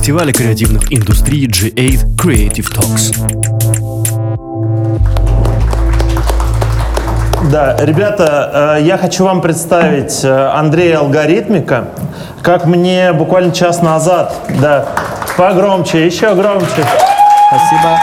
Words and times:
фестиваля 0.00 0.32
креативных 0.32 0.90
индустрий 0.90 1.46
G8 1.46 2.16
Creative 2.16 2.66
Talks. 2.74 3.14
Да, 7.52 7.76
ребята, 7.78 8.78
э, 8.78 8.82
я 8.82 8.96
хочу 8.96 9.24
вам 9.24 9.42
представить 9.42 10.24
э, 10.24 10.50
Андрея 10.54 11.00
Алгоритмика. 11.00 11.88
Как 12.40 12.64
мне 12.64 13.12
буквально 13.12 13.52
час 13.52 13.82
назад, 13.82 14.34
да, 14.62 14.86
погромче, 15.36 16.06
еще 16.06 16.34
громче. 16.34 16.82
Спасибо. 17.48 17.98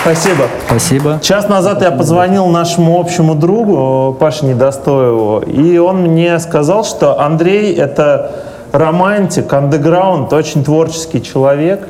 Спасибо. 0.00 0.44
Спасибо. 0.66 1.20
Час 1.22 1.48
назад 1.48 1.82
я 1.82 1.92
позвонил 1.92 2.46
нашему 2.46 2.98
общему 2.98 3.36
другу 3.36 4.12
Паше 4.18 4.46
Недостоеву, 4.46 5.38
и 5.46 5.78
он 5.78 5.98
мне 5.98 6.40
сказал, 6.40 6.84
что 6.84 7.20
Андрей— 7.20 7.72
это 7.76 8.32
романтик, 8.76 9.52
андеграунд, 9.52 10.32
очень 10.32 10.64
творческий 10.64 11.22
человек. 11.22 11.88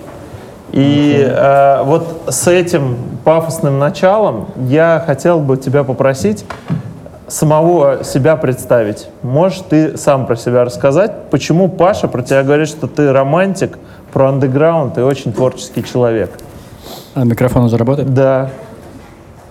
И 0.73 1.25
э, 1.27 1.83
вот 1.85 2.25
с 2.29 2.49
этим 2.49 2.97
пафосным 3.25 3.79
началом 3.79 4.49
я 4.57 5.03
хотел 5.05 5.41
бы 5.41 5.57
тебя 5.57 5.85
попросить 5.85 6.45
самого 7.29 8.05
себя 8.05 8.37
представить. 8.37 9.09
Можешь 9.23 9.61
ты 9.69 9.97
сам 9.97 10.27
про 10.27 10.37
себя 10.37 10.65
рассказать, 10.65 11.13
почему 11.31 11.69
Паша 11.69 12.09
про 12.09 12.23
тебя 12.23 12.43
говорит, 12.43 12.69
что 12.69 12.87
ты 12.87 13.13
романтик, 13.13 13.79
про 14.13 14.29
андеграунд 14.29 14.99
и 14.99 15.01
очень 15.01 15.33
творческий 15.33 15.83
человек? 15.83 16.39
А 17.15 17.25
микрофон 17.25 17.65
уже 17.65 17.77
работает? 17.77 18.13
Да. 18.13 18.51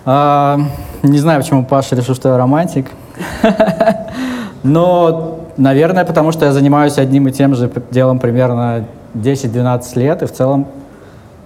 А, 0.06 0.60
не 1.04 1.18
знаю, 1.18 1.42
почему 1.42 1.66
Паша 1.66 1.96
решил, 1.96 2.16
что 2.16 2.30
я 2.30 2.38
романтик. 2.38 2.88
Но, 4.64 5.40
наверное, 5.58 6.06
потому 6.06 6.32
что 6.32 6.46
я 6.46 6.52
занимаюсь 6.52 6.98
одним 6.98 7.28
и 7.28 7.32
тем 7.32 7.56
же 7.56 7.72
делом 7.92 8.20
примерно 8.20 8.86
10-12 9.14 10.00
лет, 10.00 10.22
и 10.24 10.26
в 10.26 10.32
целом 10.32 10.68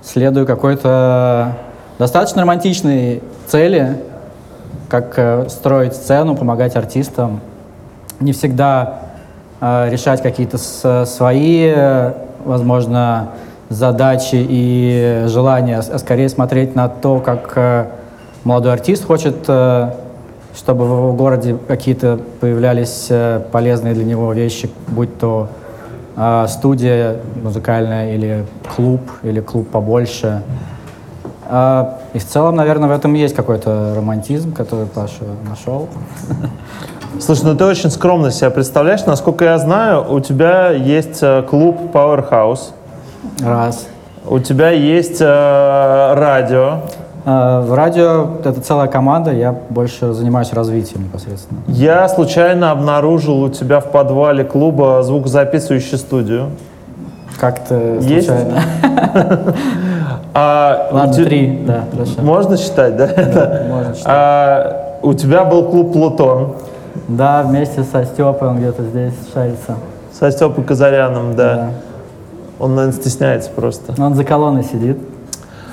следую 0.02 0.46
какой-то 0.46 1.58
достаточно 1.98 2.42
романтичной 2.42 3.22
цели, 3.48 3.98
как 4.88 5.14
э, 5.18 5.50
строить 5.50 5.94
сцену, 5.94 6.36
помогать 6.36 6.76
артистам. 6.76 7.42
Не 8.20 8.34
всегда 8.34 9.02
э, 9.62 9.90
решать 9.90 10.22
какие-то 10.22 10.58
свои, 11.06 11.74
возможно, 12.44 13.30
задачи 13.70 14.36
и 14.36 15.26
желания, 15.28 15.80
а 15.80 16.00
скорее 16.00 16.28
смотреть 16.28 16.76
на 16.76 16.90
то, 16.90 17.20
как 17.20 17.54
э, 17.56 17.86
молодой 18.44 18.74
артист 18.74 19.06
хочет, 19.06 19.36
э, 19.48 19.92
чтобы 20.56 20.86
в 20.86 20.92
его 20.92 21.14
городе 21.14 21.58
какие-то 21.68 22.20
появлялись 22.40 23.08
э, 23.10 23.42
полезные 23.52 23.94
для 23.94 24.06
него 24.06 24.32
вещи, 24.34 24.70
будь 24.88 25.18
то 25.20 25.50
э, 26.16 26.46
студия 26.50 27.18
музыкальная 27.42 28.16
или 28.16 28.46
клуб, 28.76 29.02
или 29.24 29.40
клуб 29.42 29.70
побольше. 29.70 30.44
Э, 31.48 31.86
и 32.14 32.20
в 32.20 32.26
целом, 32.26 32.56
наверное, 32.56 32.90
в 32.90 32.92
этом 32.92 33.14
есть 33.14 33.36
какой-то 33.36 33.94
романтизм, 33.96 34.54
который 34.54 34.86
Паша 34.86 35.24
нашел. 35.50 35.88
Слушай, 37.20 37.46
ну 37.46 37.56
ты 37.56 37.66
очень 37.66 37.90
скромно 37.90 38.32
себя 38.32 38.50
представляешь. 38.50 39.06
Насколько 39.06 39.46
я 39.46 39.58
знаю, 39.58 40.06
у 40.12 40.20
тебя 40.20 40.72
есть 40.72 41.20
э, 41.22 41.44
клуб 41.50 41.78
Powerhouse. 41.94 42.72
Раз. 43.42 43.88
У 44.26 44.40
тебя 44.40 44.70
есть 44.70 45.18
э, 45.20 46.14
радио. 46.16 46.82
Э, 47.30 47.62
в 47.62 47.74
радио 47.74 48.28
это 48.44 48.60
целая 48.62 48.88
команда, 48.88 49.32
я 49.32 49.56
больше 49.70 50.14
занимаюсь 50.14 50.52
развитием 50.52 51.04
непосредственно. 51.04 51.62
Я 51.68 52.10
случайно 52.10 52.72
обнаружил 52.72 53.44
у 53.44 53.50
тебя 53.50 53.82
в 53.82 53.92
подвале 53.92 54.44
клуба 54.44 55.04
звукозаписывающую 55.04 56.00
студию. 56.00 56.50
Как-то 57.40 58.02
случайно. 58.02 58.62
А 60.32 60.90
Ладно, 60.92 61.26
три, 61.26 61.64
да, 61.66 61.86
хорошо. 61.92 62.22
Можно 62.22 62.56
считать, 62.56 62.96
да? 62.96 63.08
Да, 63.08 63.64
можно 63.68 63.96
считать. 63.96 64.06
А, 64.06 65.00
у 65.02 65.14
тебя 65.16 65.44
был 65.44 65.64
клуб 65.64 65.92
«Плутон». 65.92 66.54
Да, 67.08 67.42
вместе 67.42 67.84
со 67.84 68.06
Степой 68.06 68.48
он 68.48 68.58
где-то 68.58 68.84
здесь 68.84 69.16
шарится. 69.34 69.76
Со 70.14 70.30
Степой 70.30 70.64
Казаряном, 70.64 71.36
да. 71.36 71.56
Да. 71.56 71.70
Он, 72.60 72.76
наверное, 72.76 73.02
стесняется 73.02 73.50
просто. 73.50 74.00
Он 74.02 74.14
за 74.14 74.24
колонной 74.24 74.64
сидит. 74.64 75.00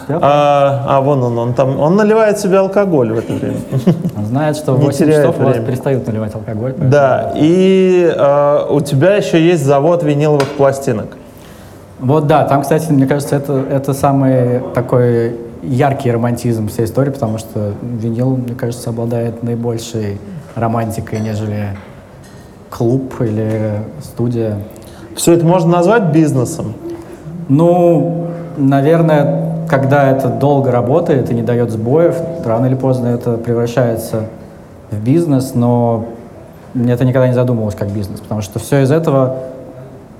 А, 0.08 0.84
а 0.88 1.00
вон 1.00 1.22
он, 1.22 1.38
он 1.38 1.54
там, 1.54 1.78
он 1.80 1.96
наливает 1.96 2.38
себе 2.38 2.58
алкоголь 2.58 3.12
в 3.12 3.18
это 3.18 3.32
время. 3.32 3.56
Он 4.16 4.24
знает, 4.26 4.56
что 4.56 4.72
в 4.74 4.78
Не 4.80 4.86
8 4.86 4.98
теряет 5.06 5.22
часов 5.22 5.40
у 5.40 5.42
вас 5.44 5.52
время. 5.52 5.66
перестают 5.66 6.06
наливать 6.06 6.34
алкоголь. 6.34 6.70
поэтому- 6.72 6.90
Да, 6.90 7.32
и 7.34 8.12
а, 8.16 8.66
у 8.70 8.80
тебя 8.80 9.14
еще 9.16 9.44
есть 9.44 9.64
завод 9.64 10.02
виниловых 10.02 10.48
пластинок. 10.56 11.16
Вот 11.98 12.26
да, 12.26 12.44
там, 12.44 12.62
кстати, 12.62 12.92
мне 12.92 13.06
кажется, 13.06 13.36
это, 13.36 13.54
это 13.70 13.92
самый 13.94 14.60
такой 14.74 15.36
яркий 15.62 16.10
романтизм 16.12 16.68
всей 16.68 16.84
истории, 16.84 17.10
потому 17.10 17.38
что 17.38 17.72
винил, 17.82 18.36
мне 18.36 18.54
кажется, 18.54 18.90
обладает 18.90 19.42
наибольшей 19.42 20.20
романтикой, 20.54 21.20
нежели 21.20 21.70
клуб 22.70 23.14
или 23.20 23.80
студия. 24.02 24.58
Все 25.16 25.32
это 25.32 25.46
можно 25.46 25.70
назвать 25.72 26.12
бизнесом. 26.12 26.74
Ну, 27.48 28.26
наверное, 28.58 29.45
когда 29.68 30.10
это 30.10 30.28
долго 30.28 30.70
работает 30.70 31.30
и 31.30 31.34
не 31.34 31.42
дает 31.42 31.70
сбоев, 31.70 32.16
рано 32.44 32.66
или 32.66 32.74
поздно 32.74 33.08
это 33.08 33.36
превращается 33.36 34.26
в 34.90 35.02
бизнес, 35.02 35.54
но 35.54 36.06
мне 36.74 36.92
это 36.92 37.04
никогда 37.04 37.28
не 37.28 37.34
задумывалось 37.34 37.74
как 37.74 37.90
бизнес, 37.90 38.20
потому 38.20 38.42
что 38.42 38.58
все 38.58 38.82
из 38.82 38.90
этого 38.90 39.38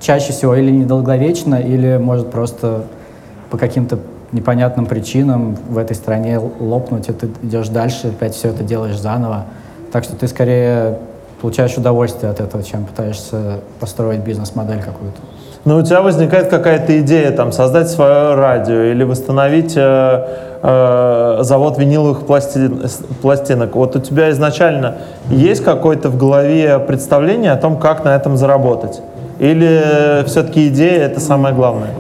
чаще 0.01 0.33
всего 0.33 0.55
или 0.55 0.71
недолговечно, 0.71 1.57
или 1.57 1.97
может 1.97 2.31
просто 2.31 2.83
по 3.51 3.59
каким-то 3.59 3.99
непонятным 4.33 4.87
причинам 4.87 5.57
в 5.69 5.79
этой 5.79 5.95
стране 5.95 6.39
лопнуть, 6.39 7.09
и 7.09 7.13
ты 7.13 7.29
идешь 7.43 7.69
дальше, 7.69 8.09
опять 8.09 8.35
все 8.35 8.49
это 8.49 8.65
делаешь 8.65 8.99
заново. 8.99 9.45
Так 9.93 10.05
что 10.05 10.17
ты 10.17 10.27
скорее 10.27 10.99
получаешь 11.41 11.77
удовольствие 11.77 12.31
от 12.31 12.41
этого, 12.41 12.63
чем 12.63 12.85
пытаешься 12.85 13.61
построить 13.79 14.21
бизнес-модель 14.21 14.83
какую-то. 14.83 15.21
Но 15.67 15.79
у 15.79 15.83
тебя 15.83 16.01
возникает 16.01 16.47
какая-то 16.49 17.01
идея, 17.01 17.33
там, 17.33 17.51
создать 17.51 17.91
свое 17.91 18.35
радио 18.37 18.83
или 18.85 19.03
восстановить 19.03 19.75
э, 19.77 20.25
э, 20.63 21.39
завод 21.41 21.77
виниловых 21.77 22.21
пласти- 22.25 22.87
с- 22.87 23.01
пластинок. 23.21 23.75
Вот 23.75 23.97
у 23.97 23.99
тебя 24.01 24.31
изначально 24.31 24.95
есть 25.29 25.65
какое-то 25.65 26.09
в 26.09 26.17
голове 26.17 26.79
представление 26.79 27.51
о 27.51 27.57
том, 27.57 27.79
как 27.79 28.05
на 28.05 28.15
этом 28.15 28.37
заработать? 28.37 29.03
Или 29.41 30.25
все-таки 30.27 30.69
идея 30.69 31.01
это 31.03 31.19
самое 31.19 31.53
главное? 31.53 31.91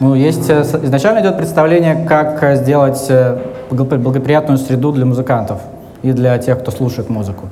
Ну, 0.00 0.16
есть 0.16 0.50
э, 0.50 0.62
изначально 0.82 1.20
идет 1.20 1.36
представление, 1.36 2.04
как 2.08 2.42
э, 2.42 2.56
сделать 2.56 3.06
э, 3.08 3.38
благо- 3.70 3.96
благоприятную 3.98 4.58
среду 4.58 4.90
для 4.90 5.06
музыкантов 5.06 5.60
и 6.02 6.10
для 6.10 6.36
тех, 6.38 6.58
кто 6.58 6.72
слушает 6.72 7.08
музыку. 7.08 7.44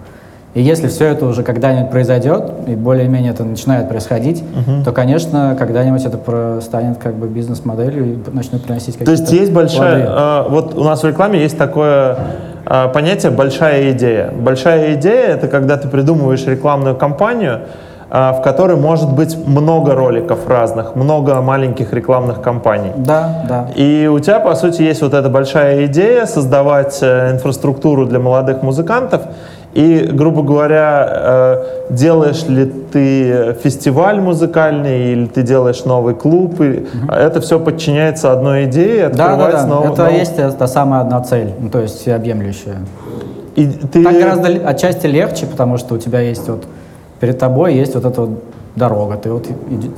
И 0.54 0.60
если 0.60 0.88
все 0.88 1.06
это 1.06 1.24
уже 1.24 1.42
когда-нибудь 1.42 1.90
произойдет, 1.90 2.52
и 2.66 2.74
более-менее 2.74 3.32
это 3.32 3.42
начинает 3.42 3.88
происходить, 3.88 4.44
то, 4.84 4.92
конечно, 4.92 5.56
когда-нибудь 5.58 6.04
это 6.04 6.60
станет 6.60 6.98
как 6.98 7.14
бы 7.14 7.26
бизнес-моделью 7.26 8.14
и 8.14 8.18
начнет 8.32 8.62
приносить 8.62 8.98
То 8.98 9.04
какие-то 9.04 9.22
есть 9.22 9.32
есть 9.32 9.52
большая... 9.52 10.06
э, 10.06 10.44
вот 10.50 10.74
у 10.76 10.84
нас 10.84 11.02
в 11.02 11.06
рекламе 11.06 11.40
есть 11.40 11.56
такое 11.56 12.18
э, 12.66 12.88
понятие 12.92 13.32
«большая 13.32 13.92
идея». 13.92 14.30
Большая 14.30 14.94
идея— 14.94 15.28
это 15.28 15.48
когда 15.48 15.78
ты 15.78 15.88
придумываешь 15.88 16.44
рекламную 16.46 16.96
кампанию, 16.96 17.60
э, 18.10 18.32
в 18.32 18.42
которой 18.42 18.76
может 18.76 19.10
быть 19.10 19.34
много 19.46 19.94
роликов 19.94 20.46
разных, 20.46 20.94
много 20.96 21.40
маленьких 21.40 21.94
рекламных 21.94 22.42
кампаний. 22.42 22.90
Да, 22.94 23.44
да. 23.48 23.68
И 23.74 24.06
у 24.06 24.18
тебя, 24.18 24.38
по 24.38 24.54
сути, 24.54 24.82
есть 24.82 25.00
вот 25.00 25.14
эта 25.14 25.30
большая 25.30 25.86
идея 25.86 26.26
создавать 26.26 26.98
э, 27.00 27.32
инфраструктуру 27.32 28.04
для 28.04 28.18
молодых 28.18 28.62
музыкантов. 28.62 29.22
И, 29.74 30.06
грубо 30.12 30.42
говоря, 30.42 31.06
э, 31.10 31.64
делаешь 31.90 32.44
ли 32.46 32.66
ты 32.66 33.56
фестиваль 33.62 34.20
музыкальный 34.20 35.12
или 35.12 35.26
ты 35.26 35.42
делаешь 35.42 35.84
новый 35.86 36.14
клуб, 36.14 36.60
и 36.60 36.86
это 37.08 37.40
все 37.40 37.58
подчиняется 37.58 38.32
одной 38.32 38.64
идее, 38.66 39.08
Да, 39.08 39.14
да, 39.16 39.24
открывается 39.32 39.66
да. 39.66 39.74
нов- 39.74 39.92
это 39.94 40.02
нов- 40.04 40.12
есть 40.12 40.38
э, 40.38 40.50
та 40.52 40.66
самая 40.66 41.00
одна 41.00 41.20
цель, 41.22 41.52
ну, 41.58 41.70
то 41.70 41.80
есть 41.80 42.00
всеобъемлющая. 42.00 42.76
И 43.56 43.66
ты... 43.66 44.04
Так 44.04 44.14
гораздо 44.18 44.48
отчасти 44.68 45.06
легче, 45.06 45.46
потому 45.46 45.78
что 45.78 45.94
у 45.94 45.98
тебя 45.98 46.20
есть 46.20 46.46
вот 46.48 46.64
перед 47.20 47.38
тобой 47.38 47.74
есть 47.74 47.94
вот 47.94 48.04
эта 48.04 48.20
вот 48.22 48.30
дорога, 48.76 49.16
ты 49.16 49.30
вот 49.32 49.46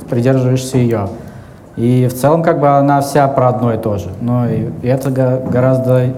придерживаешься 0.09 0.77
ее. 0.77 1.09
И 1.75 2.07
в 2.07 2.13
целом 2.13 2.43
как 2.43 2.61
бы 2.61 2.69
она 2.69 3.01
вся 3.01 3.27
про 3.27 3.49
одно 3.49 3.73
и 3.73 3.77
то 3.77 3.97
же. 3.97 4.07
Но 4.21 4.47
и, 4.47 4.67
это 4.87 5.09
го- 5.09 5.49
гораздо 5.51 6.11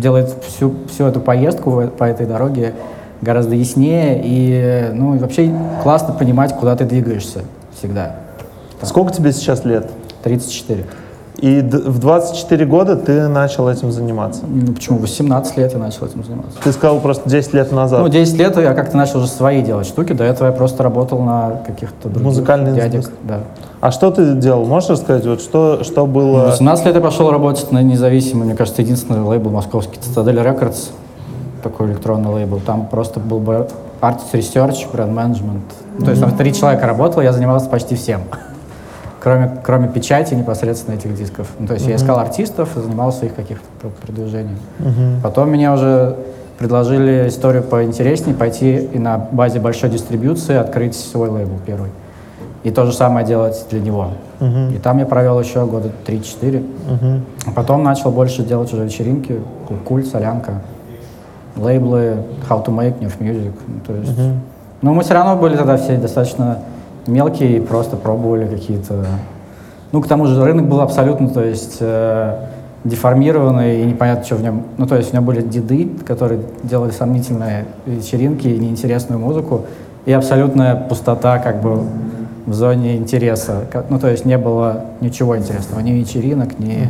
делает 0.00 0.34
всю, 0.46 0.74
всю 0.90 1.04
эту 1.04 1.20
поездку 1.20 1.82
по 1.96 2.04
этой 2.04 2.26
дороге 2.26 2.74
гораздо 3.20 3.54
яснее 3.54 4.20
и 4.24 4.90
ну 4.92 5.14
и 5.14 5.18
вообще 5.18 5.52
классно 5.82 6.14
понимать, 6.14 6.54
куда 6.56 6.74
ты 6.76 6.84
двигаешься 6.84 7.40
всегда. 7.78 8.16
Сколько 8.82 9.12
тебе 9.12 9.32
сейчас 9.32 9.64
лет? 9.64 9.90
34. 10.22 10.84
И 11.38 11.60
в 11.60 11.98
24 11.98 12.66
года 12.66 12.96
ты 12.96 13.28
начал 13.28 13.68
этим 13.68 13.90
заниматься. 13.92 14.42
Ну, 14.46 14.74
почему? 14.74 14.98
18 14.98 15.56
лет 15.56 15.72
я 15.72 15.78
начал 15.78 16.06
этим 16.06 16.22
заниматься. 16.22 16.58
Ты 16.62 16.72
сказал 16.72 17.00
просто 17.00 17.28
10 17.30 17.54
лет 17.54 17.72
назад. 17.72 18.00
Ну, 18.00 18.08
10 18.08 18.34
лет 18.36 18.56
я 18.58 18.74
как-то 18.74 18.96
начал 18.96 19.20
уже 19.20 19.28
свои 19.28 19.62
делать 19.62 19.86
штуки. 19.86 20.12
До 20.12 20.24
этого 20.24 20.48
я 20.48 20.52
просто 20.52 20.82
работал 20.82 21.22
на 21.22 21.62
каких-то 21.66 22.08
других 22.08 22.24
Музыкальный 22.24 22.72
дядек. 22.72 23.10
Да. 23.22 23.40
А 23.80 23.90
что 23.90 24.10
ты 24.10 24.34
делал? 24.34 24.66
Можешь 24.66 24.90
рассказать, 24.90 25.24
вот 25.24 25.40
что, 25.40 25.82
что 25.82 26.04
В 26.04 26.10
было? 26.12 26.46
18 26.48 26.84
лет 26.84 26.94
я 26.96 27.00
пошел 27.00 27.30
работать 27.30 27.72
на 27.72 27.82
независимый, 27.82 28.44
мне 28.44 28.54
кажется, 28.54 28.82
единственный 28.82 29.22
лейбл 29.22 29.48
московский, 29.50 29.98
Citadel 29.98 30.44
Records, 30.44 30.90
такой 31.62 31.88
электронный 31.88 32.30
лейбл. 32.30 32.60
Там 32.60 32.86
просто 32.86 33.20
был 33.20 33.38
бы 33.38 33.68
artist 34.02 34.32
research, 34.34 34.86
бренд 34.92 35.12
management. 35.12 35.62
Ну, 35.98 36.04
То 36.04 36.10
есть 36.10 36.20
там 36.20 36.36
три 36.36 36.52
человека 36.52 36.86
работало, 36.86 37.22
я 37.22 37.32
занимался 37.32 37.68
почти 37.70 37.94
всем. 37.94 38.20
Кроме, 39.20 39.58
кроме 39.62 39.88
печати 39.88 40.34
непосредственно 40.34 40.94
этих 40.96 41.14
дисков. 41.14 41.48
Ну, 41.58 41.66
то 41.66 41.74
есть 41.74 41.86
я 41.86 41.96
искал 41.96 42.18
артистов 42.18 42.76
и 42.76 42.80
занимался 42.80 43.26
их 43.26 43.34
каких-то 43.34 43.64
про- 43.80 43.90
продвижением. 44.06 44.58
Потом 45.22 45.50
мне 45.50 45.70
уже 45.70 46.16
предложили 46.58 47.28
историю 47.28 47.62
поинтереснее, 47.62 48.34
пойти 48.34 48.76
и 48.78 48.98
на 48.98 49.18
базе 49.18 49.60
большой 49.60 49.90
дистрибьюции 49.90 50.54
открыть 50.56 50.94
свой 50.96 51.28
лейбл 51.28 51.58
первый. 51.66 51.90
И 52.64 52.70
то 52.70 52.84
же 52.86 52.92
самое 52.92 53.26
делать 53.26 53.64
для 53.70 53.80
него. 53.80 54.08
И 54.40 54.78
там 54.82 54.98
я 54.98 55.06
провел 55.06 55.38
еще 55.40 55.64
года 55.66 55.90
3-4. 56.06 56.64
А 57.46 57.50
потом 57.52 57.82
начал 57.82 58.10
больше 58.10 58.42
делать 58.42 58.72
уже 58.72 58.84
вечеринки, 58.84 59.40
Культ, 59.86 60.06
Солянка, 60.06 60.60
лейблы, 61.56 62.16
How 62.48 62.64
to 62.64 62.68
Make, 62.68 63.00
New 63.00 63.10
Music. 63.20 63.52
Ну, 63.66 63.80
то 63.86 63.94
есть, 63.94 64.12
Но 64.82 64.94
мы 64.94 65.02
все 65.02 65.14
равно 65.14 65.36
были 65.36 65.56
тогда 65.56 65.76
все 65.76 65.96
достаточно 65.98 66.58
мелкие 67.10 67.60
просто 67.60 67.96
пробовали 67.96 68.46
какие-то... 68.46 69.04
Ну, 69.92 70.00
к 70.00 70.08
тому 70.08 70.26
же 70.26 70.42
рынок 70.44 70.68
был 70.68 70.80
абсолютно, 70.80 71.28
то 71.28 71.44
есть, 71.44 71.78
э, 71.80 72.36
деформированный 72.84 73.82
и 73.82 73.84
непонятно, 73.84 74.24
что 74.24 74.36
в 74.36 74.42
нем... 74.42 74.62
Ну, 74.78 74.86
то 74.86 74.96
есть 74.96 75.12
у 75.12 75.16
него 75.16 75.26
были 75.26 75.42
деды, 75.42 75.90
которые 76.06 76.40
делали 76.62 76.90
сомнительные 76.90 77.66
вечеринки 77.86 78.46
и 78.46 78.58
неинтересную 78.58 79.18
музыку, 79.18 79.62
и 80.06 80.12
абсолютная 80.12 80.76
пустота 80.76 81.38
как 81.38 81.60
бы 81.60 81.82
в 82.46 82.54
зоне 82.54 82.96
интереса. 82.96 83.64
Ну, 83.88 83.98
то 83.98 84.08
есть 84.08 84.24
не 84.24 84.38
было 84.38 84.84
ничего 85.00 85.36
интересного, 85.36 85.80
ни 85.80 85.90
вечеринок, 85.90 86.58
ни 86.58 86.88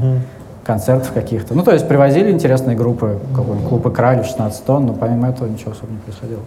концертов 0.64 1.12
каких-то. 1.12 1.54
Ну, 1.54 1.62
то 1.62 1.72
есть 1.72 1.88
привозили 1.88 2.30
интересные 2.30 2.76
группы, 2.76 3.18
какой-нибудь 3.34 3.68
клуб 3.68 3.86
«Икра» 3.86 4.22
16 4.22 4.64
тонн, 4.64 4.86
но 4.86 4.92
помимо 4.92 5.28
этого 5.28 5.48
ничего 5.48 5.72
особо 5.72 5.90
не 5.90 5.98
происходило. 5.98 6.42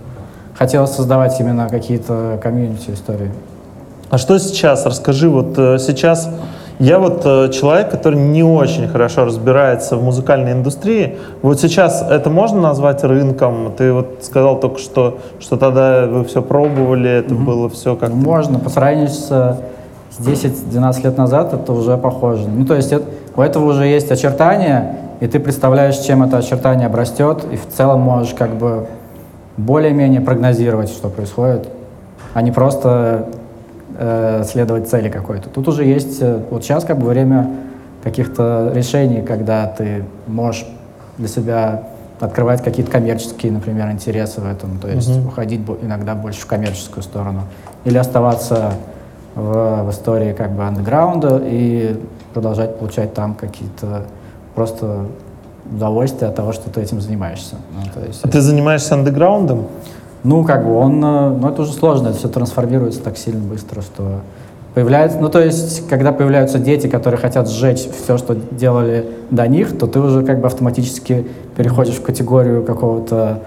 Хотелось 0.57 0.91
создавать 0.91 1.37
именно 1.39 1.67
какие-то 1.67 2.39
комьюнити 2.41 2.91
истории. 2.91 3.31
А 4.13 4.19
что 4.19 4.37
сейчас? 4.37 4.85
Расскажи, 4.85 5.27
вот 5.27 5.57
э, 5.57 5.79
сейчас 5.79 6.29
я 6.77 6.99
вот 6.99 7.23
э, 7.25 7.49
человек, 7.51 7.89
который 7.89 8.19
не 8.19 8.43
очень 8.43 8.87
хорошо 8.87 9.25
разбирается 9.25 9.97
в 9.97 10.03
музыкальной 10.03 10.51
индустрии. 10.51 11.17
Вот 11.41 11.59
сейчас 11.59 12.05
это 12.07 12.29
можно 12.29 12.61
назвать 12.61 13.03
рынком? 13.03 13.73
Ты 13.75 13.91
вот 13.91 14.19
сказал 14.21 14.59
только 14.59 14.77
что, 14.77 15.17
что 15.39 15.57
тогда 15.57 16.05
вы 16.05 16.25
все 16.25 16.43
пробовали, 16.43 17.09
это 17.09 17.33
было 17.33 17.69
все 17.69 17.95
как 17.95 18.09
Ну, 18.09 18.17
Можно, 18.17 18.59
по 18.59 18.69
сравнению 18.69 19.07
с, 19.07 19.29
э, 19.31 19.55
с 20.11 20.23
10-12 20.23 21.05
лет 21.05 21.17
назад, 21.17 21.51
это 21.55 21.73
уже 21.73 21.97
похоже. 21.97 22.47
Ну, 22.47 22.67
то 22.67 22.75
есть 22.75 22.91
это- 22.91 23.05
у 23.35 23.41
этого 23.41 23.65
уже 23.71 23.87
есть 23.87 24.11
очертания, 24.11 24.95
и 25.21 25.27
ты 25.27 25.39
представляешь, 25.39 25.97
чем 25.97 26.21
это 26.21 26.37
очертание 26.37 26.85
обрастет, 26.85 27.45
и 27.51 27.55
в 27.55 27.67
целом 27.67 28.01
можешь 28.01 28.35
как 28.35 28.51
бы 28.57 28.85
более-менее 29.57 30.21
прогнозировать, 30.21 30.89
что 30.89 31.09
происходит, 31.09 31.67
а 32.35 32.43
не 32.43 32.51
просто 32.51 33.25
э, 33.97 34.43
следовать 34.45 34.89
цели 34.89 35.09
какой-то. 35.09 35.49
Тут 35.49 35.67
уже 35.67 35.83
есть, 35.85 36.21
э, 36.21 36.39
вот 36.49 36.63
сейчас 36.63 36.83
как 36.85 36.97
бы 36.99 37.07
время 37.07 37.49
каких-то 38.03 38.71
решений, 38.73 39.21
когда 39.21 39.65
ты 39.67 40.03
можешь 40.27 40.65
для 41.17 41.27
себя 41.27 41.83
открывать 42.19 42.63
какие-то 42.63 42.91
коммерческие, 42.91 43.51
например, 43.51 43.89
интересы 43.91 44.41
в 44.41 44.45
этом, 44.49 44.77
то 44.79 44.87
есть 44.87 45.09
уходить 45.25 45.61
бо- 45.61 45.77
иногда 45.81 46.15
больше 46.15 46.41
в 46.41 46.45
коммерческую 46.45 47.03
сторону, 47.03 47.41
или 47.85 47.97
оставаться 47.97 48.73
в, 49.35 49.83
в 49.83 49.89
истории 49.91 50.33
как 50.33 50.51
бы 50.51 50.63
андеграунда 50.63 51.41
и 51.43 51.99
продолжать 52.33 52.77
получать 52.77 53.13
там 53.13 53.33
какие-то 53.35 54.03
просто 54.55 55.05
удовольствия 55.71 56.27
от 56.27 56.35
того, 56.35 56.51
что 56.53 56.69
ты 56.69 56.81
этим 56.81 57.01
занимаешься. 57.01 57.55
Ну, 57.75 57.89
то 57.93 58.05
есть 58.05 58.23
А 58.23 58.27
ты 58.27 58.41
занимаешься 58.41 58.93
андеграундом? 58.95 59.67
Ну, 60.23 60.43
как 60.43 60.65
бы 60.65 60.73
он, 60.75 61.03
э, 61.03 61.29
ну, 61.29 61.49
это 61.49 61.63
уже 61.63 61.73
сложно, 61.73 62.09
это 62.09 62.17
все 62.17 62.27
трансформируется 62.29 63.01
так 63.01 63.17
сильно 63.17 63.41
быстро, 63.41 63.81
что 63.81 64.21
появляется, 64.73 65.19
ну, 65.19 65.29
то 65.29 65.39
есть, 65.43 65.87
когда 65.87 66.11
появляются 66.11 66.59
дети, 66.59 66.87
которые 66.87 67.19
хотят 67.19 67.49
сжечь 67.49 67.87
все, 67.89 68.17
что 68.17 68.35
делали 68.35 69.05
до 69.29 69.47
них, 69.47 69.77
то 69.77 69.85
ты 69.87 69.99
уже 69.99 70.23
как 70.23 70.39
бы 70.39 70.47
автоматически 70.47 71.27
переходишь 71.55 71.95
в 71.95 72.01
категорию 72.01 72.63
какого-то, 72.63 73.39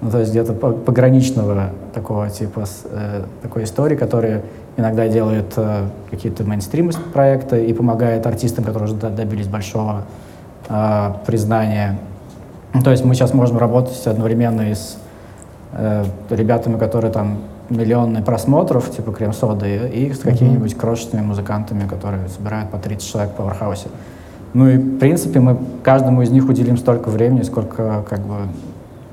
ну, 0.00 0.10
то 0.10 0.18
есть 0.18 0.30
где-то 0.30 0.54
по- 0.54 0.72
пограничного 0.72 1.70
такого 1.94 2.28
типа, 2.30 2.64
э, 2.90 3.22
такой 3.42 3.64
истории, 3.64 3.94
которые 3.94 4.42
иногда 4.76 5.06
делает 5.06 5.52
э, 5.56 5.84
какие-то 6.10 6.44
мейнстрим 6.44 6.90
проекты 7.12 7.64
и 7.66 7.72
помогает 7.72 8.26
артистам, 8.26 8.64
которые 8.64 8.88
уже 8.88 8.96
до- 8.96 9.10
добились 9.10 9.46
большого 9.46 10.02
э, 10.68 11.12
признания. 11.26 11.98
Ну, 12.74 12.82
То 12.82 12.90
есть 12.90 13.04
мы 13.04 13.14
сейчас 13.14 13.34
можем 13.34 13.58
работать 13.58 14.04
одновременно 14.06 14.62
и 14.62 14.74
с 14.74 14.96
э, 15.72 16.04
ребятами, 16.30 16.78
которые 16.78 17.12
там 17.12 17.38
миллионы 17.68 18.22
просмотров, 18.22 18.90
типа 18.90 19.12
крем-соды, 19.12 19.90
и 19.92 20.12
с 20.12 20.18
какими-нибудь 20.18 20.74
крошечными 20.76 21.22
музыкантами, 21.24 21.88
которые 21.88 22.28
собирают 22.28 22.70
по 22.70 22.78
30 22.78 23.10
человек 23.10 23.32
в 23.32 23.36
Пауэрхаусе. 23.36 23.88
Ну 24.54 24.68
и, 24.68 24.76
в 24.76 24.98
принципе, 24.98 25.40
мы 25.40 25.56
каждому 25.82 26.22
из 26.22 26.30
них 26.30 26.48
уделим 26.48 26.76
столько 26.76 27.08
времени, 27.08 27.42
сколько, 27.42 28.04
как 28.08 28.20
бы, 28.20 28.34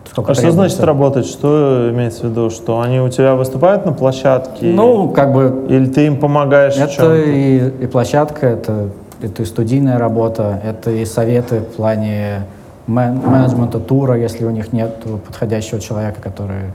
сколько 0.10 0.32
А 0.32 0.34
что 0.34 0.44
требуется. 0.44 0.68
значит 0.70 0.84
работать? 0.84 1.26
Что 1.26 1.90
имеется 1.92 2.28
в 2.28 2.32
виду? 2.32 2.50
Что 2.50 2.82
они 2.82 3.00
у 3.00 3.08
тебя 3.10 3.36
выступают 3.36 3.86
на 3.86 3.94
площадке? 3.94 4.66
Ну, 4.66 5.10
как 5.10 5.32
бы, 5.34 5.66
Или 5.70 5.86
ты 5.86 6.08
им 6.08 6.20
помогаешь 6.20 6.76
в 6.76 6.80
это 6.80 7.16
и, 7.16 7.84
и 7.84 7.88
площадка, 7.88 8.48
это, 8.48 8.90
это 9.22 9.44
и 9.44 9.46
студийная 9.46 9.98
работа, 9.98 10.60
это 10.64 10.92
и 10.92 11.06
советы 11.06 11.62
в 11.62 11.76
плане 11.78 12.42
мен- 12.90 13.22
менеджмента 13.26 13.80
тура, 13.80 14.18
если 14.18 14.46
у 14.46 14.50
них 14.50 14.74
нет 14.74 15.04
подходящего 15.26 15.80
человека, 15.80 16.22
который 16.22 16.72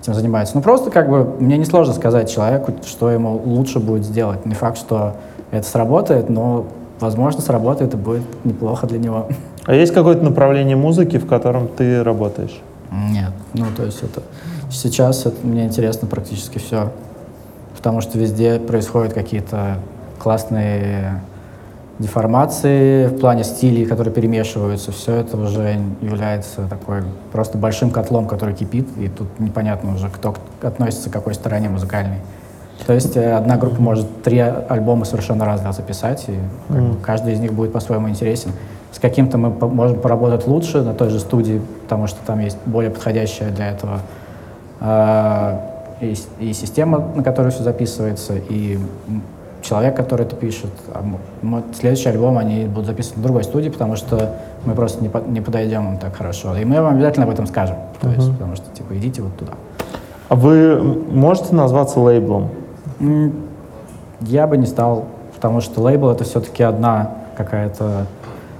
этим 0.00 0.14
занимается. 0.14 0.56
Ну, 0.56 0.62
просто 0.62 0.90
как 0.90 1.08
бы 1.08 1.24
мне 1.38 1.56
несложно 1.56 1.94
сказать 1.94 2.30
человеку, 2.30 2.74
что 2.84 3.10
ему 3.10 3.40
лучше 3.44 3.78
будет 3.78 4.04
сделать. 4.04 4.44
Не 4.44 4.54
факт, 4.54 4.76
что 4.76 5.14
это 5.50 5.66
сработает, 5.66 6.28
но, 6.28 6.66
возможно, 6.98 7.40
сработает 7.40 7.94
и 7.94 7.96
будет 7.96 8.22
неплохо 8.44 8.86
для 8.86 8.98
него. 8.98 9.28
А 9.64 9.74
есть 9.74 9.94
какое-то 9.94 10.24
направление 10.24 10.76
музыки, 10.76 11.18
в 11.18 11.26
котором 11.26 11.68
ты 11.68 12.02
работаешь? 12.02 12.60
Нет, 13.10 13.30
ну 13.54 13.66
то 13.74 13.84
есть 13.84 14.02
это 14.02 14.22
сейчас 14.70 15.24
это, 15.24 15.46
мне 15.46 15.64
интересно 15.64 16.08
практически 16.08 16.58
все, 16.58 16.90
потому 17.76 18.00
что 18.00 18.18
везде 18.18 18.58
происходят 18.58 19.12
какие-то 19.12 19.78
классные 20.18 21.22
деформации 22.02 23.06
в 23.06 23.18
плане 23.18 23.44
стилей, 23.44 23.86
которые 23.86 24.12
перемешиваются. 24.12 24.92
Все 24.92 25.14
это 25.14 25.36
уже 25.36 25.78
является 26.00 26.62
такой 26.68 27.02
просто 27.32 27.56
большим 27.56 27.90
котлом, 27.90 28.26
который 28.26 28.54
кипит, 28.54 28.86
и 28.98 29.08
тут 29.08 29.28
непонятно 29.38 29.94
уже, 29.94 30.08
кто 30.10 30.34
относится 30.60 31.08
к 31.08 31.12
какой 31.12 31.34
стороне 31.34 31.68
музыкальной. 31.68 32.18
То 32.86 32.92
есть 32.92 33.16
э, 33.16 33.32
одна 33.32 33.56
группа 33.56 33.80
может 33.80 34.22
три 34.22 34.38
альбома 34.38 35.04
совершенно 35.04 35.44
разных 35.44 35.72
записать, 35.74 36.24
и 36.28 36.34
как 36.68 36.82
бы, 36.82 36.96
каждый 36.96 37.34
из 37.34 37.40
них 37.40 37.52
будет 37.52 37.72
по-своему 37.72 38.08
интересен. 38.08 38.50
С 38.90 38.98
каким-то 38.98 39.38
мы 39.38 39.52
по- 39.52 39.68
можем 39.68 40.00
поработать 40.00 40.46
лучше 40.46 40.82
на 40.82 40.92
той 40.92 41.08
же 41.08 41.20
студии, 41.20 41.60
потому 41.84 42.08
что 42.08 42.18
там 42.26 42.40
есть 42.40 42.58
более 42.66 42.90
подходящая 42.90 43.50
для 43.50 43.70
этого 43.70 44.00
э, 44.80 45.58
и, 46.00 46.16
и 46.40 46.52
система, 46.52 46.98
на 47.14 47.22
которой 47.22 47.52
все 47.52 47.62
записывается, 47.62 48.34
и 48.34 48.78
человек, 49.62 49.96
который 49.96 50.26
это 50.26 50.36
пишет. 50.36 50.70
А 50.92 51.00
м- 51.00 51.16
м- 51.42 51.64
следующий 51.72 52.08
альбом 52.08 52.36
они 52.38 52.64
будут 52.66 52.86
записаны 52.86 53.20
в 53.20 53.22
другой 53.22 53.44
студии, 53.44 53.68
потому 53.70 53.96
что 53.96 54.36
мы 54.64 54.74
просто 54.74 55.02
не, 55.02 55.08
по- 55.08 55.22
не 55.26 55.40
подойдем 55.40 55.88
им 55.92 55.98
так 55.98 56.14
хорошо. 56.16 56.56
И 56.56 56.64
мы 56.64 56.82
вам 56.82 56.94
обязательно 56.96 57.24
об 57.26 57.32
этом 57.32 57.46
скажем. 57.46 57.76
То 58.00 58.08
есть, 58.10 58.32
потому 58.32 58.56
что, 58.56 58.66
типа, 58.74 58.96
идите 58.96 59.22
вот 59.22 59.36
туда. 59.36 59.52
А 60.28 60.34
вы 60.34 60.80
можете 60.82 61.54
назваться 61.54 62.00
лейблом? 62.00 62.48
Я 64.20 64.46
бы 64.46 64.56
не 64.56 64.66
стал, 64.66 65.06
потому 65.34 65.60
что 65.60 65.80
лейбл 65.80 66.10
это 66.10 66.24
все-таки 66.24 66.62
одна 66.62 67.10
какая-то, 67.36 68.06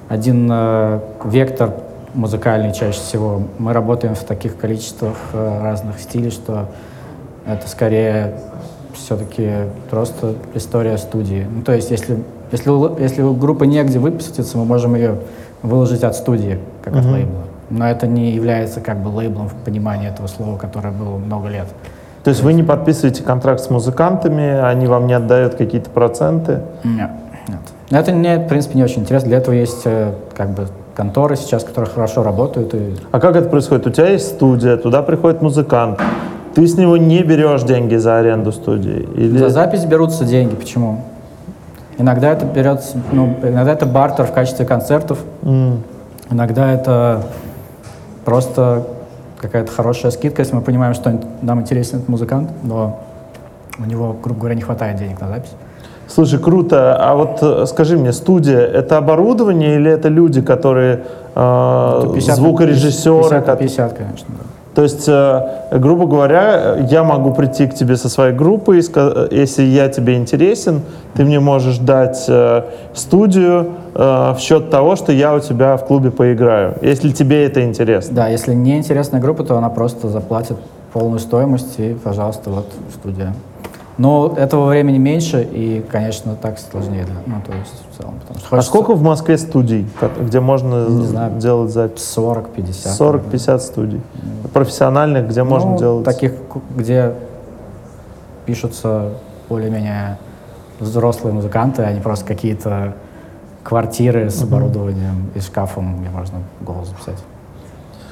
один 0.08 0.48
э, 0.50 1.00
вектор 1.24 1.74
музыкальный 2.14 2.72
чаще 2.74 2.98
всего. 3.00 3.42
Мы 3.58 3.72
работаем 3.72 4.14
в 4.14 4.24
таких 4.24 4.56
количествах 4.58 5.16
э, 5.32 5.60
разных 5.62 6.00
стилей, 6.00 6.30
что 6.30 6.66
это 7.46 7.66
скорее 7.68 8.34
все-таки 8.94 9.50
просто 9.90 10.34
история 10.54 10.98
студии. 10.98 11.46
Ну, 11.50 11.62
то 11.62 11.72
есть, 11.72 11.90
если, 11.90 12.18
если, 12.50 13.00
если 13.00 13.22
у 13.22 13.34
группы 13.34 13.66
негде 13.66 13.98
выпуститься, 13.98 14.58
мы 14.58 14.64
можем 14.64 14.94
ее 14.94 15.18
выложить 15.62 16.04
от 16.04 16.16
студии, 16.16 16.58
как 16.82 16.96
от 16.96 17.04
лейбла. 17.04 17.42
Но 17.70 17.88
это 17.88 18.06
не 18.06 18.32
является 18.32 18.80
как 18.80 19.02
бы 19.02 19.08
лейблом 19.08 19.48
в 19.48 19.54
понимании 19.54 20.08
этого 20.08 20.26
слова, 20.26 20.58
которое 20.58 20.92
было 20.92 21.16
много 21.16 21.48
лет. 21.48 21.66
То 22.24 22.30
есть 22.30 22.42
вы 22.42 22.52
не 22.52 22.62
подписываете 22.62 23.22
контракт 23.22 23.60
с 23.60 23.70
музыкантами, 23.70 24.60
они 24.60 24.86
вам 24.86 25.06
не 25.06 25.14
отдают 25.14 25.54
какие-то 25.54 25.90
проценты? 25.90 26.60
Нет, 26.84 27.10
нет. 27.48 27.58
Это 27.90 28.12
мне, 28.12 28.38
в 28.38 28.48
принципе, 28.48 28.76
не 28.76 28.84
очень 28.84 29.02
интересно. 29.02 29.28
Для 29.28 29.38
этого 29.38 29.54
есть 29.54 29.82
э, 29.84 30.12
как 30.36 30.50
бы 30.50 30.68
конторы 30.94 31.36
сейчас, 31.36 31.64
которые 31.64 31.90
хорошо 31.90 32.22
работают. 32.22 32.74
И... 32.74 32.94
А 33.10 33.18
как 33.18 33.36
это 33.36 33.48
происходит? 33.48 33.86
У 33.86 33.90
тебя 33.90 34.08
есть 34.08 34.28
студия, 34.28 34.76
туда 34.76 35.02
приходит 35.02 35.42
музыкант. 35.42 36.00
Ты 36.54 36.66
с 36.66 36.76
него 36.76 36.96
не 36.96 37.22
берешь 37.22 37.62
деньги 37.62 37.96
за 37.96 38.18
аренду 38.18 38.52
студии? 38.52 39.08
Или... 39.16 39.38
За 39.38 39.48
запись 39.48 39.84
берутся 39.84 40.24
деньги. 40.24 40.54
Почему? 40.54 41.00
Иногда 41.98 42.30
это 42.32 42.44
берется, 42.46 42.98
ну, 43.12 43.36
иногда 43.42 43.72
это 43.72 43.86
бартер 43.86 44.26
в 44.26 44.32
качестве 44.32 44.64
концертов. 44.66 45.18
М. 45.42 45.82
Иногда 46.30 46.72
это 46.72 47.22
просто 48.24 48.86
какая-то 49.40 49.70
хорошая 49.72 50.10
скидка, 50.12 50.42
если 50.42 50.54
мы 50.54 50.62
понимаем, 50.62 50.94
что 50.94 51.20
нам 51.42 51.60
интересен 51.60 51.96
этот 51.98 52.08
музыкант, 52.08 52.50
но 52.62 53.00
у 53.78 53.84
него, 53.84 54.16
грубо 54.22 54.40
говоря, 54.40 54.54
не 54.54 54.62
хватает 54.62 54.96
денег 54.96 55.20
на 55.20 55.28
запись. 55.28 55.52
Слушай, 56.08 56.38
круто. 56.38 56.96
А 56.98 57.14
вот 57.14 57.38
э, 57.42 57.66
скажи 57.66 57.96
мне, 57.96 58.12
студия— 58.12 58.60
это 58.60 58.98
оборудование 58.98 59.76
или 59.76 59.90
это 59.90 60.08
люди, 60.08 60.42
которые 60.42 61.04
э, 61.34 61.98
Это 62.04 62.10
50 62.14 62.28
на 62.28 62.34
звукорежиссеры? 62.36 63.22
50 63.22 63.30
на 63.32 63.40
ко- 63.40 63.56
50, 63.56 63.92
конечно. 63.96 64.26
да. 64.38 64.44
То 64.74 64.82
есть, 64.82 65.04
э, 65.06 65.78
грубо 65.78 66.06
говоря, 66.06 66.76
я 66.88 67.04
могу 67.04 67.34
прийти 67.34 67.66
к 67.66 67.74
тебе 67.74 67.96
со 67.96 68.08
своей 68.08 68.34
группой, 68.34 68.76
если 69.30 69.64
я 69.64 69.88
тебе 69.88 70.16
интересен, 70.16 70.80
ты 71.14 71.24
мне 71.24 71.40
можешь 71.40 71.76
дать 71.76 72.24
э, 72.26 72.62
студию 72.94 73.72
э, 73.94 74.34
в 74.34 74.38
счет 74.38 74.70
того, 74.70 74.96
что 74.96 75.12
я 75.12 75.34
у 75.34 75.40
тебя 75.40 75.76
в 75.76 75.84
клубе 75.84 76.10
поиграю, 76.10 76.74
если 76.80 77.10
тебе 77.10 77.44
это 77.44 77.62
интересно. 77.62 78.14
Да, 78.16 78.28
если 78.28 78.54
не 78.54 78.78
интересная 78.78 79.20
группа, 79.20 79.44
то 79.44 79.58
она 79.58 79.68
просто 79.68 80.08
заплатит 80.08 80.56
полную 80.94 81.20
стоимость 81.20 81.78
и, 81.78 81.94
пожалуйста, 82.02 82.48
вот 82.48 82.66
студия. 82.94 83.34
Но 83.98 84.34
этого 84.38 84.68
времени 84.68 84.96
меньше, 84.96 85.46
и, 85.52 85.84
конечно, 85.90 86.34
так 86.34 86.58
сложнее. 86.58 87.06
Ну, 87.26 87.34
то 87.46 87.52
есть, 87.52 87.91
целом, 88.02 88.14
потому 88.20 88.38
что 88.38 88.46
А 88.46 88.50
хочется 88.50 88.68
сколько 88.68 88.94
в 88.94 89.02
Москве 89.02 89.38
студий, 89.38 89.86
где 90.20 90.40
можно 90.40 90.86
Не 90.88 91.06
знаю. 91.06 91.38
делать 91.38 91.70
запись? 91.72 92.14
40-50. 92.16 92.98
40-50 93.30 93.58
студий. 93.60 94.00
Профессиональных, 94.52 95.28
где 95.28 95.42
можно 95.42 95.70
Ну, 95.72 95.78
делать? 95.78 96.04
таких, 96.04 96.32
где 96.76 97.14
пишутся 98.46 99.10
более-менее 99.48 100.18
взрослые 100.80 101.32
музыканты, 101.32 101.82
а 101.82 101.92
не 101.92 102.00
просто 102.00 102.24
какие-то 102.24 102.94
квартиры 103.62 104.30
с 104.30 104.42
оборудованием 104.42 105.30
и 105.34 105.40
шкафом, 105.40 106.00
где 106.00 106.10
можно 106.10 106.38
голос 106.60 106.88
записать. 106.88 107.22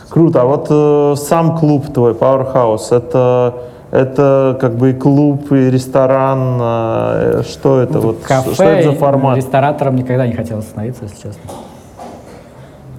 Круто. 0.09 0.42
А 0.42 0.44
вот 0.44 0.66
э, 0.70 1.14
сам 1.16 1.59
клуб 1.59 1.92
твой, 1.92 2.12
Powerhouse, 2.12 2.94
это, 2.94 3.54
это 3.90 4.56
как 4.61 4.76
бы 4.76 4.90
и 4.90 4.92
клуб, 4.92 5.50
и 5.52 5.70
ресторан, 5.70 6.59
э, 6.61 7.42
что 7.49 7.80
это? 7.80 7.99
вот, 8.00 8.20
Кафе, 8.20 8.54
что 8.54 8.64
это 8.64 8.92
за 8.92 8.97
формат? 8.97 9.37
ресторатором 9.37 9.97
никогда 9.97 10.26
не 10.26 10.32
хотел 10.35 10.62
становиться, 10.62 11.04
если 11.04 11.16
честно. 11.16 11.40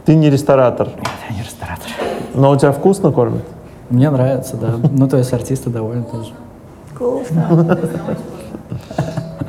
Ты 0.06 0.16
не 0.16 0.30
ресторатор, 0.30 0.90
Я 1.30 1.36
не 1.36 1.44
ресторатор. 1.44 1.86
но 2.34 2.52
у 2.52 2.56
тебя 2.58 2.72
вкусно 2.72 3.12
кормят? 3.12 3.44
Мне 3.90 4.10
нравится, 4.10 4.58
да. 4.58 4.76
Ну, 4.92 5.08
то 5.08 5.18
есть 5.18 5.32
артисты 5.34 5.70
довольны 5.70 6.04
тоже. 6.04 6.32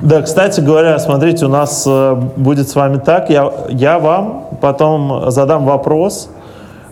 Да, 0.01 0.21
кстати 0.23 0.61
говоря, 0.61 0.99
смотрите, 0.99 1.47
у 1.47 1.49
нас 1.49 1.85
э, 1.87 2.15
будет 2.37 2.69
с 2.69 2.75
вами 2.75 2.99
так. 2.99 3.31
Я, 3.31 3.53
я 3.69 4.01
вам 4.01 4.47
потом 4.61 5.31
задам 5.31 5.65
вопрос, 5.65 6.29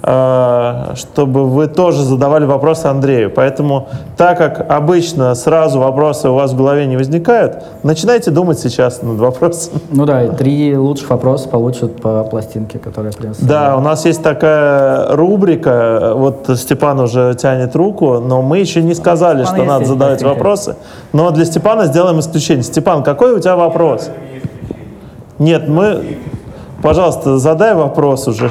чтобы 0.03 1.47
вы 1.47 1.67
тоже 1.67 2.03
задавали 2.03 2.47
вопросы 2.47 2.87
Андрею. 2.87 3.31
Поэтому, 3.31 3.89
так 4.17 4.39
как 4.39 4.71
обычно 4.71 5.35
сразу 5.35 5.79
вопросы 5.79 6.31
у 6.31 6.35
вас 6.35 6.53
в 6.53 6.57
голове 6.57 6.87
не 6.87 6.97
возникают, 6.97 7.63
начинайте 7.83 8.31
думать 8.31 8.59
сейчас 8.59 9.03
над 9.03 9.19
вопросом. 9.19 9.75
Ну 9.91 10.07
да, 10.07 10.25
и 10.25 10.31
три 10.31 10.77
лучших 10.77 11.11
вопроса 11.11 11.49
получат 11.49 12.01
по 12.01 12.23
пластинке, 12.25 12.79
которая 12.79 13.13
принес. 13.13 13.39
Да, 13.41 13.77
у 13.77 13.81
нас 13.81 14.07
есть 14.07 14.23
такая 14.23 15.15
рубрика, 15.15 16.13
вот 16.15 16.49
Степан 16.57 17.01
уже 17.01 17.35
тянет 17.35 17.77
руку, 17.77 18.21
но 18.21 18.41
мы 18.41 18.59
еще 18.59 18.83
не 18.83 18.95
сказали, 18.95 19.45
Степан 19.45 19.57
что 19.57 19.65
надо 19.67 19.85
задавать 19.85 20.21
пластинка. 20.21 20.35
вопросы. 20.35 20.77
Но 21.13 21.31
для 21.31 21.45
Степана 21.45 21.87
сделаем 21.87 22.21
исключение. 22.21 22.63
Степан, 22.63 23.03
какой 23.03 23.35
у 23.35 23.41
тебя 23.41 23.57
вопрос? 23.57 24.09
Нет, 25.39 25.69
мы... 25.69 26.19
Пожалуйста, 26.83 27.37
задай 27.39 27.75
вопрос 27.75 28.27
уже. 28.29 28.51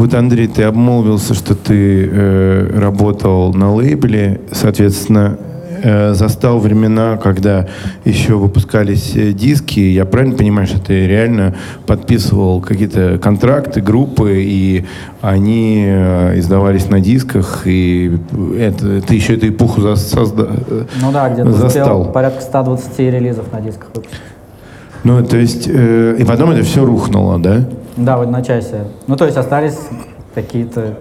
Вот, 0.00 0.14
Андрей, 0.14 0.46
ты 0.48 0.62
обмолвился, 0.62 1.34
что 1.34 1.54
ты 1.54 2.08
э, 2.10 2.78
работал 2.80 3.52
на 3.52 3.74
лейбле, 3.74 4.40
соответственно, 4.50 5.36
э, 5.82 6.14
застал 6.14 6.58
времена, 6.58 7.18
когда 7.18 7.66
еще 8.06 8.36
выпускались 8.36 9.12
э, 9.14 9.32
диски. 9.32 9.78
Я 9.80 10.06
правильно 10.06 10.38
понимаю, 10.38 10.66
что 10.66 10.80
ты 10.80 11.06
реально 11.06 11.54
подписывал 11.86 12.62
какие-то 12.62 13.18
контракты, 13.22 13.82
группы, 13.82 14.42
и 14.42 14.86
они 15.20 15.84
э, 15.86 16.38
издавались 16.38 16.88
на 16.88 17.00
дисках, 17.00 17.66
и 17.66 18.10
это, 18.58 19.02
ты 19.02 19.14
еще 19.16 19.34
эту 19.34 19.48
эпоху 19.50 19.82
за- 19.82 19.92
созда- 19.96 20.86
Ну 21.02 21.12
да, 21.12 21.28
где-то 21.28 21.52
застал. 21.52 22.10
порядка 22.10 22.40
120 22.40 22.98
релизов 23.00 23.52
на 23.52 23.60
дисках. 23.60 23.88
Ну, 25.04 25.22
то 25.24 25.36
есть, 25.36 25.68
э, 25.70 26.16
и 26.18 26.24
потом 26.24 26.52
это 26.52 26.62
все 26.62 26.86
рухнуло, 26.86 27.38
да? 27.38 27.66
Да, 28.04 28.16
в 28.16 28.22
одночасье. 28.22 28.84
Ну, 29.06 29.16
то 29.16 29.24
есть 29.24 29.36
остались 29.36 29.78
какие-то 30.34 30.94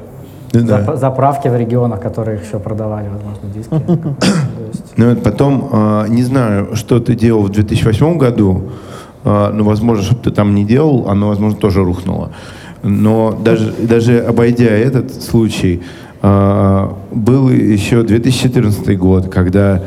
Да. 0.52 0.80
зап- 0.80 0.96
заправки 0.98 1.48
в 1.48 1.56
регионах, 1.56 2.02
которые 2.02 2.40
еще 2.40 2.60
продавали, 2.60 3.08
возможно, 3.08 3.50
диски. 3.54 4.10
Ну 4.98 5.10
вот 5.10 5.24
потом, 5.24 5.70
а, 5.72 6.06
не 6.08 6.24
знаю, 6.24 6.76
что 6.76 7.00
ты 7.00 7.16
делал 7.16 7.44
в 7.44 7.50
2008 7.50 8.18
году, 8.18 8.64
а, 9.24 9.52
ну, 9.54 9.64
возможно, 9.64 10.04
что 10.04 10.16
ты 10.16 10.32
там 10.32 10.56
не 10.56 10.66
делал, 10.66 11.06
оно, 11.10 11.28
возможно, 11.30 11.58
тоже 11.60 11.84
рухнуло. 11.84 12.32
Но 12.84 13.38
даже, 13.44 13.74
даже 13.80 14.20
обойдя 14.20 14.66
этот 14.66 15.14
случай, 15.24 15.82
а, 16.22 16.94
был 17.12 17.50
еще 17.50 18.04
2014 18.04 18.96
год, 18.98 19.28
когда 19.30 19.82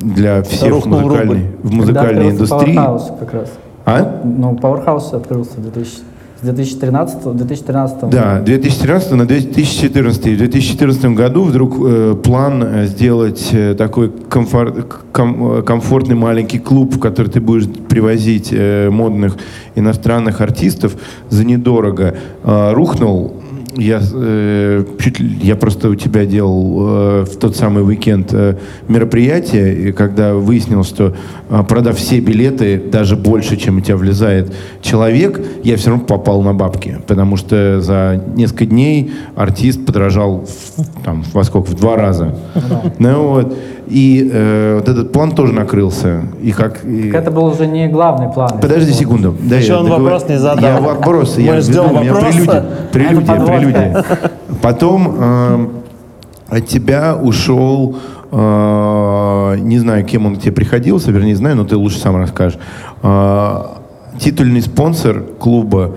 для 0.00 0.42
всех 0.42 0.70
Рухнул 0.70 1.00
музыкальной, 1.00 1.50
в 1.62 1.72
музыкальной 1.72 2.30
когда 2.30 2.44
открылся 2.44 2.54
индустрии... 2.54 3.18
Как 3.20 3.34
раз. 3.34 3.48
А? 3.88 4.20
Ну, 4.24 4.58
Powerhouse 4.60 5.14
открылся 5.16 5.52
в 5.56 5.62
2000 5.62 6.02
с 6.40 6.40
2013 6.40 7.36
2013 7.36 8.10
Да, 8.10 8.40
2013 8.40 9.12
на 9.12 9.26
2014. 9.26 10.26
И 10.26 10.34
в 10.34 10.38
2014 10.38 11.04
году 11.06 11.42
вдруг 11.42 11.74
э, 11.80 12.14
план 12.22 12.62
э, 12.62 12.86
сделать 12.86 13.48
э, 13.52 13.74
такой 13.74 14.12
комфор- 14.30 14.84
ком- 15.10 15.58
э, 15.58 15.62
комфортный 15.62 16.14
маленький 16.14 16.60
клуб, 16.60 16.94
в 16.94 17.00
который 17.00 17.26
ты 17.26 17.40
будешь 17.40 17.66
привозить 17.88 18.50
э, 18.52 18.88
модных 18.88 19.36
иностранных 19.74 20.40
артистов 20.40 20.96
за 21.28 21.44
недорого, 21.44 22.14
э, 22.44 22.72
рухнул. 22.72 23.32
Я, 23.78 24.00
э, 24.12 24.84
чуть 24.98 25.20
я 25.20 25.54
просто 25.54 25.88
у 25.88 25.94
тебя 25.94 26.26
делал 26.26 26.76
э, 26.80 27.24
в 27.30 27.36
тот 27.36 27.54
самый 27.56 27.84
уикенд 27.86 28.28
э, 28.32 28.56
мероприятие, 28.88 29.88
и 29.88 29.92
когда 29.92 30.34
выяснил, 30.34 30.82
что 30.82 31.14
э, 31.48 31.62
продав 31.68 31.96
все 31.96 32.18
билеты, 32.18 32.82
даже 32.90 33.14
больше, 33.14 33.56
чем 33.56 33.78
у 33.78 33.80
тебя 33.80 33.96
влезает 33.96 34.52
человек, 34.82 35.40
я 35.62 35.76
все 35.76 35.90
равно 35.90 36.04
попал 36.04 36.42
на 36.42 36.54
бабки, 36.54 36.98
потому 37.06 37.36
что 37.36 37.80
за 37.80 38.20
несколько 38.34 38.66
дней 38.66 39.12
артист 39.36 39.86
подорожал 39.86 40.44
в- 40.76 41.04
там, 41.04 41.24
во 41.32 41.44
сколько? 41.44 41.70
В 41.70 41.74
два 41.74 41.94
раза. 41.96 42.36
Ну, 42.98 43.28
вот. 43.28 43.56
И 43.90 44.30
э, 44.32 44.74
вот 44.76 44.88
этот 44.88 45.12
план 45.12 45.32
тоже 45.32 45.52
накрылся. 45.54 46.22
И 46.42 46.52
как, 46.52 46.84
и- 46.84 47.10
Так 47.10 47.22
это 47.22 47.30
был 47.30 47.44
уже 47.46 47.66
не 47.66 47.88
главный 47.88 48.30
план. 48.32 48.50
Подожди 48.60 48.92
секунду. 48.92 49.34
Да, 49.40 49.56
Еще 49.56 49.72
я 49.72 49.78
он 49.78 49.86
договор- 49.86 50.02
вопрос 50.02 50.28
не 50.28 50.38
задал. 50.38 50.62
Я 50.70 50.80
вопрос. 50.80 51.36
Мы 51.38 51.42
я 51.44 51.60
ждем 51.60 51.84
веду, 51.84 51.96
у 51.96 52.00
меня 52.00 52.12
вопроса. 52.14 52.66
Прелюдия, 52.92 53.34
прелюдия, 53.34 53.46
прелюдия. 53.46 54.04
Потом 54.60 55.14
э, 55.18 55.66
от 56.50 56.66
тебя 56.66 57.16
ушел, 57.16 57.96
э, 58.30 59.56
не 59.60 59.78
знаю, 59.78 60.04
кем 60.04 60.26
он 60.26 60.36
к 60.36 60.40
тебе 60.40 60.52
приходился, 60.52 61.10
вернее, 61.10 61.36
знаю, 61.36 61.56
но 61.56 61.64
ты 61.64 61.76
лучше 61.76 61.98
сам 61.98 62.16
расскажешь. 62.16 62.58
Э, 63.02 63.62
титульный 64.18 64.60
спонсор 64.62 65.22
клуба 65.38 65.96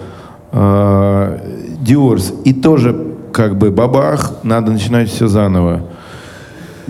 э, 0.54 1.38
Diors. 1.86 2.42
И 2.44 2.54
тоже 2.54 2.96
как 3.34 3.58
бы 3.58 3.72
бабах, 3.72 4.34
надо 4.44 4.72
начинать 4.72 5.10
все 5.10 5.28
заново. 5.28 5.82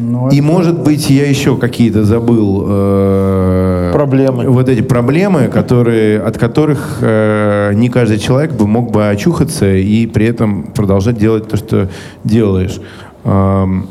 Ну, 0.04 0.30
И 0.30 0.42
может 0.42 0.80
быть 0.82 1.10
я 1.12 1.28
еще 1.30 1.56
какие-то 1.58 2.04
забыл 2.04 2.66
э, 2.68 3.92
Проблемы. 3.94 4.50
Вот 4.50 4.68
эти 4.68 4.82
проблемы, 4.82 5.48
которые 5.48 6.20
от 6.22 6.38
которых 6.40 6.98
э, 7.02 7.72
не 7.76 7.90
каждый 7.90 8.18
человек 8.18 8.52
бы 8.54 8.66
мог 8.68 8.90
бы 8.92 9.10
очухаться 9.10 9.68
и 9.72 10.08
при 10.08 10.26
этом 10.26 10.64
продолжать 10.74 11.18
делать 11.18 11.48
то, 11.50 11.56
что 11.58 11.88
делаешь. 12.24 12.82
Эм, 13.26 13.88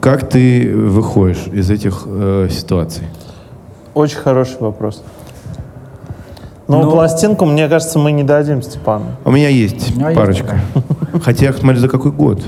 как 0.00 0.30
ты 0.30 0.74
выходишь 0.74 1.46
из 1.52 1.70
этих 1.70 2.04
э, 2.06 2.48
ситуаций? 2.50 3.04
Очень 3.92 4.18
хороший 4.18 4.56
вопрос. 4.60 5.04
Но 6.68 6.82
Ну- 6.82 6.90
пластинку, 6.90 7.44
мне 7.44 7.68
кажется, 7.68 7.98
мы 7.98 8.12
не 8.12 8.22
дадим 8.22 8.62
Степану. 8.62 9.04
У 9.26 9.30
меня 9.30 9.48
есть 9.50 9.94
У 9.94 9.98
меня 9.98 10.08
есть 10.10 10.18
парочка. 10.20 10.58
Хотя, 11.22 11.52
смотри, 11.52 11.80
за 11.80 11.88
какой 11.88 12.12
год? 12.12 12.40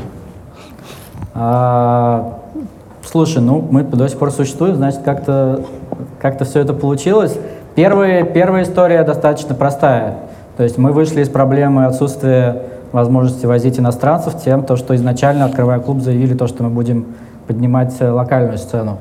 А, 1.34 2.38
Слушай, 3.12 3.42
ну 3.42 3.62
мы 3.70 3.82
до 3.82 4.08
сих 4.08 4.18
пор 4.18 4.30
существуем, 4.30 4.76
значит, 4.76 5.02
как-то 5.04 5.60
как 6.18 6.42
все 6.44 6.60
это 6.60 6.72
получилось. 6.72 7.38
Первая, 7.74 8.24
первая 8.24 8.62
история 8.62 9.02
достаточно 9.02 9.54
простая. 9.54 10.14
То 10.56 10.62
есть 10.62 10.78
мы 10.78 10.92
вышли 10.92 11.20
из 11.20 11.28
проблемы 11.28 11.84
отсутствия 11.84 12.62
возможности 12.90 13.44
возить 13.44 13.78
иностранцев 13.78 14.40
тем, 14.42 14.62
то, 14.64 14.76
что 14.76 14.96
изначально, 14.96 15.44
открывая 15.44 15.78
клуб, 15.78 16.00
заявили 16.00 16.32
то, 16.32 16.46
что 16.46 16.62
мы 16.62 16.70
будем 16.70 17.04
поднимать 17.46 17.92
локальную 18.00 18.56
сцену. 18.56 18.96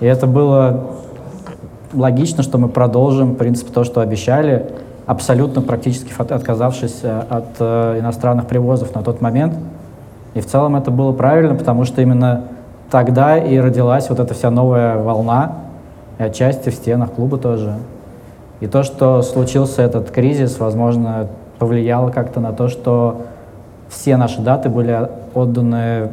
И 0.00 0.06
это 0.06 0.26
было 0.26 0.96
логично, 1.92 2.42
что 2.42 2.58
мы 2.58 2.68
продолжим, 2.68 3.34
в 3.34 3.36
принципе, 3.36 3.70
то, 3.72 3.84
что 3.84 4.00
обещали, 4.00 4.70
абсолютно 5.06 5.62
практически 5.62 6.12
отказавшись 6.18 6.98
э, 7.04 7.22
от 7.28 7.46
э, 7.60 8.00
иностранных 8.00 8.48
привозов 8.48 8.92
на 8.96 9.02
тот 9.02 9.20
момент. 9.20 9.54
И 10.34 10.40
в 10.40 10.46
целом 10.46 10.74
это 10.74 10.90
было 10.90 11.12
правильно, 11.12 11.54
потому 11.54 11.84
что 11.84 12.02
именно 12.02 12.42
тогда 12.92 13.38
и 13.38 13.58
родилась 13.58 14.10
вот 14.10 14.20
эта 14.20 14.34
вся 14.34 14.50
новая 14.50 14.98
волна, 14.98 15.52
и 16.18 16.22
отчасти 16.22 16.68
в 16.68 16.74
стенах 16.74 17.12
клуба 17.12 17.38
тоже. 17.38 17.78
И 18.60 18.66
то, 18.66 18.82
что 18.82 19.22
случился 19.22 19.80
этот 19.80 20.10
кризис, 20.10 20.60
возможно, 20.60 21.28
повлияло 21.58 22.10
как-то 22.10 22.38
на 22.38 22.52
то, 22.52 22.68
что 22.68 23.22
все 23.88 24.18
наши 24.18 24.42
даты 24.42 24.68
были 24.68 25.08
отданы 25.34 26.10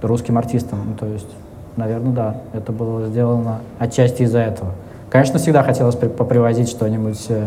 русским 0.00 0.38
артистам. 0.38 0.78
Ну, 0.86 0.94
то 0.94 1.04
есть, 1.06 1.28
наверное, 1.76 2.12
да, 2.12 2.36
это 2.54 2.72
было 2.72 3.06
сделано 3.08 3.58
отчасти 3.78 4.22
из-за 4.22 4.38
этого. 4.38 4.70
Конечно, 5.10 5.38
всегда 5.38 5.62
хотелось 5.62 5.96
попривозить 5.96 6.70
что-нибудь 6.70 7.26
э, 7.28 7.46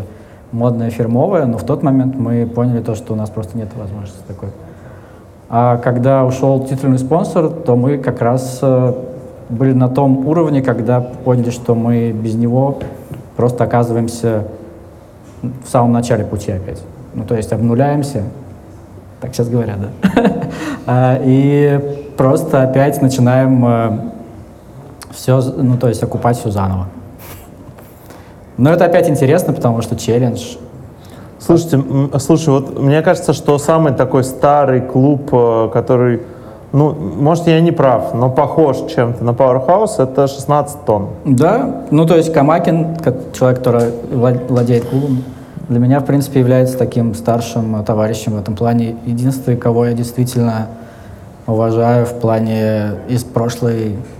модное, 0.52 0.90
фирмовое, 0.90 1.44
но 1.46 1.58
в 1.58 1.64
тот 1.64 1.82
момент 1.82 2.14
мы 2.14 2.46
поняли 2.46 2.82
то, 2.82 2.94
что 2.94 3.14
у 3.14 3.16
нас 3.16 3.30
просто 3.30 3.58
нет 3.58 3.68
возможности 3.76 4.22
такой. 4.28 4.50
А 5.52 5.78
когда 5.78 6.24
ушел 6.24 6.64
титульный 6.64 7.00
спонсор, 7.00 7.50
то 7.50 7.74
мы 7.74 7.98
как 7.98 8.22
раз 8.22 8.60
э, 8.62 8.94
были 9.48 9.72
на 9.72 9.88
том 9.88 10.28
уровне, 10.28 10.62
когда 10.62 11.00
поняли, 11.00 11.50
что 11.50 11.74
мы 11.74 12.12
без 12.12 12.36
него 12.36 12.78
просто 13.36 13.64
оказываемся 13.64 14.44
в 15.42 15.68
самом 15.68 15.90
начале 15.90 16.24
пути 16.24 16.52
опять. 16.52 16.80
Ну, 17.14 17.24
то 17.24 17.34
есть 17.34 17.52
обнуляемся, 17.52 18.22
так 19.20 19.34
сейчас 19.34 19.48
говорят, 19.48 19.78
да? 19.80 20.22
А, 20.86 21.20
и 21.22 22.08
просто 22.16 22.62
опять 22.62 23.02
начинаем 23.02 23.66
э, 23.66 23.98
все, 25.10 25.40
ну, 25.40 25.76
то 25.76 25.88
есть 25.88 26.02
окупать 26.02 26.38
все 26.38 26.50
заново. 26.50 26.86
Но 28.56 28.72
это 28.72 28.84
опять 28.84 29.08
интересно, 29.08 29.52
потому 29.52 29.82
что 29.82 29.96
челлендж. 29.96 30.56
Слушайте, 31.40 31.82
слушай, 32.18 32.50
вот 32.50 32.78
мне 32.78 33.00
кажется, 33.00 33.32
что 33.32 33.58
самый 33.58 33.92
такой 33.94 34.24
старый 34.24 34.82
клуб, 34.82 35.30
э, 35.32 35.70
который, 35.72 36.20
ну, 36.72 36.92
может, 36.92 37.46
я 37.46 37.60
не 37.60 37.72
прав, 37.72 38.12
но 38.12 38.28
похож 38.28 38.76
чем-то 38.94 39.24
на 39.24 39.30
Powerhouse, 39.30 40.02
это 40.02 40.28
16 40.28 40.84
тонн. 40.84 41.08
Да, 41.24 41.86
ну, 41.90 42.06
то 42.06 42.16
есть 42.16 42.32
Камакин, 42.32 42.94
как 42.96 43.14
человек, 43.32 43.58
который 43.58 43.90
владеет 44.12 44.84
клубом, 44.84 45.24
для 45.68 45.78
меня, 45.78 46.00
в 46.00 46.04
принципе, 46.04 46.40
является 46.40 46.76
таким 46.76 47.14
старшим 47.14 47.82
товарищем 47.84 48.32
в 48.32 48.38
этом 48.38 48.54
плане. 48.54 48.96
Единственный, 49.06 49.56
кого 49.56 49.86
я 49.86 49.94
действительно 49.94 50.66
уважаю 51.46 52.04
в 52.04 52.14
плане 52.14 52.96
из 53.08 53.24
прошлой 53.24 53.96
Э, 53.96 54.19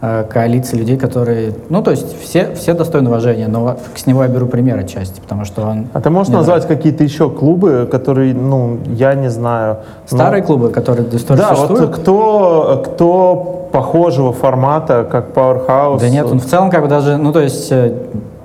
коалиции 0.00 0.76
людей, 0.76 0.96
которые, 0.96 1.54
ну, 1.68 1.82
то 1.82 1.90
есть 1.90 2.20
все, 2.22 2.54
все 2.54 2.74
достойны 2.74 3.08
уважения, 3.08 3.48
но 3.48 3.76
с 3.96 4.06
него 4.06 4.22
я 4.22 4.28
беру 4.28 4.46
пример 4.46 4.78
отчасти, 4.78 5.20
потому 5.20 5.44
что 5.44 5.62
он... 5.62 5.88
А 5.92 6.00
ты 6.00 6.08
можешь 6.10 6.32
назвать 6.32 6.68
какие-то 6.68 7.02
еще 7.02 7.28
клубы, 7.30 7.88
которые, 7.90 8.32
ну, 8.32 8.78
я 8.86 9.14
не 9.14 9.28
знаю... 9.28 9.78
Старые 10.06 10.42
но... 10.42 10.46
клубы, 10.46 10.70
которые 10.70 11.04
до 11.04 11.16
истории 11.16 11.40
Да, 11.40 11.54
существуют? 11.54 11.80
вот 11.80 11.96
кто, 11.96 12.84
кто 12.86 13.68
похожего 13.72 14.32
формата, 14.32 15.06
как 15.10 15.36
Powerhouse? 15.36 16.00
Да 16.00 16.08
нет, 16.08 16.26
он 16.26 16.38
в 16.38 16.46
целом 16.46 16.70
как 16.70 16.82
бы 16.82 16.88
даже, 16.88 17.16
ну, 17.16 17.32
то 17.32 17.40
есть 17.40 17.70
э, 17.72 17.92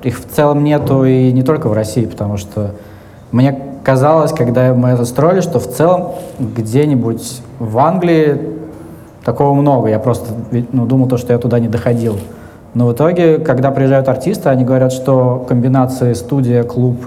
их 0.01 0.19
в 0.19 0.25
целом 0.33 0.63
нету 0.63 1.05
и 1.05 1.31
не 1.31 1.43
только 1.43 1.69
в 1.69 1.73
России, 1.73 2.05
потому 2.05 2.37
что 2.37 2.71
мне 3.31 3.59
казалось, 3.83 4.31
когда 4.31 4.73
мы 4.73 4.89
это 4.89 5.05
строили, 5.05 5.41
что 5.41 5.59
в 5.59 5.67
целом 5.67 6.13
где-нибудь 6.39 7.41
в 7.59 7.77
Англии 7.77 8.39
Такого 9.23 9.53
много. 9.53 9.87
Я 9.87 9.99
просто 9.99 10.33
ну, 10.71 10.85
думал, 10.85 11.07
то, 11.07 11.17
что 11.17 11.33
я 11.33 11.39
туда 11.39 11.59
не 11.59 11.67
доходил. 11.67 12.17
Но 12.73 12.87
в 12.87 12.93
итоге, 12.93 13.37
когда 13.37 13.71
приезжают 13.71 14.09
артисты, 14.09 14.49
они 14.49 14.65
говорят, 14.65 14.91
что 14.91 15.45
комбинации 15.47 16.13
студия, 16.13 16.63
клуб, 16.63 16.97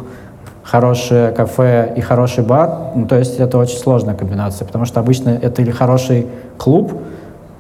хорошее 0.63 1.33
кафе 1.33 1.93
и 1.97 2.01
хороший 2.01 2.45
бар, 2.45 2.93
ну, 2.95 3.07
то 3.07 3.17
есть 3.17 3.39
это 3.39 3.59
очень 3.59 3.79
сложная 3.79 4.15
комбинация, 4.15 4.67
потому 4.67 4.85
что 4.85 5.01
обычно 5.01 5.31
это 5.31 5.63
или 5.63 5.71
хороший 5.71 6.27
клуб, 6.57 6.93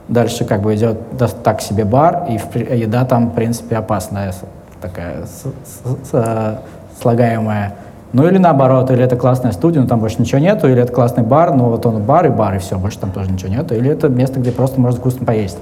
дальше 0.08 0.44
как 0.44 0.60
бы 0.62 0.74
идет 0.74 0.98
так 1.42 1.60
себе 1.60 1.84
бар, 1.84 2.26
и 2.28 2.78
еда 2.78 3.04
там, 3.04 3.30
в 3.30 3.34
принципе, 3.34 3.76
опасная, 3.76 4.32
такая 4.80 5.24
с, 5.24 6.60
слагаемая. 7.00 7.74
Ну 8.16 8.26
или 8.26 8.38
наоборот, 8.38 8.90
или 8.90 9.04
это 9.04 9.14
классная 9.14 9.52
студия, 9.52 9.82
но 9.82 9.86
там 9.86 10.00
больше 10.00 10.16
ничего 10.22 10.38
нету, 10.38 10.70
или 10.70 10.80
это 10.80 10.90
классный 10.90 11.22
бар, 11.22 11.54
но 11.54 11.68
вот 11.68 11.84
он 11.84 12.02
бар 12.02 12.24
и 12.24 12.30
бар, 12.30 12.54
и 12.54 12.58
все, 12.60 12.78
больше 12.78 12.98
там 12.98 13.10
тоже 13.10 13.30
ничего 13.30 13.50
нету, 13.50 13.74
или 13.74 13.90
это 13.90 14.08
место, 14.08 14.40
где 14.40 14.52
просто 14.52 14.80
можно 14.80 14.98
вкусно 14.98 15.26
поесть. 15.26 15.58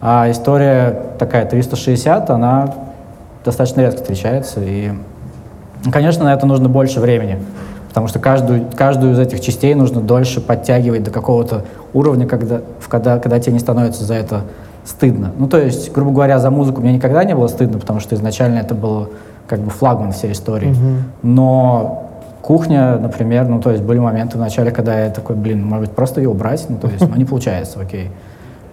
А 0.00 0.30
история 0.30 1.02
такая 1.18 1.44
360, 1.44 2.30
она 2.30 2.72
достаточно 3.44 3.82
редко 3.82 3.98
встречается, 3.98 4.60
и, 4.62 4.92
конечно, 5.92 6.24
на 6.24 6.32
это 6.32 6.46
нужно 6.46 6.70
больше 6.70 7.00
времени, 7.00 7.38
потому 7.90 8.08
что 8.08 8.18
каждую, 8.18 8.64
каждую 8.74 9.12
из 9.12 9.18
этих 9.18 9.42
частей 9.42 9.74
нужно 9.74 10.00
дольше 10.00 10.40
подтягивать 10.40 11.02
до 11.02 11.10
какого-то 11.10 11.64
уровня, 11.92 12.26
когда, 12.26 12.62
когда, 12.88 13.18
когда 13.18 13.38
тебе 13.40 13.52
не 13.52 13.58
становится 13.58 14.04
за 14.04 14.14
это 14.14 14.40
стыдно. 14.86 15.32
Ну, 15.36 15.48
то 15.48 15.58
есть, 15.58 15.92
грубо 15.92 16.12
говоря, 16.12 16.38
за 16.38 16.50
музыку 16.50 16.80
мне 16.80 16.94
никогда 16.94 17.24
не 17.24 17.34
было 17.34 17.48
стыдно, 17.48 17.78
потому 17.78 18.00
что 18.00 18.14
изначально 18.14 18.60
это 18.60 18.74
было 18.74 19.10
как 19.46 19.60
бы 19.60 19.70
флагман 19.70 20.12
всей 20.12 20.32
истории. 20.32 20.70
Угу. 20.70 20.90
Но 21.22 22.10
кухня, 22.42 22.98
например, 22.98 23.48
ну, 23.48 23.60
то 23.60 23.70
есть 23.70 23.82
были 23.82 23.98
моменты 23.98 24.36
в 24.36 24.40
начале, 24.40 24.70
когда 24.70 24.98
я 25.00 25.10
такой, 25.10 25.36
блин, 25.36 25.64
может 25.64 25.88
быть, 25.88 25.96
просто 25.96 26.20
ее 26.20 26.28
убрать, 26.28 26.66
ну, 26.68 26.76
то 26.76 26.88
есть, 26.88 27.08
ну, 27.08 27.16
не 27.16 27.24
получается, 27.24 27.80
окей. 27.80 28.10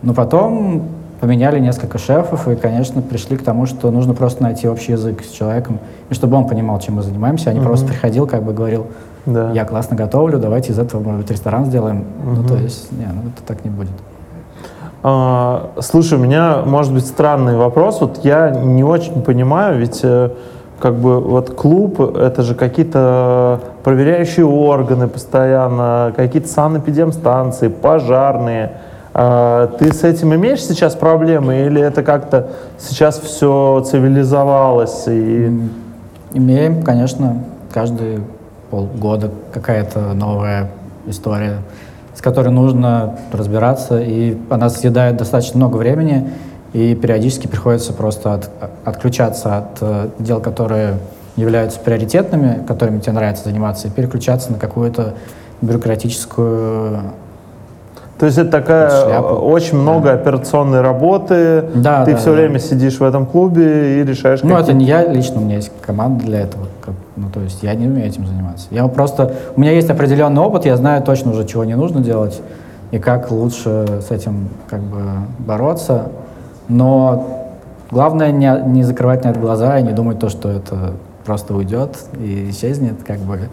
Но 0.01 0.13
потом 0.13 0.83
поменяли 1.19 1.59
несколько 1.59 1.97
шефов 1.99 2.47
и, 2.47 2.55
конечно, 2.55 3.01
пришли 3.01 3.37
к 3.37 3.43
тому, 3.43 3.67
что 3.67 3.91
нужно 3.91 4.13
просто 4.13 4.41
найти 4.41 4.67
общий 4.67 4.93
язык 4.93 5.23
с 5.23 5.29
человеком, 5.29 5.79
и 6.09 6.13
чтобы 6.13 6.35
он 6.35 6.47
понимал, 6.47 6.79
чем 6.79 6.95
мы 6.95 7.03
занимаемся, 7.03 7.51
а 7.51 7.53
не 7.53 7.59
угу. 7.59 7.67
просто 7.67 7.87
приходил, 7.87 8.27
как 8.27 8.43
бы 8.43 8.53
говорил, 8.53 8.87
да. 9.25 9.51
я 9.51 9.63
классно 9.65 9.95
готовлю, 9.95 10.39
давайте 10.39 10.71
из 10.71 10.79
этого, 10.79 11.01
может 11.01 11.21
быть, 11.21 11.31
ресторан 11.31 11.65
сделаем. 11.65 12.05
Угу. 12.25 12.35
Ну, 12.35 12.47
то 12.47 12.55
есть, 12.55 12.91
не, 12.91 13.05
ну, 13.05 13.29
это 13.29 13.43
так 13.45 13.63
не 13.63 13.69
будет. 13.69 13.91
А, 15.03 15.71
слушай, 15.79 16.17
у 16.17 16.21
меня, 16.21 16.63
может 16.65 16.93
быть, 16.93 17.05
странный 17.05 17.55
вопрос. 17.55 18.01
Вот 18.01 18.19
я 18.23 18.49
не 18.49 18.83
очень 18.83 19.21
понимаю, 19.23 19.79
ведь 19.79 20.01
э, 20.03 20.31
как 20.81 20.95
бы 20.95 21.19
вот 21.19 21.51
клуб, 21.51 21.99
это 21.99 22.41
же 22.41 22.55
какие-то 22.55 23.59
проверяющие 23.83 24.45
органы 24.45 25.07
постоянно, 25.07 26.13
какие-то 26.15 26.47
санэпидемстанции, 26.47 27.67
пожарные. 27.67 28.71
А, 29.13 29.67
ты 29.67 29.93
с 29.93 30.03
этим 30.03 30.33
имеешь 30.35 30.63
сейчас 30.63 30.95
проблемы 30.95 31.65
или 31.65 31.81
это 31.81 32.01
как-то 32.03 32.47
сейчас 32.79 33.19
все 33.19 33.83
цивилизовалось? 33.85 35.03
И... 35.07 35.69
Имеем, 36.33 36.81
конечно, 36.81 37.43
каждые 37.73 38.21
полгода 38.69 39.31
какая-то 39.51 40.13
новая 40.13 40.71
история, 41.05 41.57
с 42.15 42.21
которой 42.21 42.53
нужно 42.53 43.17
разбираться, 43.33 43.99
и 43.99 44.37
она 44.49 44.69
съедает 44.69 45.17
достаточно 45.17 45.57
много 45.57 45.75
времени, 45.75 46.29
и 46.73 46.95
периодически 46.95 47.47
приходится 47.47 47.93
просто 47.93 48.33
от, 48.33 48.49
отключаться 48.85 49.57
от 49.57 49.77
э, 49.81 50.07
дел, 50.19 50.39
которые 50.39 50.99
являются 51.35 51.79
приоритетными, 51.79 52.65
которыми 52.65 52.99
тебе 52.99 53.13
нравится 53.13 53.45
заниматься, 53.45 53.87
и 53.87 53.91
переключаться 53.91 54.51
на 54.51 54.57
какую-то 54.57 55.13
бюрократическую 55.61 57.13
то 58.21 58.27
есть 58.27 58.37
это 58.37 58.51
такая 58.51 59.03
шляпу. 59.03 59.33
очень 59.33 59.79
много 59.79 60.09
да. 60.09 60.13
операционной 60.13 60.81
работы. 60.81 61.65
Да, 61.73 62.05
Ты 62.05 62.11
да, 62.11 62.17
все 62.17 62.27
да. 62.27 62.33
время 62.33 62.59
сидишь 62.59 62.99
в 62.99 63.03
этом 63.03 63.25
клубе 63.25 63.99
и 63.99 64.05
решаешь. 64.05 64.43
Ну, 64.43 64.55
это 64.55 64.73
не 64.73 64.85
я 64.85 65.07
лично, 65.07 65.41
у 65.41 65.43
меня 65.43 65.55
есть 65.55 65.71
команда 65.81 66.23
для 66.23 66.41
этого. 66.41 66.67
Ну, 67.15 67.29
то 67.33 67.39
есть 67.39 67.63
я 67.63 67.73
не 67.73 67.87
умею 67.87 68.05
этим 68.05 68.27
заниматься. 68.27 68.67
Я 68.69 68.87
просто, 68.89 69.33
у 69.55 69.59
меня 69.59 69.71
есть 69.71 69.89
определенный 69.89 70.39
опыт, 70.39 70.65
я 70.65 70.77
знаю 70.77 71.01
точно 71.01 71.31
уже, 71.31 71.47
чего 71.47 71.65
не 71.65 71.75
нужно 71.75 71.99
делать 71.99 72.39
и 72.91 72.99
как 72.99 73.31
лучше 73.31 73.87
с 74.07 74.11
этим 74.11 74.49
как 74.69 74.81
бы 74.81 75.01
бороться. 75.39 76.09
Но 76.71 77.47
главное 77.91 78.31
не, 78.31 78.49
не 78.67 78.83
закрывать 78.83 79.23
на 79.25 79.29
это 79.29 79.39
глаза 79.39 79.77
и 79.77 79.83
не 79.83 79.91
думать 79.91 80.19
то, 80.19 80.29
что 80.29 80.49
это 80.49 80.93
просто 81.25 81.53
уйдет 81.53 81.97
и 82.17 82.49
исчезнет, 82.49 83.03
как 83.05 83.19
бы. 83.19 83.49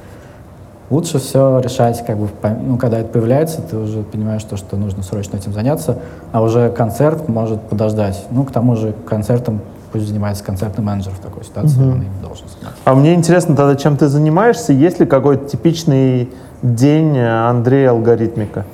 Лучше 0.91 1.19
все 1.19 1.61
решать, 1.61 2.03
как 2.07 2.17
бы, 2.17 2.31
ну, 2.63 2.79
когда 2.79 3.01
это 3.01 3.11
появляется, 3.11 3.61
ты 3.61 3.77
уже 3.77 4.03
понимаешь 4.05 4.43
то, 4.45 4.57
что 4.57 4.79
нужно 4.79 5.03
срочно 5.03 5.37
этим 5.37 5.53
заняться, 5.53 5.99
а 6.33 6.41
уже 6.41 6.71
концерт 6.71 7.29
может 7.29 7.61
подождать. 7.61 8.25
Ну, 8.31 8.45
к 8.45 8.53
тому 8.53 8.75
же 8.75 8.95
концертом 9.07 9.61
пусть 9.93 10.07
занимается 10.07 10.43
концертный 10.45 10.83
менеджер 10.83 11.13
в 11.13 11.19
такой 11.19 11.45
ситуации, 11.45 11.79
угу. 11.79 11.91
он 11.91 12.03
им 12.03 12.13
должен 12.23 12.47
заниматься. 12.49 12.81
А 12.85 12.95
мне 12.95 13.13
интересно 13.13 13.55
тогда, 13.55 13.77
чем 13.77 13.99
ты 13.99 14.09
занимаешься, 14.09 14.73
есть 14.73 14.99
ли 14.99 15.05
какой-то 15.05 15.47
типичный 15.47 16.31
день 16.63 17.19
Андрея 17.19 17.91
алгоритмика? 17.91 18.65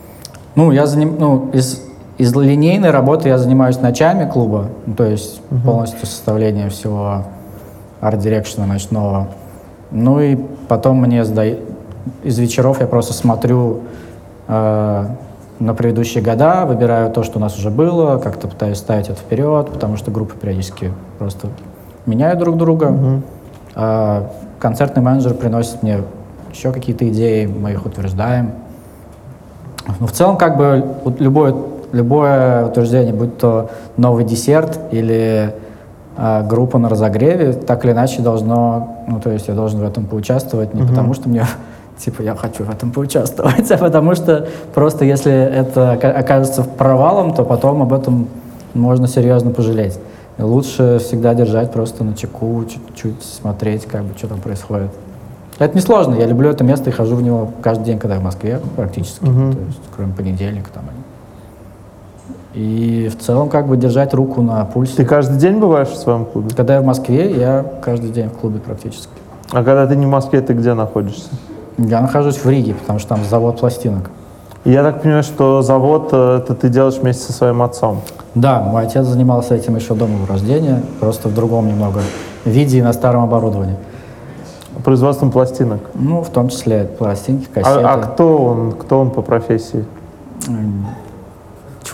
Ну, 0.55 0.71
я 0.71 0.87
заним... 0.87 1.17
ну, 1.19 1.51
из 1.53 1.83
из 2.19 2.35
линейной 2.35 2.91
работы 2.91 3.29
я 3.29 3.39
занимаюсь 3.39 3.81
ночами 3.81 4.29
клуба, 4.29 4.67
ну, 4.87 4.95
то 4.95 5.05
есть 5.05 5.41
полностью 5.65 6.07
составлением 6.07 6.71
всего 6.71 7.25
арт-дирекшена 8.01 8.67
ночного. 8.67 9.29
Ну 9.91 10.21
и 10.21 10.37
потом 10.69 11.01
мне 11.01 11.25
сда- 11.25 11.59
из 12.23 12.39
вечеров 12.39 12.81
я 12.81 12.87
просто 12.87 13.13
смотрю 13.15 13.81
э, 14.47 15.07
на 15.59 15.75
предыдущие 15.75 16.23
года, 16.23 16.67
выбираю 16.67 17.11
то, 17.11 17.23
что 17.23 17.39
у 17.39 17.41
нас 17.41 17.57
уже 17.57 17.71
было, 17.71 18.19
как-то 18.19 18.49
пытаюсь 18.49 18.79
ставить 18.79 19.09
это 19.09 19.19
вперед, 19.19 19.71
потому 19.71 19.97
что 19.97 20.11
группы 20.11 20.35
периодически 20.37 20.93
просто 21.19 21.49
меняют 22.07 22.39
друг 22.39 22.57
друга. 22.57 23.23
А 23.75 24.31
концертный 24.61 25.03
менеджер 25.03 25.35
приносит 25.35 25.83
мне 25.83 26.03
еще 26.53 26.73
какие-то 26.73 27.09
идеи, 27.09 27.47
мы 27.47 27.73
их 27.73 27.87
утверждаем. 27.87 28.53
Ну, 30.01 30.07
в 30.07 30.13
целом, 30.13 30.37
как 30.37 30.57
бы 30.57 30.85
вот 31.05 31.21
любое, 31.21 31.55
любое 31.95 32.67
утверждение, 32.67 33.15
будь 33.15 33.39
то 33.39 33.71
новый 33.97 34.25
десерт 34.25 34.79
или 34.91 35.55
а, 36.17 36.43
группа 36.43 36.79
на 36.79 36.89
разогреве, 36.89 37.53
так 37.53 37.85
или 37.85 37.93
иначе 37.93 38.23
должно, 38.23 38.99
ну, 39.09 39.21
то 39.21 39.31
есть 39.31 39.49
я 39.49 39.55
должен 39.55 39.81
в 39.81 39.85
этом 39.85 40.05
поучаствовать 40.07 40.75
не 40.75 40.83
потому, 40.83 41.15
что 41.15 41.29
мне, 41.29 41.47
типа, 41.99 42.23
я 42.23 42.35
хочу 42.35 42.65
в 42.65 42.71
этом 42.71 42.91
поучаствовать, 42.91 43.71
а 43.71 43.79
потому 43.79 44.15
что 44.15 44.47
просто 44.75 45.05
если 45.05 45.33
это 45.33 45.93
ока- 45.93 46.13
окажется 46.13 46.63
провалом, 46.63 47.35
то 47.35 47.45
потом 47.45 47.83
об 47.83 47.93
этом 47.93 48.29
можно 48.75 49.09
серьезно 49.09 49.51
пожалеть. 49.51 49.99
И 50.39 50.43
лучше 50.43 50.99
всегда 51.01 51.33
держать 51.35 51.73
просто 51.73 52.03
на 52.03 52.15
чеку, 52.15 52.65
чуть-чуть 52.65 53.23
смотреть, 53.23 53.87
как 53.87 54.03
бы, 54.03 54.19
что 54.19 54.27
там 54.29 54.41
происходит. 54.41 54.91
Это 55.61 55.77
несложно, 55.77 56.17
я 56.17 56.27
люблю 56.27 56.51
это 56.51 56.65
место 56.65 56.91
и 56.91 56.93
хожу 56.93 57.15
в 57.15 57.23
него 57.23 57.51
каждый 57.63 57.85
день, 57.85 57.99
когда 58.01 58.17
я 58.17 58.21
в 58.21 58.25
Москве, 58.25 58.61
практически, 58.75 59.25
то 59.25 59.31
есть, 59.31 59.81
кроме 59.95 60.13
понедельника 60.13 60.71
там. 60.75 60.85
И 62.55 63.11
в 63.13 63.21
целом 63.21 63.49
как 63.49 63.67
бы 63.67 63.77
держать 63.77 64.15
руку 64.15 64.41
на 64.41 64.65
пульсе. 64.65 64.97
Ты 64.97 65.05
каждый 65.05 65.39
день 65.39 65.59
бываешь 65.59 65.89
в 65.89 65.97
своем 65.97 66.25
клубе? 66.25 66.51
Когда 66.55 66.75
я 66.75 66.81
в 66.81 66.85
Москве, 66.85 67.31
я 67.37 67.65
каждый 67.83 68.11
день 68.11 68.29
в 68.29 68.33
клубе 68.33 68.61
практически. 68.61 69.09
А 69.51 69.65
когда 69.65 69.87
ты 69.87 69.97
не 69.97 70.07
в 70.07 70.09
Москве, 70.09 70.41
ты 70.41 70.53
где 70.53 70.75
находишься? 70.75 71.29
Я 71.79 72.01
нахожусь 72.01 72.37
в 72.37 72.49
Риге, 72.49 72.75
потому 72.75 73.01
что 73.01 73.11
там 73.11 73.25
завод 73.25 73.59
пластинок. 73.59 74.11
Я 74.65 74.83
так 74.83 75.03
понимаю, 75.03 75.25
что 75.25 75.61
завод 75.63 76.09
э, 76.13 76.39
это 76.39 76.55
ты 76.55 76.69
делаешь 76.69 76.95
вместе 76.95 77.25
со 77.25 77.33
своим 77.33 77.61
отцом. 77.61 78.01
Да, 78.35 78.61
мой 78.61 78.85
отец 78.85 79.05
занимался 79.05 79.55
этим 79.55 79.77
еще 79.77 79.95
до 79.95 80.07
моего 80.07 80.27
рождения, 80.27 80.83
просто 81.01 81.29
в 81.29 81.35
другом 81.35 81.69
немного 81.69 82.01
виде 82.45 82.79
и 82.79 82.83
на 82.83 82.93
старом 82.93 83.25
оборудовании. 83.25 83.77
Производством 84.83 85.31
пластинок. 85.31 85.81
Ну, 85.95 86.23
в 86.23 86.31
том 86.31 86.49
числе 86.49 86.85
пластинки, 86.85 87.47
кассеты. 87.53 87.81
А, 87.81 87.95
а 87.95 87.99
кто 87.99 88.39
он? 88.39 88.73
Кто 88.73 89.01
он 89.01 89.11
по 89.11 89.23
профессии? 89.23 89.85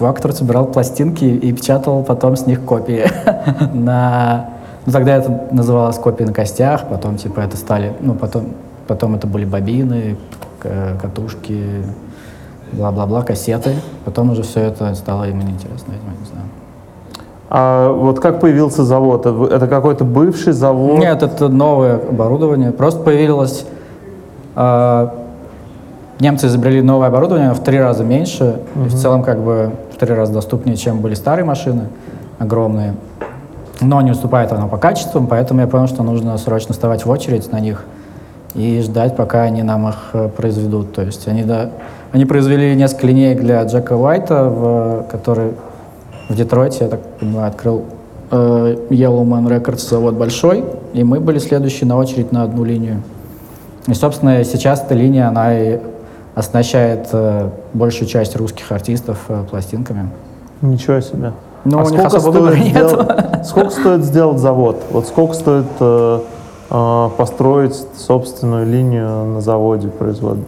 Чувак, 0.01 0.17
который 0.17 0.33
собирал 0.33 0.65
пластинки 0.65 1.25
и 1.27 1.53
печатал 1.53 2.03
потом 2.03 2.35
с 2.35 2.47
них 2.47 2.65
копии 2.65 3.05
на... 3.75 4.47
Ну, 4.87 4.93
тогда 4.93 5.17
это 5.17 5.49
называлось 5.51 5.99
копии 5.99 6.25
на 6.25 6.33
костях, 6.33 6.89
потом, 6.89 7.19
типа, 7.19 7.41
это 7.41 7.59
стали... 7.59 7.93
Ну, 8.01 8.15
потом, 8.15 8.47
потом 8.89 9.15
это 9.15 9.27
были 9.27 9.45
бобины, 9.45 10.17
к- 10.59 10.99
катушки, 11.03 11.85
бла-бла-бла, 12.73 13.21
кассеты. 13.25 13.75
Потом 14.07 14.31
уже 14.31 14.43
все 14.43 14.61
это 14.61 14.95
стало 14.95 15.25
ему 15.25 15.43
неинтересно, 15.43 15.93
видимо, 15.93 16.13
не 16.19 16.27
знаю. 16.33 16.47
А 17.51 17.93
вот 17.93 18.21
как 18.21 18.41
появился 18.41 18.85
завод? 18.85 19.27
Это 19.27 19.55
это 19.55 19.67
какой-то 19.67 20.05
бывший 20.07 20.55
завод? 20.55 20.99
Нет, 20.99 21.23
это 21.23 21.51
новое 21.51 21.97
оборудование. 21.97 22.73
Просто 22.73 23.03
появилось... 23.03 23.67
а, 24.57 25.20
немцы 26.21 26.47
изобрели 26.47 26.83
новое 26.83 27.09
оборудование 27.09 27.53
в 27.53 27.61
три 27.61 27.79
раза 27.79 28.05
меньше, 28.05 28.61
и 28.77 28.89
в 28.89 28.95
целом 28.95 29.23
как 29.23 29.41
бы 29.41 29.73
в 29.93 29.97
три 29.97 30.15
раза 30.15 30.33
доступнее, 30.33 30.77
чем 30.77 31.01
были 31.01 31.15
старые 31.15 31.45
машины, 31.45 31.89
огромные. 32.39 32.95
Но 33.81 34.01
не 34.03 34.11
уступает 34.11 34.53
оно 34.53 34.69
по 34.69 34.77
качествам, 34.77 35.27
поэтому 35.27 35.63
я 35.63 35.67
понял, 35.67 35.89
что 35.89 36.03
нужно 36.03 36.37
срочно 36.37 36.75
вставать 36.75 37.07
в 37.07 37.11
очередь 37.11 37.51
на 37.51 37.61
них 37.61 37.85
и 38.55 38.81
ждать, 38.83 39.17
пока 39.17 39.43
они 39.43 39.63
нам 39.63 39.89
их 39.89 40.11
э, 40.13 40.29
произведут. 40.29 40.93
То 40.93 41.03
есть 41.03 41.27
они, 41.29 41.45
да, 41.45 41.71
они 42.13 42.27
произвели 42.27 42.75
несколько 42.75 43.07
линеек 43.07 43.41
для 43.41 43.63
Джека 43.63 43.97
Уайта, 43.97 44.45
в, 44.45 45.07
который 45.11 45.53
в 46.29 46.35
Детройте, 46.35 46.85
я 46.85 46.91
так 46.91 47.01
понимаю, 47.19 47.49
открыл 47.49 47.85
э, 48.31 48.77
Yellowman 48.91 49.47
Records 49.47 49.89
завод 49.89 50.15
большой, 50.15 50.65
и 50.93 51.05
мы 51.05 51.21
были 51.21 51.39
следующие 51.39 51.89
на 51.89 51.97
очередь 51.97 52.33
на 52.33 52.43
одну 52.43 52.65
линию. 52.65 53.03
И, 53.87 53.95
собственно, 53.95 54.45
сейчас 54.45 54.83
эта 54.83 54.95
линия, 54.95 55.29
она 55.29 55.59
и 55.59 55.79
оснащает 56.35 57.09
э, 57.13 57.51
большую 57.75 58.09
часть 58.09 58.37
русских 58.37 58.71
артистов 58.73 59.19
э, 59.29 59.45
пластинками. 59.51 60.09
Ничего 60.63 61.01
себе. 61.01 61.33
Ну, 61.65 61.79
А 61.79 61.83
у 61.83 61.89
них 61.91 62.01
сколько 62.01 62.17
особо 62.17 62.33
выбора 62.33 62.57
сделать, 62.57 63.19
сколько 63.47 63.71
стоит 63.71 64.05
сделать 64.05 64.39
завод? 64.39 64.83
Вот 64.91 65.07
сколько 65.07 65.35
стоит 65.35 65.67
э, 65.81 66.21
э, 66.71 67.09
построить 67.17 67.77
собственную 67.97 68.67
линию 68.67 69.27
на 69.27 69.41
заводе 69.41 69.89
производ... 69.89 70.39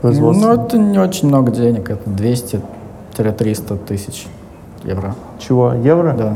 производства? 0.00 0.46
Ну, 0.46 0.52
это 0.54 0.78
не 0.78 0.98
очень 0.98 1.28
много 1.28 1.52
денег, 1.52 1.90
это 1.90 2.10
200-300 2.10 3.78
тысяч 3.86 4.26
евро. 4.82 5.14
Чего? 5.38 5.72
Евро? 5.72 6.14
Да. 6.18 6.34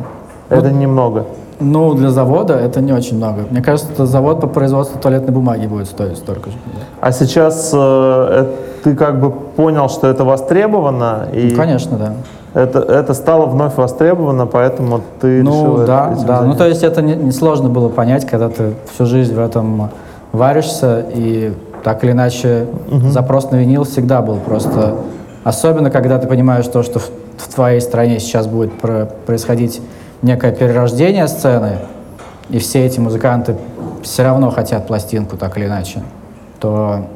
Это 0.48 0.70
немного. 0.70 1.26
Ну, 1.60 1.94
для 1.94 2.10
завода 2.10 2.54
это 2.54 2.80
не 2.80 2.92
очень 2.92 3.16
много. 3.18 3.42
Мне 3.50 3.62
кажется, 3.62 4.06
завод 4.06 4.40
по 4.40 4.46
производству 4.46 4.98
туалетной 4.98 5.32
бумаги 5.32 5.66
будет 5.66 5.88
стоить 5.88 6.16
столько 6.16 6.50
же. 6.50 6.56
А 7.00 7.12
сейчас 7.12 7.70
э, 7.74 8.46
ты 8.82 8.94
как 8.94 9.20
бы 9.20 9.30
понял, 9.30 9.88
что 9.88 10.06
это 10.08 10.24
востребовано, 10.24 11.28
и 11.32 11.50
Ну, 11.50 11.56
конечно, 11.56 11.96
да. 11.96 12.60
это, 12.60 12.80
это 12.80 13.14
стало 13.14 13.46
вновь 13.46 13.76
востребовано, 13.76 14.46
поэтому 14.46 15.00
ты 15.20 15.40
решил 15.40 15.52
Ну 15.52 15.76
это- 15.78 15.86
да, 15.86 16.12
этим 16.12 16.26
да. 16.26 16.40
Ну 16.42 16.54
то 16.54 16.66
есть 16.66 16.82
это 16.82 17.02
не- 17.02 17.14
несложно 17.16 17.68
было 17.68 17.88
понять, 17.88 18.26
когда 18.26 18.48
ты 18.48 18.74
всю 18.92 19.06
жизнь 19.06 19.34
в 19.34 19.40
этом 19.40 19.90
варишься, 20.32 21.04
и 21.14 21.54
так 21.82 22.04
или 22.04 22.12
иначе 22.12 22.66
запрос 23.10 23.50
на 23.50 23.56
винил 23.56 23.84
всегда 23.84 24.20
был 24.22 24.36
просто... 24.36 24.94
Особенно, 25.44 25.90
когда 25.90 26.18
ты 26.18 26.26
понимаешь 26.28 26.66
то, 26.66 26.82
что 26.82 26.98
в, 26.98 27.10
в 27.38 27.54
твоей 27.54 27.80
стране 27.80 28.20
сейчас 28.20 28.46
будет 28.46 28.78
про- 28.78 29.06
происходить 29.26 29.80
некое 30.20 30.52
перерождение 30.52 31.26
сцены, 31.28 31.78
и 32.50 32.58
все 32.58 32.84
эти 32.84 33.00
музыканты 33.00 33.56
все 34.02 34.22
равно 34.22 34.50
хотят 34.50 34.86
пластинку, 34.86 35.38
так 35.38 35.56
или 35.56 35.64
иначе, 35.66 36.02
то 36.60 37.06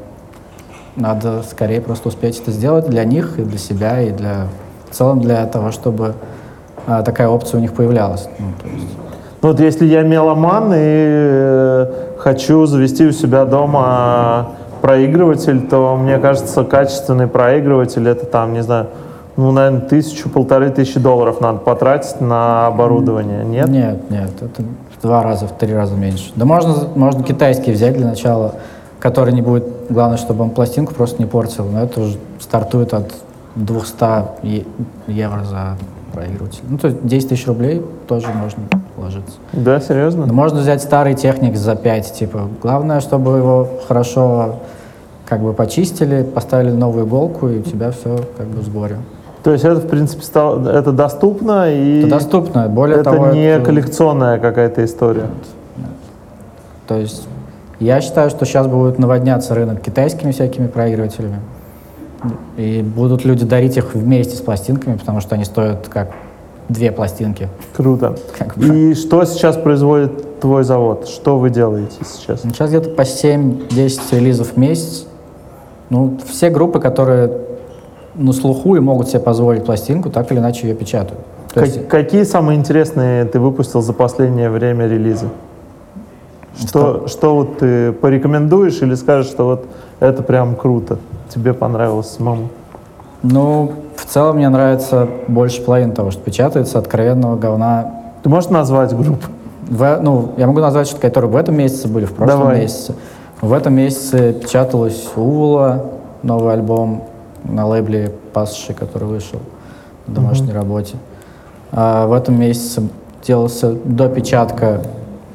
надо 0.95 1.43
скорее 1.43 1.81
просто 1.81 2.09
успеть 2.09 2.39
это 2.39 2.51
сделать 2.51 2.89
для 2.89 3.03
них 3.03 3.37
и 3.39 3.43
для 3.43 3.57
себя, 3.57 4.01
и 4.01 4.11
для 4.11 4.47
в 4.89 4.95
целом 4.95 5.19
для 5.19 5.45
того, 5.45 5.71
чтобы 5.71 6.15
а, 6.87 7.03
такая 7.03 7.27
опция 7.27 7.57
у 7.57 7.61
них 7.61 7.73
появлялась. 7.73 8.29
Ну, 8.39 8.45
то 8.61 8.67
есть, 8.67 8.87
Ну 9.41 9.49
вот 9.49 9.59
если 9.59 9.85
я 9.85 10.03
меломан 10.03 10.71
и 10.73 10.77
э, 10.77 11.87
хочу 12.17 12.65
завести 12.65 13.05
у 13.05 13.11
себя 13.11 13.45
дома 13.45 14.51
проигрыватель, 14.81 15.67
то 15.67 15.97
мне 15.97 16.17
кажется, 16.17 16.63
качественный 16.63 17.27
проигрыватель 17.27 18.07
это 18.07 18.25
там, 18.25 18.53
не 18.53 18.61
знаю, 18.61 18.87
ну, 19.35 19.51
наверное, 19.51 19.81
тысячу, 19.81 20.29
полторы 20.29 20.69
тысячи 20.69 20.99
долларов 20.99 21.41
надо 21.41 21.59
потратить 21.59 22.21
на 22.21 22.67
оборудование, 22.67 23.43
нет? 23.43 23.67
Нет, 23.67 24.09
нет, 24.09 24.29
это 24.41 24.63
в 24.97 25.01
два 25.01 25.23
раза, 25.23 25.47
в 25.47 25.51
три 25.57 25.73
раза 25.73 25.95
меньше. 25.95 26.31
Да 26.35 26.45
можно, 26.45 26.73
можно 26.95 27.23
китайский 27.23 27.71
взять 27.71 27.97
для 27.97 28.07
начала, 28.07 28.55
который 28.99 29.33
не 29.33 29.41
будет, 29.41 29.65
главное, 29.89 30.17
чтобы 30.17 30.43
он 30.43 30.49
пластинку 30.49 30.93
просто 30.93 31.21
не 31.21 31.27
портил, 31.27 31.65
но 31.71 31.83
это 31.83 32.01
уже 32.01 32.17
стартует 32.39 32.93
от 32.93 33.13
200 33.55 34.03
е- 34.43 34.65
евро 35.07 35.43
за 35.43 35.77
проигрыватель. 36.13 36.61
Ну, 36.69 36.77
то 36.77 36.87
есть 36.87 37.05
10 37.05 37.29
тысяч 37.29 37.47
рублей 37.47 37.81
тоже 38.07 38.27
можно 38.27 38.63
вложиться. 38.97 39.33
Да, 39.53 39.79
серьезно? 39.79 40.25
Но 40.25 40.33
можно 40.33 40.59
взять 40.59 40.81
старый 40.81 41.13
техник 41.13 41.55
за 41.55 41.75
5, 41.75 42.13
типа. 42.13 42.47
Главное, 42.61 42.99
чтобы 43.01 43.37
его 43.37 43.67
хорошо 43.87 44.55
как 45.25 45.41
бы 45.41 45.53
почистили, 45.53 46.23
поставили 46.23 46.71
новую 46.71 47.05
иголку, 47.05 47.47
и 47.49 47.59
у 47.59 47.61
тебя 47.63 47.91
все 47.91 48.19
как 48.37 48.47
бы 48.47 48.61
в 48.61 48.63
сборе. 48.63 48.97
То 49.43 49.51
есть 49.51 49.63
это, 49.63 49.79
в 49.79 49.87
принципе, 49.87 50.23
стало, 50.23 50.67
это 50.69 50.91
доступно 50.91 51.71
и 51.71 51.99
Это 51.99 52.09
доступно. 52.09 52.67
Более 52.67 52.99
это 53.01 53.11
того, 53.11 53.27
не 53.27 53.43
это- 53.45 53.65
коллекционная 53.65 54.39
какая-то 54.39 54.83
история. 54.85 55.27
То 56.87 56.95
есть 56.95 57.27
я 57.79 58.01
считаю, 58.01 58.29
что 58.29 58.45
сейчас 58.45 58.67
будет 58.67 58.99
наводняться 58.99 59.53
рынок 59.55 59.81
китайскими 59.81 60.31
всякими 60.31 60.67
проигрывателями. 60.67 61.39
И 62.57 62.81
будут 62.81 63.23
люди 63.25 63.45
дарить 63.45 63.77
их 63.77 63.93
вместе 63.93 64.35
с 64.35 64.41
пластинками, 64.41 64.97
потому 64.97 65.19
что 65.21 65.35
они 65.35 65.45
стоят 65.45 65.87
как 65.87 66.11
две 66.69 66.91
пластинки. 66.91 67.49
Круто. 67.75 68.15
Как 68.37 68.57
бы. 68.57 68.65
И 68.91 68.95
что 68.95 69.23
сейчас 69.25 69.55
производит 69.57 70.39
твой 70.39 70.63
завод? 70.63 71.07
Что 71.07 71.37
вы 71.37 71.51
делаете 71.51 71.97
сейчас? 72.03 72.43
Ну, 72.43 72.49
Сейчас 72.51 72.69
где-то 72.69 72.89
по 72.89 73.01
7-10 73.01 73.99
релизов 74.11 74.53
в 74.53 74.57
месяц. 74.57 75.05
Ну, 75.91 76.17
все 76.27 76.49
группы, 76.49 76.79
которые 76.79 77.31
на 78.15 78.33
слуху 78.33 78.75
и 78.75 78.79
могут 78.79 79.09
себе 79.09 79.19
позволить 79.19 79.63
пластинку, 79.65 80.09
так 80.09 80.31
или 80.31 80.39
иначе 80.39 80.67
ее 80.67 80.73
печатают. 80.73 81.19
То 81.53 81.59
Как- 81.59 81.67
есть, 81.67 81.87
какие 81.87 82.23
самые 82.23 82.57
интересные 82.57 83.25
ты 83.25 83.39
выпустил 83.39 83.81
за 83.81 83.93
последнее 83.93 84.49
время 84.49 84.87
релизы? 84.87 85.27
Что, 86.57 87.07
что 87.07 87.35
вот 87.35 87.59
ты 87.59 87.91
порекомендуешь 87.91 88.81
или 88.81 88.95
скажешь, 88.95 89.31
что 89.31 89.45
вот 89.45 89.65
это 89.99 90.23
прям 90.23 90.55
круто, 90.55 90.97
тебе 91.29 91.53
понравилось 91.53 92.09
самому? 92.11 92.49
Ну, 93.23 93.73
в 93.95 94.05
целом 94.05 94.37
мне 94.37 94.49
нравится 94.49 95.07
больше 95.27 95.61
половины 95.61 95.93
того, 95.93 96.11
что 96.11 96.21
печатается, 96.21 96.79
откровенного 96.79 97.35
говна. 97.35 97.91
Ты 98.23 98.29
можешь 98.29 98.49
назвать 98.49 98.95
группу? 98.95 99.27
В, 99.67 99.99
ну, 100.01 100.33
я 100.37 100.47
могу 100.47 100.59
назвать, 100.59 100.87
что 100.87 100.99
которые 100.99 101.31
в 101.31 101.35
этом 101.35 101.55
месяце 101.55 101.87
были, 101.87 102.05
в 102.05 102.13
прошлом 102.13 102.39
Давай. 102.39 102.61
месяце. 102.61 102.93
В 103.41 103.51
этом 103.51 103.73
месяце 103.73 104.33
печаталась 104.33 105.07
Увула, 105.15 105.85
новый 106.21 106.53
альбом 106.53 107.03
на 107.43 107.65
лейбле 107.67 108.11
Пасши, 108.33 108.73
который 108.73 109.07
вышел 109.07 109.39
на 110.07 110.15
домашней 110.15 110.53
работе. 110.53 110.95
А 111.71 112.07
в 112.07 112.13
этом 112.13 112.39
месяце 112.39 112.83
делался 113.25 113.73
допечатка 113.83 114.81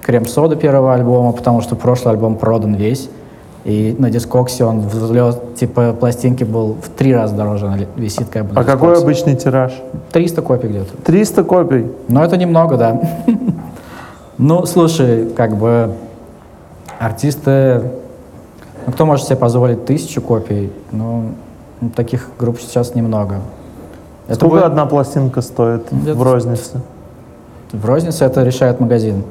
Крем-сода 0.02 0.56
первого 0.56 0.94
альбома, 0.94 1.32
потому 1.32 1.60
что 1.60 1.76
прошлый 1.76 2.14
альбом 2.14 2.36
продан 2.36 2.74
весь. 2.74 3.08
И 3.64 3.94
на 3.98 4.10
дискоксе 4.10 4.64
он 4.64 4.80
взлет, 4.80 5.54
типа 5.54 5.92
пластинки 5.92 6.44
был 6.44 6.76
в 6.82 6.88
три 6.88 7.14
раза 7.14 7.34
дороже, 7.34 7.66
она 7.66 7.78
висит 7.96 8.28
как 8.30 8.46
бы 8.46 8.58
А 8.58 8.64
какой 8.64 8.96
обычный 8.96 9.36
тираж? 9.36 9.72
300 10.12 10.40
копий 10.40 10.68
где-то. 10.68 10.96
300 11.04 11.44
копий. 11.44 11.86
Но 12.08 12.24
это 12.24 12.36
немного, 12.36 12.76
да. 12.76 13.00
Ну, 14.42 14.64
слушай, 14.64 15.28
как 15.36 15.58
бы 15.58 15.92
артисты... 16.98 17.82
Ну, 18.86 18.92
кто 18.92 19.04
может 19.04 19.26
себе 19.26 19.36
позволить 19.36 19.84
тысячу 19.84 20.22
копий? 20.22 20.72
Ну, 20.92 21.32
ну, 21.82 21.90
таких 21.90 22.30
групп 22.38 22.58
сейчас 22.58 22.94
немного. 22.94 23.40
Сколько 24.32 24.64
одна 24.64 24.86
пластинка 24.86 25.42
стоит 25.42 25.92
в 25.92 26.22
рознице? 26.22 26.80
В 27.72 27.84
рознице 27.84 28.24
это 28.24 28.42
решает 28.42 28.80
магазин. 28.80 29.24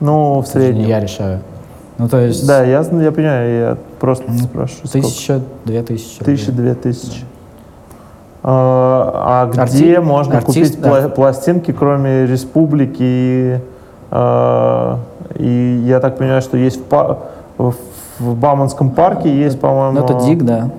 Ну, 0.00 0.40
в 0.40 0.46
среднем. 0.46 0.86
я 0.86 1.00
решаю. 1.00 1.40
Ну, 1.98 2.08
то 2.08 2.18
есть 2.18 2.46
Да, 2.46 2.62
я, 2.62 2.80
я 2.82 3.12
понимаю, 3.12 3.58
я 3.58 3.76
просто 3.98 4.30
спрашиваю. 4.32 4.86
сколько? 4.86 5.06
тысяча, 5.06 5.40
две 5.64 5.82
тысячи. 5.82 6.22
Тысяча, 6.24 6.52
две 6.52 6.74
тысячи. 6.74 7.24
А, 8.42 9.48
а 9.52 9.56
Арти- 9.56 9.70
где 9.76 10.00
можно 10.00 10.38
артист, 10.38 10.76
купить 10.76 10.80
да. 10.80 10.88
пла- 10.90 11.08
пластинки, 11.08 11.72
кроме 11.72 12.26
республики? 12.26 12.96
И, 13.00 13.58
а, 14.10 14.98
и 15.34 15.82
я 15.86 16.00
так 16.00 16.18
понимаю, 16.18 16.42
что 16.42 16.56
есть 16.56 16.80
в, 16.80 16.84
па- 16.84 17.18
в, 17.58 17.74
Бауманском 18.20 18.90
парке 18.90 19.34
есть, 19.34 19.58
по-моему, 19.60 19.98
Ну, 19.98 20.04
это 20.04 20.24
дик, 20.24 20.42
да. 20.44 20.70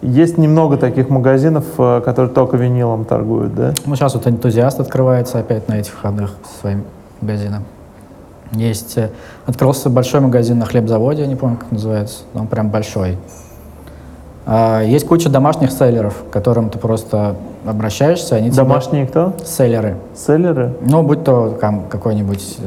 есть 0.00 0.38
немного 0.38 0.76
таких 0.76 1.08
магазинов, 1.10 1.64
э, 1.78 2.00
которые 2.04 2.32
только 2.32 2.56
винилом 2.56 3.04
торгуют, 3.04 3.54
да? 3.54 3.72
Ну, 3.84 3.96
сейчас 3.96 4.14
вот 4.14 4.26
энтузиаст 4.26 4.78
открывается 4.80 5.38
опять 5.38 5.68
на 5.68 5.74
этих 5.74 5.94
выходных 5.94 6.34
со 6.54 6.60
своим 6.60 6.84
магазином. 7.20 7.64
Есть, 8.52 8.96
э, 8.98 9.10
открылся 9.46 9.90
большой 9.90 10.20
магазин 10.20 10.58
на 10.58 10.66
хлебзаводе, 10.66 11.22
я 11.22 11.28
не 11.28 11.36
помню, 11.36 11.56
как 11.56 11.72
называется, 11.72 12.22
он 12.34 12.46
прям 12.46 12.70
большой. 12.70 13.18
А, 14.48 14.82
есть 14.82 15.06
куча 15.06 15.28
домашних 15.28 15.72
селлеров, 15.72 16.14
к 16.30 16.32
которым 16.32 16.70
ты 16.70 16.78
просто 16.78 17.34
обращаешься, 17.66 18.36
они 18.36 18.50
Домашние 18.50 19.06
кто? 19.06 19.32
селлеры. 19.44 19.96
Селлеры? 20.14 20.74
Ну, 20.82 21.02
будь 21.02 21.24
то 21.24 21.58
там 21.60 21.86
какой-нибудь... 21.88 22.58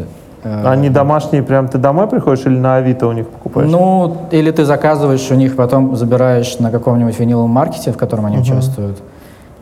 э, 0.44 0.68
Они 0.68 0.90
домашние, 0.90 1.42
прям 1.42 1.70
ты 1.70 1.78
домой 1.78 2.08
приходишь 2.08 2.46
или 2.46 2.58
на 2.58 2.76
Авито 2.76 3.08
у 3.08 3.14
них 3.14 3.30
покупаешь? 3.30 3.72
Ну, 3.72 4.18
или 4.32 4.52
ты 4.52 4.66
заказываешь 4.66 5.32
у 5.32 5.36
них, 5.36 5.56
потом 5.56 5.96
забираешь 5.96 6.60
на 6.60 6.70
каком-нибудь 6.70 7.18
виниловом 7.18 7.52
маркете, 7.52 7.94
в 7.94 7.98
котором 7.98 8.26
они 8.26 8.40
участвуют. 8.40 8.98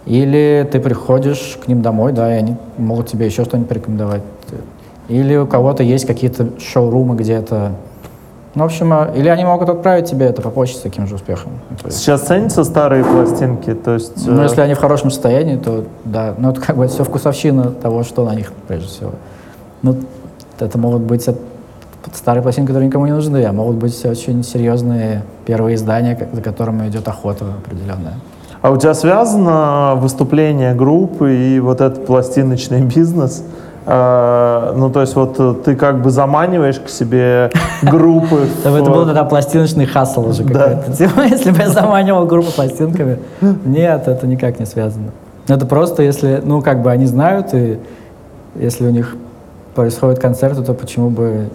Или 0.07 0.67
ты 0.71 0.79
приходишь 0.79 1.59
к 1.63 1.67
ним 1.67 1.83
домой, 1.83 2.13
да, 2.13 2.33
и 2.33 2.39
они 2.39 2.55
могут 2.77 3.07
тебе 3.07 3.27
еще 3.27 3.43
что-нибудь 3.43 3.69
порекомендовать. 3.69 4.23
Или 5.09 5.35
у 5.37 5.47
кого-то 5.47 5.83
есть 5.83 6.05
какие-то 6.05 6.49
шоурумы 6.59 7.15
где-то. 7.15 7.71
Ну, 8.55 8.63
в 8.63 8.65
общем, 8.65 8.91
а, 8.91 9.11
или 9.15 9.29
они 9.29 9.45
могут 9.45 9.69
отправить 9.69 10.09
тебе 10.09 10.25
это 10.25 10.41
по 10.41 10.49
почте 10.49 10.79
с 10.79 10.81
таким 10.81 11.07
же 11.07 11.15
успехом. 11.15 11.51
Сейчас 11.89 12.21
ценятся 12.21 12.63
старые 12.63 13.03
пластинки, 13.03 13.73
то 13.73 13.93
есть... 13.93 14.25
ну, 14.25 14.41
э, 14.41 14.43
если 14.43 14.61
они 14.61 14.73
в 14.73 14.79
хорошем 14.79 15.11
состоянии, 15.11 15.57
то 15.57 15.83
да. 16.05 16.33
Ну, 16.37 16.49
это 16.49 16.59
как 16.59 16.75
бы 16.75 16.87
все 16.87 17.03
вкусовщина 17.03 17.71
того, 17.71 18.03
что 18.03 18.25
на 18.25 18.33
них, 18.33 18.51
прежде 18.67 18.87
всего. 18.87 19.11
Ну, 19.83 19.95
это 20.59 20.77
могут 20.79 21.03
быть 21.03 21.29
старые 22.13 22.41
пластинки, 22.41 22.67
которые 22.67 22.87
никому 22.87 23.05
не 23.05 23.11
нужны, 23.11 23.43
а 23.45 23.53
могут 23.53 23.75
быть 23.75 24.05
очень 24.05 24.43
серьезные 24.43 25.23
первые 25.45 25.75
издания, 25.75 26.27
за 26.31 26.41
которыми 26.41 26.87
идет 26.87 27.07
охота 27.07 27.45
определенная. 27.63 28.15
А 28.61 28.71
у 28.71 28.77
тебя 28.77 28.93
связано 28.93 29.93
выступление 29.97 30.73
группы 30.73 31.35
и 31.35 31.59
вот 31.59 31.79
этот 31.79 32.05
пластиночный 32.05 32.81
бизнес? 32.81 33.43
А, 33.89 34.73
ну, 34.75 34.89
то 34.89 34.99
есть 34.99 35.15
вот 35.15 35.39
э, 35.39 35.55
ты 35.63 35.75
как 35.77 36.01
бы 36.01 36.09
заманиваешь 36.09 36.77
к 36.77 36.89
себе 36.89 37.49
группы. 37.83 38.47
Это, 38.65 38.75
это 38.77 38.91
был 38.91 39.03
в- 39.03 39.05
тогда 39.05 39.23
пластиночный 39.23 39.85
хасл 39.85 40.27
уже 40.27 40.43
какой-то. 40.43 40.91
Типа, 40.97 41.21
если 41.21 41.51
бы 41.51 41.59
я 41.59 41.69
заманивал 41.69 42.25
группу 42.25 42.51
пластинками. 42.51 43.19
Нет, 43.63 44.09
это 44.09 44.27
никак 44.27 44.59
не 44.59 44.65
связано. 44.65 45.11
Это 45.47 45.65
просто 45.65 46.03
если, 46.03 46.41
ну, 46.43 46.61
как 46.61 46.81
бы 46.81 46.91
они 46.91 47.05
знают, 47.05 47.53
и 47.53 47.79
если 48.55 48.85
у 48.85 48.89
них 48.91 49.15
происходят 49.73 50.19
концерты, 50.19 50.63
то 50.63 50.73
почему 50.73 51.09
бы... 51.09 51.47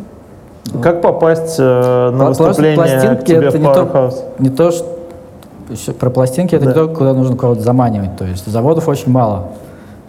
Как 0.82 1.02
попасть 1.02 1.56
э, 1.58 2.10
на 2.14 2.28
выступление 2.28 2.72
к 2.72 2.76
пластинки 2.76 3.24
тебе 3.26 3.46
это 3.48 3.58
в 3.58 3.60
не 3.60 3.66
то- 3.66 3.82
Powerhouse? 3.82 4.16
Не 4.38 4.48
то, 4.48 4.70
что... 4.70 5.92
про 5.92 6.08
пластинки, 6.08 6.54
это 6.54 6.64
не 6.64 6.72
то, 6.72 6.88
куда 6.88 7.12
нужно 7.12 7.36
кого-то 7.36 7.60
заманивать. 7.60 8.16
То 8.16 8.24
есть 8.24 8.46
заводов 8.50 8.88
очень 8.88 9.12
мало. 9.12 9.48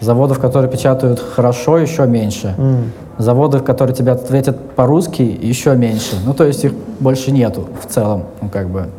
Заводов, 0.04 0.40
которые 0.40 0.70
печатают 0.70 1.20
хорошо, 1.20 1.78
еще 1.78 2.06
меньше. 2.06 2.54
М. 2.58 2.92
Заводов, 3.18 3.64
которые 3.64 3.96
тебе 3.96 4.12
ответят 4.12 4.72
по-русски, 4.72 5.22
еще 5.22 5.76
меньше. 5.76 6.16
Ну, 6.26 6.34
то 6.34 6.44
есть 6.44 6.66
их 6.66 6.74
больше 7.00 7.32
нету 7.32 7.68
в 7.82 7.92
целом, 7.92 8.24
ну, 8.42 8.50
как 8.50 8.70
бы. 8.70 8.90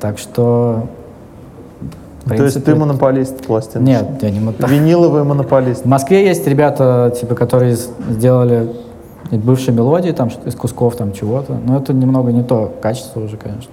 Так 0.00 0.18
что... 0.18 0.86
в 2.24 2.28
То 2.28 2.34
есть 2.42 2.54
ты 2.54 2.60
принципе, 2.60 2.74
монополист 2.74 3.46
пластин? 3.46 3.84
Нет, 3.84 4.04
я 4.22 4.30
не 4.30 4.40
мото- 4.40 4.68
Виниловый 4.68 5.24
монополист. 5.24 5.84
В 5.84 5.88
Москве 5.88 6.26
есть 6.26 6.46
ребята, 6.46 7.14
типа, 7.18 7.34
которые 7.34 7.76
сделали 7.76 8.72
бывшие 9.30 9.74
мелодии, 9.74 10.10
там, 10.10 10.30
из 10.46 10.54
кусков 10.56 10.96
там 10.96 11.12
чего-то. 11.12 11.54
Но 11.64 11.76
это 11.78 11.92
немного 11.92 12.32
не 12.32 12.42
то 12.42 12.72
качество 12.82 13.20
уже, 13.20 13.36
конечно. 13.36 13.70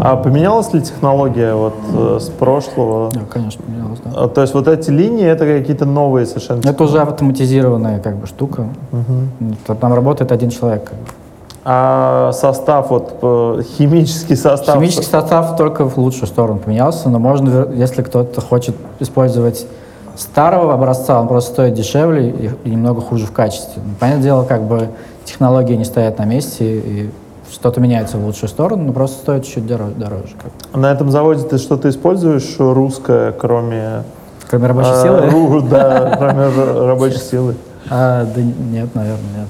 А 0.00 0.16
поменялась 0.16 0.72
ли 0.72 0.80
технология 0.80 1.54
вот 1.54 1.74
э, 1.92 2.18
с 2.20 2.28
прошлого? 2.28 3.10
Да, 3.12 3.20
конечно, 3.30 3.62
менялось, 3.66 3.98
да. 4.04 4.10
А, 4.24 4.28
То 4.28 4.42
есть 4.42 4.54
вот 4.54 4.68
эти 4.68 4.90
линии 4.90 5.26
это 5.26 5.44
какие-то 5.46 5.84
новые 5.86 6.26
совершенно. 6.26 6.60
Это 6.68 6.84
уже 6.84 7.00
автоматизированная 7.00 8.00
как 8.00 8.16
бы 8.16 8.26
штука. 8.26 8.66
Т- 9.66 9.74
Там 9.74 9.92
работает 9.94 10.32
один 10.32 10.50
человек. 10.50 10.84
как 10.84 10.98
бы. 10.98 11.04
А 11.64 12.30
состав, 12.32 12.90
вот 12.90 13.18
э, 13.20 13.62
химический 13.76 14.36
состав. 14.36 14.76
Химический 14.76 15.04
состав 15.04 15.56
только 15.56 15.88
в 15.88 15.98
лучшую 15.98 16.26
сторону 16.26 16.58
поменялся, 16.60 17.08
но 17.10 17.18
можно, 17.18 17.68
если 17.74 18.02
кто-то 18.02 18.40
хочет 18.40 18.74
использовать 19.00 19.66
старого 20.16 20.72
образца, 20.74 21.20
он 21.20 21.28
просто 21.28 21.52
стоит 21.52 21.74
дешевле 21.74 22.30
и, 22.30 22.50
и 22.64 22.70
немного 22.70 23.00
хуже 23.00 23.26
в 23.26 23.32
качестве. 23.32 23.82
Понятное 24.00 24.22
дело, 24.24 24.44
как 24.44 24.62
бы 24.62 24.88
технологии 25.24 25.74
не 25.74 25.84
стоят 25.84 26.18
на 26.18 26.24
месте, 26.24 26.78
и 26.78 27.10
что-то 27.52 27.80
меняется 27.80 28.18
в 28.18 28.24
лучшую 28.24 28.48
сторону, 28.48 28.84
но 28.84 28.92
просто 28.92 29.20
стоит 29.20 29.44
чуть 29.44 29.66
дороже. 29.66 29.92
дороже 29.96 30.34
как. 30.42 30.76
На 30.78 30.92
этом 30.92 31.10
заводе 31.10 31.44
ты 31.44 31.58
что-то 31.58 31.88
используешь 31.88 32.56
русское, 32.58 33.32
кроме 33.32 34.02
Кроме 34.48 34.66
рабочей 34.66 34.90
а, 34.92 35.02
силы? 35.02 35.18
ру- 35.28 35.68
да, 35.68 36.14
кроме 36.18 36.48
рабочей 36.88 37.18
силы. 37.18 37.54
А, 37.90 38.24
да 38.24 38.40
нет, 38.42 38.94
наверное, 38.94 39.18
нет. 39.38 39.46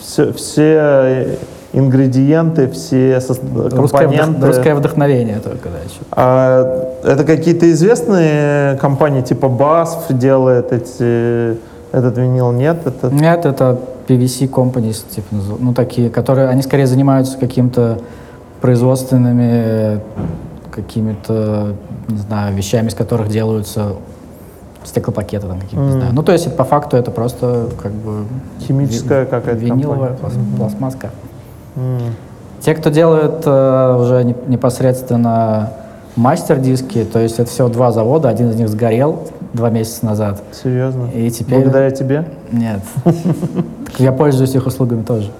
Все, 0.00 0.32
все 0.32 1.38
ингредиенты, 1.72 2.68
все 2.70 3.16
сос- 3.18 3.40
Русское, 3.74 4.06
вдох- 4.06 4.16
компоненты. 4.18 4.46
русское 4.46 4.74
вдохновение 4.74 5.38
только, 5.40 5.68
да, 5.70 5.78
еще. 5.78 6.00
А 6.10 6.84
это 7.04 7.24
какие-то 7.24 7.70
известные 7.70 8.76
компании, 8.78 9.22
типа 9.22 9.46
BASF 9.46 10.12
делает 10.12 10.72
эти, 10.72 11.56
этот 11.92 12.18
винил? 12.18 12.52
Нет? 12.52 12.86
Это... 12.86 13.08
Нет, 13.10 13.46
это 13.46 13.78
PVC 14.12 14.48
companies, 14.50 15.04
типа, 15.14 15.26
ну, 15.60 15.72
такие, 15.72 16.10
которые, 16.10 16.48
они 16.48 16.62
скорее 16.62 16.86
занимаются 16.86 17.38
каким-то 17.38 17.98
производственными 18.60 20.00
какими-то, 20.70 21.74
не 22.08 22.16
знаю, 22.18 22.54
вещами, 22.54 22.88
из 22.88 22.94
которых 22.94 23.28
делаются 23.28 23.92
стеклопакеты 24.84 25.46
там 25.46 25.60
какие-то, 25.60 25.84
не 25.84 25.90
Мгм. 25.90 25.98
знаю. 26.00 26.14
Ну, 26.14 26.22
то 26.22 26.32
есть, 26.32 26.56
по 26.56 26.64
факту, 26.64 26.96
это 26.96 27.10
просто, 27.10 27.68
как 27.82 27.92
бы... 27.92 28.24
Химическая 28.60 29.24
ви- 29.24 29.30
какая-то 29.30 29.60
Виниловая 29.60 30.14
компания. 30.14 30.34
плас- 30.34 30.56
пластмасска. 30.58 31.10
М. 31.76 31.98
Те, 32.60 32.74
кто 32.74 32.90
делают 32.90 33.42
э, 33.44 33.96
уже 34.00 34.24
не- 34.24 34.36
непосредственно 34.48 35.70
мастер-диски, 36.16 37.04
то 37.04 37.18
есть 37.18 37.38
это 37.38 37.50
всего 37.50 37.68
два 37.68 37.92
завода, 37.92 38.28
один 38.28 38.50
из 38.50 38.56
них 38.56 38.68
сгорел 38.68 39.18
два 39.52 39.70
месяца 39.70 40.04
назад. 40.06 40.42
Серьезно? 40.52 41.08
И 41.14 41.30
теперь... 41.30 41.62
Благодаря 41.62 41.90
тебе? 41.90 42.26
Нет. 42.50 42.80
Я 43.98 44.12
пользуюсь 44.12 44.54
их 44.54 44.66
услугами 44.66 45.02
тоже. 45.02 45.30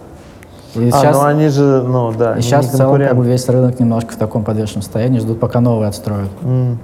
И 0.75 0.89
а, 0.89 0.91
сейчас, 0.91 1.17
ну 1.17 1.25
они 1.25 1.49
же, 1.49 1.83
ну 1.83 2.13
да, 2.13 2.39
и 2.39 2.41
сейчас 2.41 2.67
в 2.67 2.77
целом 2.77 2.99
как 2.99 3.15
бы 3.15 3.27
весь 3.27 3.47
рынок 3.47 3.79
немножко 3.79 4.13
в 4.13 4.17
таком 4.17 4.43
подвешенном 4.43 4.83
состоянии, 4.83 5.19
ждут, 5.19 5.39
пока 5.39 5.61
новые 5.61 5.89
отстроят. 5.89 6.31
М. 6.43 6.79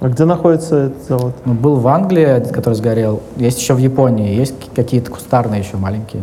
А 0.00 0.08
где 0.08 0.24
находится 0.24 0.76
этот 0.86 1.02
завод? 1.02 1.34
Ну, 1.44 1.54
был 1.54 1.76
в 1.76 1.88
Англии, 1.88 2.44
который 2.52 2.74
сгорел. 2.74 3.20
Есть 3.36 3.60
еще 3.60 3.74
в 3.74 3.78
Японии, 3.78 4.36
есть 4.36 4.54
какие-то 4.74 5.10
кустарные 5.10 5.60
еще 5.60 5.76
маленькие. 5.76 6.22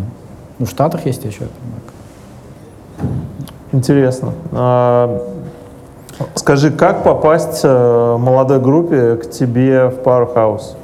Ну, 0.59 0.65
в 0.65 0.69
Штатах 0.69 1.05
есть 1.05 1.25
еще. 1.25 1.47
Интересно. 3.73 4.31
А, 4.53 5.21
Скажи, 6.35 6.71
как 6.71 7.03
попасть 7.03 7.61
э, 7.63 8.17
молодой 8.17 8.59
группе 8.59 9.15
к 9.15 9.29
тебе 9.29 9.87
в 9.89 9.99
Powerhouse? 9.99 10.75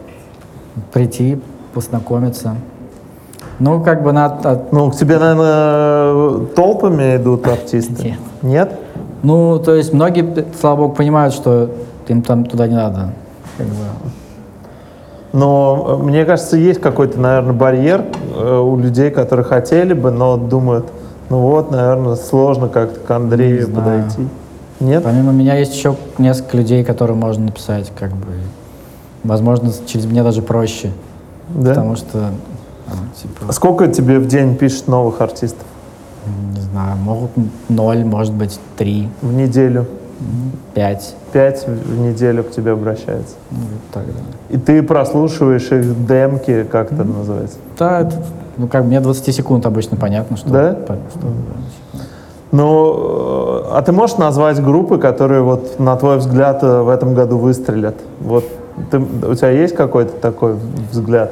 Прийти, 0.91 1.41
познакомиться. 1.73 2.55
Ну, 3.59 3.81
как 3.81 4.03
бы 4.03 4.11
надо... 4.11 4.65
Ну, 4.71 4.89
к 4.91 4.95
тебе, 4.95 5.19
наверное, 5.19 6.45
толпами 6.47 7.15
идут 7.15 7.47
артисты? 7.47 8.03
Нет. 8.03 8.19
Нет? 8.41 8.79
Ну, 9.23 9.59
то 9.59 9.75
есть 9.75 9.93
многие, 9.93 10.45
слава 10.59 10.77
богу, 10.77 10.95
понимают, 10.95 11.33
что 11.33 11.69
им 12.07 12.23
там 12.23 12.45
туда 12.45 12.67
не 12.67 12.75
надо. 12.75 13.13
Как 13.57 13.67
бы. 13.67 13.73
Но 15.33 15.97
э, 16.01 16.03
мне 16.03 16.25
кажется, 16.25 16.57
есть 16.57 16.81
какой-то, 16.81 17.19
наверное, 17.19 17.53
барьер 17.53 18.03
э, 18.35 18.59
у 18.59 18.77
людей, 18.77 19.11
которые 19.11 19.45
хотели 19.45 19.93
бы, 19.93 20.11
но 20.11 20.37
думают, 20.37 20.87
ну 21.29 21.39
вот, 21.39 21.71
наверное, 21.71 22.15
сложно 22.15 22.67
как-то 22.67 22.99
к 22.99 23.11
Андрею 23.11 23.69
подойти. 23.69 24.27
Нет? 24.81 25.03
Помимо 25.03 25.31
меня 25.31 25.55
есть 25.55 25.73
еще 25.73 25.95
несколько 26.17 26.57
людей, 26.57 26.83
которым 26.83 27.19
можно 27.19 27.45
написать, 27.45 27.91
как 27.97 28.11
бы. 28.11 28.25
Возможно, 29.23 29.71
через 29.85 30.05
меня 30.05 30.23
даже 30.23 30.41
проще. 30.41 30.91
Да? 31.49 31.69
Потому 31.69 31.95
что, 31.95 32.31
ну, 32.87 32.95
типа, 33.21 33.51
Сколько 33.53 33.87
тебе 33.87 34.19
в 34.19 34.27
день 34.27 34.55
пишет 34.57 34.87
новых 34.87 35.21
артистов? 35.21 35.63
не 36.53 36.61
знаю, 36.61 36.97
могут 36.97 37.31
ноль, 37.69 38.03
может 38.05 38.33
быть, 38.33 38.59
три, 38.77 39.09
В 39.21 39.33
неделю? 39.33 39.85
пять. 40.75 41.15
Пять 41.33 41.65
в 41.67 41.99
неделю 41.99 42.43
к 42.43 42.51
тебе 42.51 42.71
обращается. 42.71 43.35
Ну, 43.49 43.57
так, 43.91 44.05
да. 44.05 44.55
И 44.55 44.57
ты 44.57 44.83
прослушиваешь 44.83 45.71
их 45.71 46.05
демки, 46.07 46.63
как 46.63 46.91
это 46.91 47.03
называется? 47.03 47.57
Да, 47.77 48.01
это, 48.01 48.15
ну, 48.57 48.67
как 48.67 48.85
мне 48.85 48.99
20 48.99 49.33
секунд 49.35 49.65
обычно 49.65 49.97
понятно, 49.97 50.37
что... 50.37 50.49
Да? 50.49 50.73
что- 50.73 50.97
Ну, 52.51 53.63
э, 53.69 53.77
а 53.77 53.81
ты 53.81 53.91
можешь 53.91 54.17
назвать 54.17 54.61
группы, 54.61 54.97
которые, 54.97 55.41
вот, 55.41 55.79
на 55.79 55.95
твой 55.95 56.17
взгляд, 56.17 56.61
э, 56.63 56.81
в 56.81 56.89
этом 56.89 57.13
году 57.13 57.37
выстрелят? 57.37 57.95
Вот 58.19 58.43
ты, 58.89 58.99
у 58.99 59.35
тебя 59.35 59.49
есть 59.51 59.75
какой-то 59.75 60.13
такой 60.17 60.57
взгляд? 60.91 61.31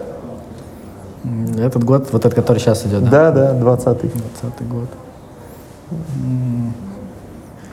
Этот 1.58 1.84
год, 1.84 2.08
вот 2.14 2.26
этот, 2.26 2.34
который 2.34 2.60
сейчас 2.60 2.86
идет, 2.86 3.10
да? 3.10 3.32
Да, 3.32 3.54
да, 3.54 3.60
20-й. 3.60 4.12
20 4.42 4.68
год. 4.70 4.88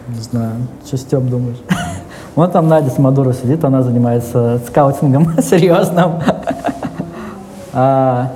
Не 0.09 0.23
знаю, 0.23 0.53
что 0.85 0.97
Степ 0.97 1.23
думаешь? 1.23 1.61
Вон 2.35 2.51
там 2.51 2.69
Надя 2.69 2.91
Самодурова 2.91 3.35
сидит, 3.35 3.65
она 3.65 3.83
занимается 3.83 4.61
скаутингом 4.67 5.41
серьезным. 5.43 6.21
А, 7.73 8.33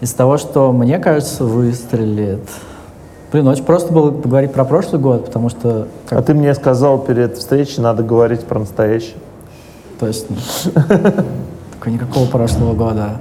Из 0.00 0.12
того, 0.14 0.36
что 0.36 0.72
мне 0.72 0.98
кажется, 0.98 1.44
выстрелит. 1.44 2.48
Блин, 3.32 3.46
очень 3.46 3.64
просто 3.64 3.92
было 3.92 4.10
поговорить 4.10 4.52
про 4.52 4.64
прошлый 4.64 5.00
год, 5.00 5.26
потому 5.26 5.48
что 5.50 5.86
как 6.06 6.18
А 6.18 6.22
ты 6.22 6.34
мне 6.34 6.52
сказал 6.54 6.98
перед 6.98 7.36
встречей, 7.36 7.82
надо 7.82 8.02
говорить 8.02 8.44
про 8.44 8.58
настоящий. 8.60 9.14
точно. 10.00 10.36
Такого 11.72 11.92
никакого 11.94 12.26
прошлого 12.26 12.74
года. 12.74 13.18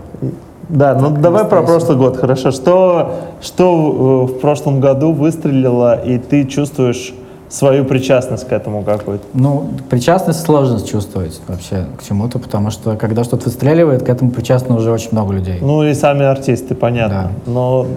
Да, 0.67 0.93
ну 0.95 1.10
давай 1.12 1.45
про 1.45 1.62
прошлый 1.63 1.98
год, 1.98 2.17
хорошо. 2.17 2.52
Что, 2.52 3.15
что 3.41 4.28
э, 4.30 4.32
в 4.34 4.39
прошлом 4.39 4.80
году 4.80 5.13
выстрелило, 5.13 6.00
и 6.00 6.17
ты 6.19 6.45
чувствуешь 6.45 7.13
свою 7.50 7.84
причастность 7.86 8.48
к 8.48 8.52
этому 8.52 8.84
какой-то? 8.84 9.24
Ну, 9.34 9.69
причастность 9.89 10.41
сложно 10.43 10.80
чувствовать 10.82 11.41
вообще 11.48 11.86
к 11.98 12.08
чему-то, 12.08 12.38
потому 12.38 12.69
что 12.69 12.95
когда 12.95 13.24
что-то 13.24 13.45
выстреливает, 13.45 14.04
к 14.04 14.10
этому 14.10 14.30
причастно 14.30 14.76
уже 14.76 14.91
очень 14.91 15.10
много 15.12 15.34
людей. 15.34 15.58
Ну 15.60 15.84
и 15.84 15.93
сами 15.95 16.26
артисты, 16.26 16.76
понятно. 16.76 17.32
Но, 17.48 17.88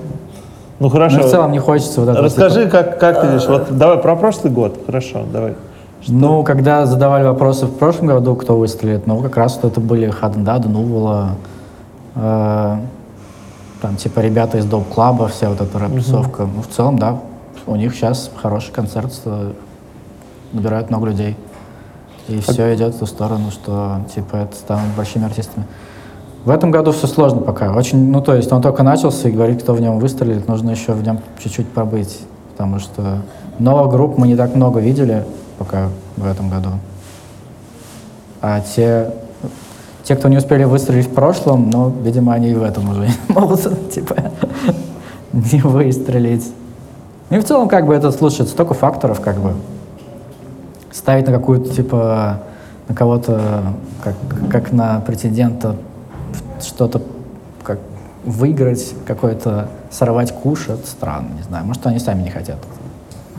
ну 0.82 0.88
хорошо. 0.88 1.18
Ну, 1.18 1.22
в 1.22 1.30
целом 1.30 1.52
не 1.52 1.60
хочется 1.60 2.00
вот 2.00 2.08
этого. 2.08 2.24
Расскажи, 2.24 2.68
как, 2.68 2.98
как 2.98 3.20
ты 3.20 3.28
видишь. 3.28 3.46
Вот 3.46 3.76
давай 3.76 3.98
про 3.98 4.16
прошлый 4.16 4.52
год. 4.52 4.80
Хорошо, 4.84 5.22
давай. 5.32 5.54
Ну, 6.08 6.42
когда 6.42 6.84
задавали 6.86 7.22
вопросы 7.22 7.66
в 7.66 7.76
прошлом 7.76 8.08
году, 8.08 8.34
кто 8.34 8.56
выстрелит, 8.56 9.06
ну, 9.06 9.22
как 9.22 9.36
раз 9.36 9.60
вот 9.62 9.70
это 9.70 9.80
были 9.80 10.10
Хадендада, 10.10 10.68
Нувола, 10.68 11.36
э, 12.16 12.76
там, 13.80 13.96
типа, 13.96 14.18
ребята 14.18 14.58
из 14.58 14.64
Доп 14.64 14.88
Клаба, 14.88 15.28
вся 15.28 15.48
вот 15.48 15.60
эта 15.60 15.78
рэп-тусовка. 15.78 16.48
Ну, 16.52 16.62
в 16.62 16.66
целом, 16.66 16.98
да, 16.98 17.20
у 17.66 17.76
них 17.76 17.94
сейчас 17.94 18.30
хороший 18.34 18.72
концерт, 18.72 19.12
э, 19.24 19.52
набирают 20.52 20.90
много 20.90 21.06
людей. 21.06 21.36
И 22.26 22.40
все 22.40 22.74
идет 22.74 22.94
в 22.96 22.98
ту 22.98 23.06
сторону, 23.06 23.52
что, 23.52 24.00
типа, 24.12 24.36
это 24.36 24.56
станут 24.56 24.96
большими 24.96 25.26
артистами. 25.26 25.66
В 26.44 26.50
этом 26.50 26.72
году 26.72 26.90
все 26.90 27.06
сложно 27.06 27.40
пока. 27.40 27.72
Очень, 27.72 28.10
ну, 28.10 28.20
то 28.20 28.34
есть 28.34 28.50
он 28.50 28.62
только 28.62 28.82
начался, 28.82 29.28
и 29.28 29.32
говорить, 29.32 29.62
кто 29.62 29.74
в 29.74 29.80
нем 29.80 30.00
выстрелит, 30.00 30.48
нужно 30.48 30.70
еще 30.70 30.92
в 30.92 31.02
нем 31.02 31.20
чуть-чуть 31.38 31.68
пробыть. 31.68 32.18
Потому 32.52 32.80
что 32.80 33.22
новых 33.60 33.92
групп 33.92 34.18
мы 34.18 34.26
не 34.26 34.34
так 34.34 34.54
много 34.56 34.80
видели 34.80 35.24
пока 35.58 35.88
в 36.16 36.26
этом 36.26 36.50
году. 36.50 36.70
А 38.40 38.60
те, 38.60 39.10
те, 40.02 40.16
кто 40.16 40.28
не 40.28 40.36
успели 40.36 40.64
выстрелить 40.64 41.06
в 41.06 41.14
прошлом, 41.14 41.70
ну, 41.70 41.90
видимо, 42.02 42.34
они 42.34 42.50
и 42.50 42.54
в 42.54 42.62
этом 42.64 42.90
уже 42.90 43.08
могут, 43.28 43.92
типа, 43.92 44.16
не 45.32 45.60
выстрелить. 45.60 46.52
И 47.30 47.38
в 47.38 47.44
целом, 47.44 47.68
как 47.68 47.86
бы, 47.86 47.94
это 47.94 48.10
слушает 48.10 48.48
столько 48.48 48.74
факторов, 48.74 49.20
как 49.20 49.36
бы. 49.38 49.54
Ставить 50.90 51.28
на 51.28 51.32
какую-то, 51.32 51.72
типа, 51.72 52.40
на 52.88 52.94
кого-то, 52.96 53.62
как, 54.02 54.14
как 54.50 54.72
на 54.72 55.00
претендента, 55.00 55.76
что-то, 56.64 57.02
как 57.62 57.78
выиграть, 58.24 58.94
какой-то, 59.06 59.68
сорвать 59.90 60.32
куш, 60.32 60.68
это 60.68 60.86
странно, 60.86 61.28
не 61.36 61.42
знаю. 61.42 61.64
Может, 61.64 61.86
они 61.86 61.98
сами 61.98 62.22
не 62.22 62.30
хотят. 62.30 62.58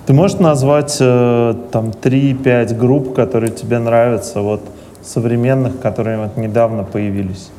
Ты 0.06 0.14
можешь 0.14 0.40
назвать 0.40 0.98
э, 1.00 1.56
там 1.72 1.92
3-5 1.92 2.78
групп, 2.78 3.16
которые 3.16 3.52
тебе 3.52 3.80
нравятся, 3.80 4.42
вот 4.42 4.62
современных, 5.02 5.80
которые 5.80 6.18
вот 6.18 6.38
недавно 6.38 6.84
появились? 6.84 7.50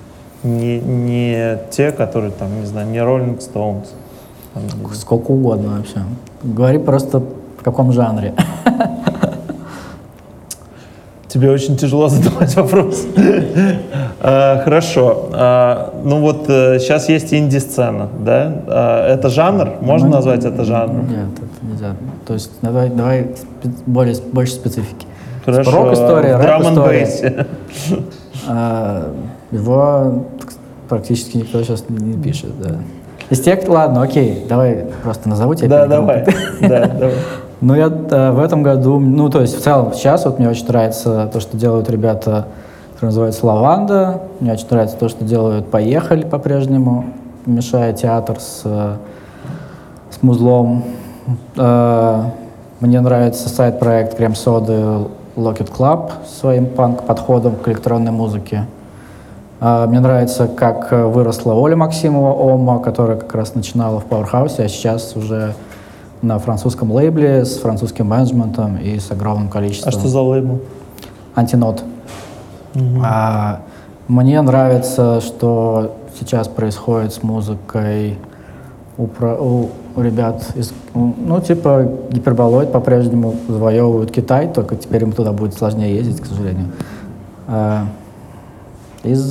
Не, 0.42 0.79
не 0.79 1.59
те, 1.70 1.90
которые 1.90 2.33
там, 2.33 2.61
не 2.61 2.66
знаю, 2.66 2.88
не 2.88 2.98
Rolling 2.98 3.38
Stones. 3.38 3.87
там. 4.53 4.62
Сколько 4.92 5.31
угодно 5.31 5.79
вообще. 5.79 6.03
Говори 6.42 6.79
просто 6.79 7.20
в 7.20 7.62
каком 7.62 7.92
жанре. 7.92 8.35
Тебе 11.35 11.51
очень 11.51 11.77
тяжело 11.77 12.07
задавать 12.14 12.55
вопрос. 12.55 13.05
А, 14.20 14.62
Хорошо. 14.62 15.31
А, 15.33 15.92
Ну 16.05 16.20
вот 16.20 16.44
сейчас 16.47 17.09
есть 17.09 17.35
инди-сцена, 17.35 18.09
да? 18.20 18.62
А, 18.68 19.09
Это 19.14 19.29
жанр? 19.29 19.70
Можно 19.81 20.07
Ну, 20.07 20.14
назвать 20.14 20.44
это 20.44 20.62
жанром? 20.62 21.09
Нет, 21.11 21.27
это 21.37 21.66
нельзя. 21.73 21.97
То 22.25 22.35
есть 22.35 22.53
давай, 22.62 22.88
давай 22.88 23.27
более, 23.85 24.14
больше 24.33 24.53
специфики. 24.53 25.07
Хорошо. 25.44 25.73
Рок-история, 25.73 26.37
рэп-история. 26.37 27.47
Его 29.51 30.25
практически 30.88 31.38
никто 31.38 31.62
сейчас 31.64 31.85
не 31.88 32.16
пишет, 32.23 32.51
да. 32.61 32.77
Из 33.31 33.40
тех, 33.40 33.66
ладно, 33.68 34.03
окей, 34.03 34.44
давай 34.49 34.85
просто 35.03 35.29
назову 35.29 35.55
тебя. 35.57 35.68
Да, 35.81 35.87
давай. 35.87 36.25
Да, 36.61 36.87
давай. 36.87 37.14
Ну, 37.64 37.74
я 37.74 37.87
э, 37.87 38.31
в 38.33 38.40
этом 38.40 38.62
году, 38.62 38.98
ну, 38.98 39.31
то 39.31 39.40
есть 39.40 39.59
в 39.59 39.62
целом 39.62 39.94
сейчас 39.94 40.27
вот 40.27 40.38
мне 40.38 40.50
очень 40.50 40.66
нравится 40.66 41.31
то, 41.33 41.40
что 41.40 41.57
делают 41.57 41.88
ребята, 41.88 42.44
которые 42.92 43.09
называются 43.09 43.46
«Лаванда». 43.46 44.20
Мне 44.40 44.53
очень 44.53 44.66
нравится 44.68 44.98
то, 44.98 45.09
что 45.09 45.24
делают 45.24 45.70
«Поехали» 45.70 46.24
по-прежнему, 46.24 47.07
мешая 47.46 47.94
театр 47.94 48.38
с, 48.38 48.61
э, 48.64 48.96
с 50.11 50.22
музлом. 50.22 50.85
Э, 51.57 52.24
Мне 52.81 53.00
нравится 53.00 53.48
сайт-проект 53.48 54.14
«Крем-соды» 54.18 55.07
Locket 55.35 55.72
Club 55.74 56.11
своим 56.27 56.66
панк-подходом 56.66 57.57
к 57.57 57.66
электронной 57.68 58.12
музыке. 58.12 58.66
А, 59.61 59.87
Мне 59.87 60.00
нравится, 60.00 60.48
как 60.48 60.92
э, 60.92 61.07
выросла 61.07 61.55
Оля 61.55 61.77
Максимова, 61.77 62.35
Ома, 62.35 62.81
которая 62.81 63.16
как 63.16 63.35
раз 63.35 63.55
начинала 63.55 64.00
в 64.00 64.07
Powerhouse, 64.07 64.62
а 64.62 64.68
сейчас 64.68 65.16
уже 65.16 65.55
на 66.25 66.39
французском 66.39 66.91
лейбле 66.91 67.45
с 67.45 67.59
французским 67.59 68.07
менеджментом 68.07 68.77
и 68.79 68.99
с 68.99 69.11
огромным 69.11 69.49
А 69.49 69.51
количеством 69.51 69.93
что 69.93 70.09
за 70.09 70.21
лейбл? 70.21 70.61
антинот. 71.35 71.85
А, 73.05 73.61
мне 74.09 74.41
нравится, 74.41 75.21
что 75.21 75.95
сейчас 76.19 76.49
происходит 76.49 77.13
с 77.13 77.23
музыкой 77.23 78.19
у, 78.97 79.07
про- 79.07 79.37
у- 79.37 79.70
у 79.97 80.01
ребят 80.03 80.45
из, 80.57 80.72
ну, 80.95 81.41
типа, 81.41 81.89
гиперболоид 82.11 82.72
по-прежнему 82.72 83.35
завоевывают 83.49 84.11
Китай, 84.11 84.49
только 84.53 84.77
теперь 84.77 85.03
им 85.03 85.12
туда 85.12 85.33
будет 85.33 85.55
сложнее 85.55 85.95
ездить, 85.95 86.20
к 86.20 86.27
сожалению. 86.27 86.68
А, 87.47 87.87
из, 89.03 89.31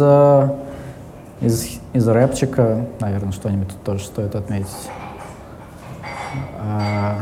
из, 1.42 1.80
из 1.94 2.08
рэпчика, 2.08 2.86
наверное, 3.00 3.32
что-нибудь 3.32 3.70
тут 3.70 3.84
тоже 3.84 4.04
стоит 4.06 4.36
отметить. 4.36 4.68
А, 6.60 7.18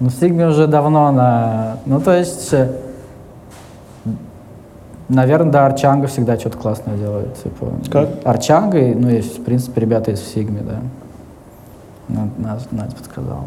Ну, 0.00 0.08
в 0.08 0.12
Сигме 0.12 0.46
уже 0.48 0.66
давно 0.66 1.10
на... 1.12 1.78
Ну, 1.86 2.00
то 2.00 2.12
есть... 2.12 2.52
э, 2.52 2.68
Наверное, 5.08 5.52
да, 5.52 5.66
Арчанга 5.66 6.06
всегда 6.06 6.38
что-то 6.38 6.56
классное 6.58 6.96
делает. 6.96 7.36
Типа, 7.42 7.66
Как? 7.92 8.08
Арчанга, 8.24 8.78
ну, 8.94 9.08
есть, 9.10 9.38
в 9.38 9.44
принципе, 9.44 9.80
ребята 9.82 10.10
из 10.10 10.20
Фигми, 10.32 10.60
да. 10.60 10.80
Надя- 12.38 12.66
Надя 12.70 12.96
подсказала. 12.96 13.44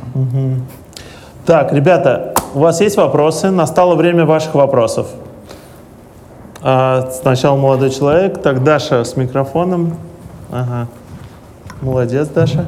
Так, 1.45 1.73
ребята, 1.73 2.33
у 2.53 2.59
вас 2.59 2.79
есть 2.81 2.95
вопросы? 2.97 3.49
Настало 3.49 3.95
время 3.95 4.25
ваших 4.25 4.53
вопросов. 4.55 5.07
А, 6.69 7.09
сначала 7.21 7.55
молодой 7.55 7.89
человек, 7.91 8.41
так 8.41 8.61
Даша 8.61 9.05
с 9.05 9.15
микрофоном. 9.15 9.97
Ага. 10.51 10.89
Молодец, 11.79 12.27
Даша. 12.27 12.65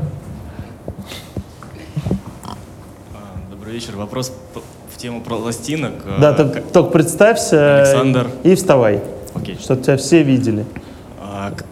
А, 2.46 3.18
Добрый 3.52 3.74
вечер. 3.74 3.98
Вопрос 3.98 4.32
в 4.94 4.98
тему 4.98 5.20
пластинок. 5.20 5.96
А, 6.06 6.18
Да, 6.22 6.34
к- 6.34 6.54
ты 6.54 6.62
только 6.62 6.92
представься 6.92 7.80
Александр. 7.82 8.30
и 8.44 8.56
вставай, 8.56 9.02
Окей. 9.36 9.58
чтобы 9.60 9.82
тебя 9.82 9.98
все 9.98 10.24
видели. 10.24 10.66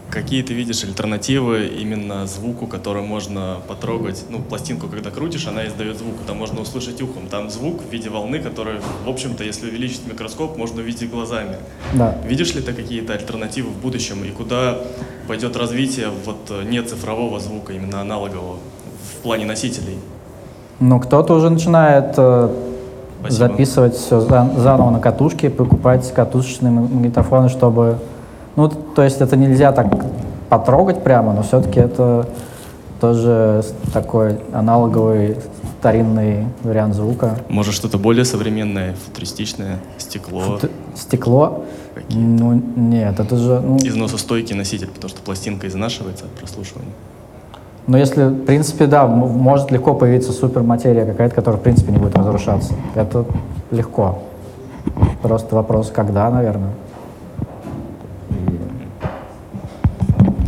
Какие 0.09 0.41
ты 0.41 0.53
видишь 0.53 0.83
альтернативы 0.85 1.67
именно 1.67 2.25
звуку, 2.27 2.65
который 2.65 3.01
можно 3.01 3.57
потрогать? 3.67 4.23
Ну, 4.29 4.39
пластинку, 4.39 4.87
когда 4.87 5.11
крутишь, 5.11 5.47
она 5.47 5.67
издает 5.67 5.97
звук, 5.97 6.15
там 6.25 6.37
можно 6.37 6.61
услышать 6.61 7.01
ухом. 7.01 7.27
Там 7.29 7.49
звук 7.49 7.81
в 7.81 7.91
виде 7.91 8.09
волны, 8.09 8.39
который, 8.39 8.75
в 9.05 9.09
общем-то, 9.09 9.43
если 9.43 9.67
увеличить 9.67 10.07
микроскоп, 10.07 10.57
можно 10.57 10.81
увидеть 10.81 11.11
глазами. 11.11 11.57
Да. 11.93 12.17
Видишь 12.25 12.55
ли 12.55 12.61
ты 12.61 12.73
какие-то 12.73 13.13
альтернативы 13.13 13.69
в 13.69 13.77
будущем 13.81 14.23
и 14.23 14.29
куда 14.29 14.77
пойдет 15.27 15.57
развитие 15.57 16.07
вот 16.25 16.37
э, 16.51 16.63
не 16.63 16.81
цифрового 16.81 17.41
звука, 17.41 17.73
именно 17.73 17.99
аналогового 17.99 18.57
в 19.13 19.21
плане 19.23 19.45
носителей? 19.45 19.97
Ну, 20.79 21.01
кто-то 21.01 21.33
уже 21.33 21.49
начинает 21.49 22.13
э, 22.17 22.49
записывать 23.27 23.95
все 23.95 24.21
заново 24.21 24.89
на 24.89 24.99
катушке, 24.99 25.49
покупать 25.49 26.13
катушечные 26.13 26.71
магнитофоны, 26.71 27.49
чтобы... 27.49 27.99
Ну, 28.57 28.67
то 28.69 29.03
есть 29.03 29.21
это 29.21 29.37
нельзя 29.37 29.71
так 29.71 29.87
потрогать 30.49 31.03
прямо, 31.03 31.31
но 31.31 31.43
все-таки 31.43 31.79
это 31.79 32.27
тоже 32.99 33.63
такой 33.93 34.39
аналоговый 34.51 35.37
старинный 35.79 36.47
вариант 36.63 36.95
звука. 36.95 37.37
Может, 37.49 37.75
что-то 37.75 37.99
более 37.99 38.25
современное, 38.25 38.95
футуристичное, 39.05 39.77
стекло, 39.99 40.57
Т- 40.57 40.69
Стекло? 40.95 41.65
Ну, 42.09 42.61
нет, 42.75 43.19
это 43.19 43.37
же... 43.37 43.61
Ну, 43.63 43.77
износостойкий 43.77 44.55
носитель, 44.55 44.87
потому 44.87 45.09
что 45.09 45.21
пластинка 45.21 45.67
изнашивается 45.67 46.25
от 46.25 46.31
прослушивания. 46.31 46.91
Но 47.85 47.97
если, 47.97 48.23
в 48.23 48.45
принципе, 48.45 48.87
да, 48.87 49.05
может 49.05 49.71
легко 49.71 49.93
появиться 49.93 50.33
суперматерия 50.33 51.05
какая-то, 51.05 51.35
которая, 51.35 51.59
в 51.59 51.63
принципе, 51.63 51.91
не 51.91 51.99
будет 51.99 52.17
разрушаться. 52.17 52.73
Это 52.95 53.25
легко. 53.69 54.19
Просто 55.21 55.55
вопрос, 55.55 55.91
когда, 55.93 56.29
наверное. 56.31 56.71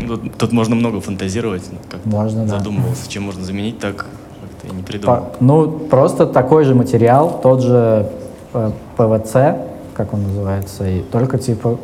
Ну, 0.09 0.17
Тут, 0.37 0.51
можно 0.51 0.75
много 0.75 1.01
фантазировать, 1.01 1.63
ну, 1.71 1.77
как 1.89 2.03
Можно, 2.05 2.45
да. 2.45 2.57
задумывался, 2.57 3.09
чем 3.09 3.23
можно 3.23 3.43
заменить, 3.43 3.79
так 3.79 4.07
как-то 4.41 4.75
не 4.75 4.81
придумал. 4.81 5.17
По- 5.17 5.31
ну, 5.39 5.69
просто 5.69 6.25
такой 6.25 6.63
же 6.63 6.73
материал, 6.73 7.39
тот 7.43 7.61
же 7.61 8.09
э, 8.53 8.71
ПВЦ, 8.97 9.59
как 9.93 10.13
он 10.13 10.23
называется, 10.23 10.87
и 10.89 11.01
только 11.01 11.37
типа 11.37 11.77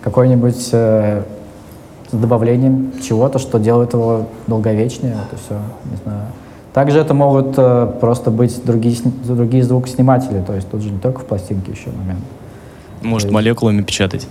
какой-нибудь 0.00 0.68
э, 0.72 1.22
с 2.10 2.14
добавлением 2.14 2.92
чего-то, 3.02 3.40
что 3.40 3.58
делает 3.58 3.94
его 3.94 4.26
долговечнее, 4.46 5.14
вот 5.16 5.38
и 5.38 5.42
все, 5.42 5.58
не 5.90 5.96
знаю. 6.04 6.26
Также 6.72 7.00
это 7.00 7.14
могут 7.14 7.54
э, 7.56 7.92
просто 8.00 8.30
быть 8.30 8.64
другие, 8.64 8.96
другие 9.24 9.64
звукосниматели, 9.64 10.40
то 10.46 10.54
есть 10.54 10.70
тут 10.70 10.82
же 10.82 10.90
не 10.90 10.98
только 10.98 11.20
в 11.20 11.24
пластинке 11.24 11.72
еще 11.72 11.90
момент. 11.90 12.20
Может, 13.02 13.32
молекулами 13.32 13.82
печатать. 13.82 14.28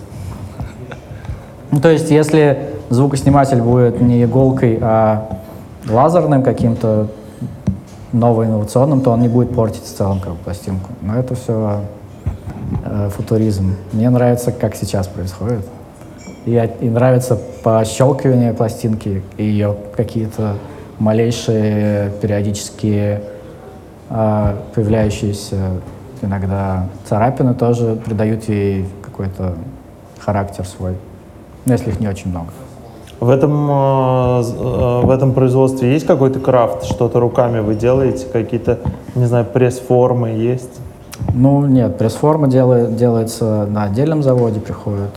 Ну, 1.70 1.80
то 1.80 1.90
есть, 1.90 2.10
если 2.10 2.70
звукосниматель 2.92 3.60
будет 3.60 4.00
не 4.00 4.24
иголкой, 4.24 4.78
а 4.80 5.38
лазерным 5.88 6.42
каким-то 6.42 7.08
новоинновационным, 8.12 9.00
то 9.00 9.10
он 9.10 9.20
не 9.22 9.28
будет 9.28 9.54
портить 9.54 9.84
в 9.84 9.96
целом 9.96 10.20
как 10.20 10.34
пластинку. 10.36 10.90
Но 11.00 11.16
это 11.16 11.34
все 11.34 11.80
футуризм. 13.16 13.76
Мне 13.92 14.10
нравится, 14.10 14.52
как 14.52 14.74
сейчас 14.74 15.06
происходит. 15.06 15.66
И, 16.44 16.70
и 16.80 16.90
нравится 16.90 17.38
пощелкивание 17.62 18.52
пластинки 18.52 19.22
и 19.36 19.44
ее 19.44 19.76
какие-то 19.96 20.56
малейшие 20.98 22.12
периодические 22.20 23.22
а, 24.10 24.56
появляющиеся 24.74 25.80
иногда 26.20 26.88
царапины 27.08 27.54
тоже 27.54 27.96
придают 28.04 28.48
ей 28.48 28.86
какой-то 29.02 29.54
характер 30.18 30.66
свой, 30.66 30.96
ну, 31.64 31.72
если 31.72 31.90
их 31.90 32.00
не 32.00 32.08
очень 32.08 32.30
много. 32.30 32.50
В 33.22 33.30
этом, 33.30 33.70
э, 33.70 34.42
э, 34.42 35.00
в 35.06 35.10
этом 35.10 35.32
производстве 35.32 35.92
есть 35.92 36.04
какой-то 36.06 36.40
крафт? 36.40 36.82
Что-то 36.82 37.20
руками 37.20 37.60
вы 37.60 37.76
делаете? 37.76 38.26
Какие-то, 38.26 38.80
не 39.14 39.26
знаю, 39.26 39.44
пресс-формы 39.44 40.30
есть? 40.30 40.80
Ну, 41.32 41.64
нет, 41.66 41.98
пресс-форма 41.98 42.48
делает, 42.48 42.96
делается 42.96 43.64
на 43.70 43.84
отдельном 43.84 44.24
заводе, 44.24 44.58
приходит. 44.58 45.10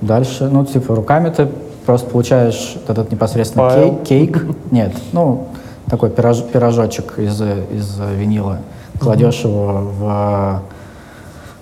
Дальше, 0.00 0.48
ну, 0.50 0.64
типа, 0.64 0.96
руками 0.96 1.30
ты 1.30 1.46
просто 1.86 2.10
получаешь 2.10 2.74
этот 2.88 3.12
непосредственно 3.12 3.70
Файл. 3.70 3.98
кей- 4.02 4.26
кейк. 4.26 4.46
Нет, 4.72 4.92
ну, 5.12 5.46
такой 5.88 6.10
пирож- 6.10 6.42
пирожочек 6.50 7.16
из, 7.20 7.40
из 7.40 7.96
винила. 8.18 8.58
Кладешь 8.98 9.44
его 9.44 9.82
в 10.00 10.62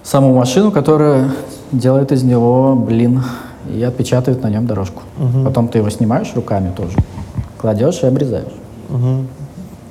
саму 0.02 0.34
машину, 0.34 0.72
которая 0.72 1.28
делает 1.72 2.10
из 2.10 2.22
него 2.22 2.74
блин 2.74 3.22
и 3.68 3.82
отпечатывает 3.82 4.42
на 4.42 4.48
нем 4.48 4.66
дорожку. 4.66 5.02
Потом 5.44 5.68
ты 5.68 5.78
его 5.78 5.90
снимаешь 5.90 6.32
руками 6.34 6.72
тоже, 6.76 6.96
кладешь 7.58 8.02
и 8.02 8.06
обрезаешь. 8.06 8.52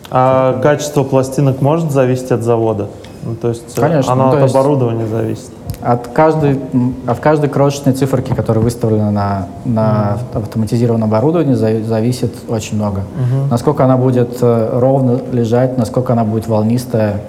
А 0.09 0.59
качество 0.61 1.03
пластинок 1.03 1.61
может 1.61 1.91
зависеть 1.91 2.31
от 2.31 2.41
завода? 2.43 2.87
Ну, 3.23 3.35
то 3.35 3.49
есть 3.49 3.77
э, 3.77 3.81
Конечно, 3.81 4.11
оно 4.11 4.25
ну, 4.25 4.31
то 4.31 4.37
от 4.37 4.43
есть- 4.43 4.55
оборудования 4.55 5.07
зависит. 5.07 5.51
От 5.81 6.07
каждой, 6.09 6.59
от 7.07 7.19
каждой 7.19 7.49
крошечной 7.49 7.93
циферки, 7.93 8.33
которая 8.33 8.63
выставлена 8.63 9.09
на, 9.09 9.47
на 9.65 10.17
автоматизированном 10.33 11.09
оборудовании, 11.09 11.55
зави- 11.55 11.83
зависит 11.83 12.31
очень 12.49 12.77
много. 12.77 13.01
Насколько 13.49 13.85
она 13.85 13.97
будет 13.97 14.37
э, 14.41 14.69
ровно 14.79 15.19
лежать, 15.31 15.77
насколько 15.77 16.13
она 16.13 16.23
будет 16.23 16.47
волнистая. 16.47 17.21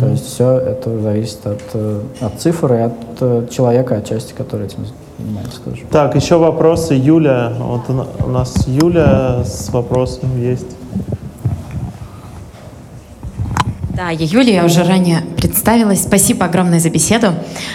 То 0.00 0.08
есть 0.08 0.26
все 0.26 0.56
это 0.58 0.98
зависит 0.98 1.46
от, 1.46 1.60
э, 1.74 2.00
от 2.20 2.40
цифр 2.40 2.72
и 2.72 2.78
от 2.78 3.50
человека, 3.50 3.96
отчасти, 3.96 4.32
который 4.32 4.66
этим 4.66 4.78
занимается 4.78 5.05
тоже. 5.64 5.82
Так, 5.90 6.14
еще 6.14 6.36
вопросы. 6.36 6.94
Юля. 6.94 7.52
Вот 7.58 7.82
у 7.88 8.28
нас 8.28 8.66
Юля 8.66 9.44
с 9.44 9.70
вопросом 9.70 10.40
есть. 10.40 10.76
Да, 13.96 14.10
я 14.10 14.26
Юлия, 14.26 14.56
я 14.56 14.64
уже 14.66 14.84
ранее 14.84 15.22
представилась. 15.38 16.02
Спасибо 16.02 16.44
огромное 16.44 16.80
за 16.80 16.90
беседу. 16.90 17.28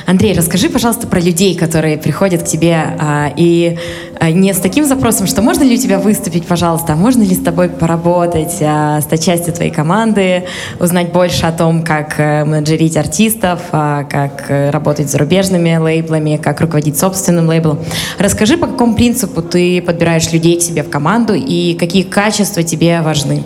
Андрей, 0.06 0.38
расскажи, 0.38 0.70
пожалуйста, 0.70 1.08
про 1.08 1.20
людей, 1.20 1.56
которые 1.56 1.98
приходят 1.98 2.44
к 2.44 2.46
тебе 2.46 2.76
а, 3.00 3.34
и 3.36 3.80
а, 4.20 4.30
не 4.30 4.54
с 4.54 4.58
таким 4.58 4.86
запросом, 4.86 5.26
что 5.26 5.42
можно 5.42 5.64
ли 5.64 5.74
у 5.74 5.78
тебя 5.80 5.98
выступить, 5.98 6.46
пожалуйста, 6.46 6.94
а 6.94 6.96
можно 6.96 7.24
ли 7.24 7.34
с 7.34 7.42
тобой 7.42 7.70
поработать, 7.70 8.56
а, 8.62 9.02
стать 9.02 9.26
частью 9.26 9.52
твоей 9.56 9.72
команды, 9.72 10.44
узнать 10.80 11.12
больше 11.12 11.48
о 11.48 11.52
том, 11.52 11.82
как 11.82 12.20
э, 12.20 12.46
менеджерить 12.46 12.98
артистов, 12.98 13.62
а, 13.72 14.04
как 14.04 14.46
э, 14.50 14.70
работать 14.70 15.10
с 15.10 15.14
зарубежными 15.14 15.76
лейблами, 15.76 16.38
как 16.38 16.62
руководить 16.62 17.00
собственным 17.00 17.48
лейблом. 17.48 17.80
Расскажи, 18.20 18.58
по 18.58 18.68
какому 18.68 18.94
принципу 18.94 19.42
ты 19.42 19.82
подбираешь 19.82 20.32
людей 20.32 20.60
к 20.60 20.62
себе 20.62 20.84
в 20.84 20.90
команду 20.92 21.34
и 21.34 21.74
какие 21.74 22.04
качества 22.04 22.62
тебе 22.62 23.02
важны. 23.02 23.42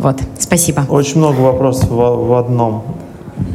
Вот, 0.00 0.16
спасибо. 0.38 0.82
Очень 0.88 1.18
много 1.18 1.40
вопросов 1.40 1.90
в, 1.90 1.94
в 2.28 2.34
одном. 2.34 2.82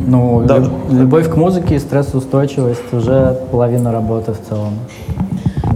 Ну, 0.08 0.44
Да. 0.46 0.58
лю- 0.60 0.72
любовь 0.92 1.30
к 1.30 1.36
музыке 1.36 1.76
и 1.76 1.80
стрессоустойчивость 1.80 2.94
уже 2.94 3.38
половина 3.52 3.92
работы 3.92 4.34
в 4.34 4.40
целом. 4.48 4.74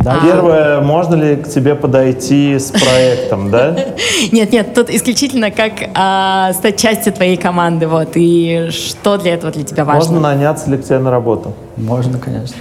Да, 0.04 0.18
Первое, 0.24 0.80
можно 0.82 1.16
ли 1.16 1.36
к 1.36 1.50
тебе 1.50 1.76
подойти 1.76 2.58
с 2.58 2.72
проектом, 2.72 3.50
да? 3.52 3.76
Нет, 4.32 4.52
нет, 4.54 4.74
тут 4.74 4.90
исключительно 4.90 5.52
как 5.52 5.74
а, 5.94 6.54
стать 6.54 6.78
частью 6.78 7.12
твоей 7.14 7.36
команды, 7.36 7.86
вот, 7.88 8.10
и 8.16 8.70
что 8.72 9.18
для 9.18 9.34
этого 9.34 9.52
для 9.52 9.64
тебя 9.64 9.84
важно. 9.84 10.14
Можно 10.14 10.20
наняться 10.36 10.70
ли 10.70 10.78
к 10.78 10.86
тебе 10.86 11.00
на 11.00 11.12
работу? 11.12 11.54
можно, 11.76 12.18
конечно. 12.20 12.56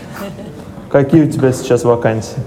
Какие 0.91 1.25
у 1.25 1.31
тебя 1.31 1.53
сейчас 1.53 1.85
вакансии? 1.85 2.39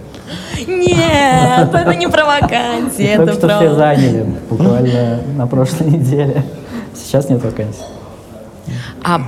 Нет, 0.67 1.73
это 1.73 1.95
не 1.95 2.07
про 2.07 2.25
вакансии, 2.25 3.05
это 3.05 3.25
Только 3.25 3.47
что 3.47 3.57
все 3.57 3.75
заняли, 3.75 4.25
буквально 4.49 5.19
на 5.35 5.47
прошлой 5.47 5.91
неделе. 5.91 6.43
Сейчас 6.93 7.29
нет 7.29 7.43
вакансий. 7.43 7.83
А, 9.03 9.21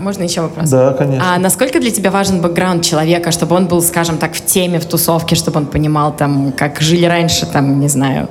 можно 0.00 0.22
еще 0.22 0.40
вопрос? 0.40 0.68
Да, 0.70 0.92
конечно. 0.94 1.34
А 1.34 1.38
насколько 1.38 1.78
для 1.78 1.90
тебя 1.90 2.10
важен 2.10 2.40
бэкграунд 2.40 2.84
человека, 2.84 3.30
чтобы 3.30 3.54
он 3.54 3.66
был, 3.66 3.82
скажем 3.82 4.16
так, 4.16 4.34
в 4.34 4.44
теме, 4.44 4.80
в 4.80 4.86
тусовке, 4.86 5.34
чтобы 5.34 5.58
он 5.58 5.66
понимал, 5.66 6.12
там, 6.16 6.52
как 6.56 6.80
жили 6.80 7.04
раньше, 7.04 7.46
там, 7.46 7.78
не 7.80 7.88
знаю, 7.88 8.28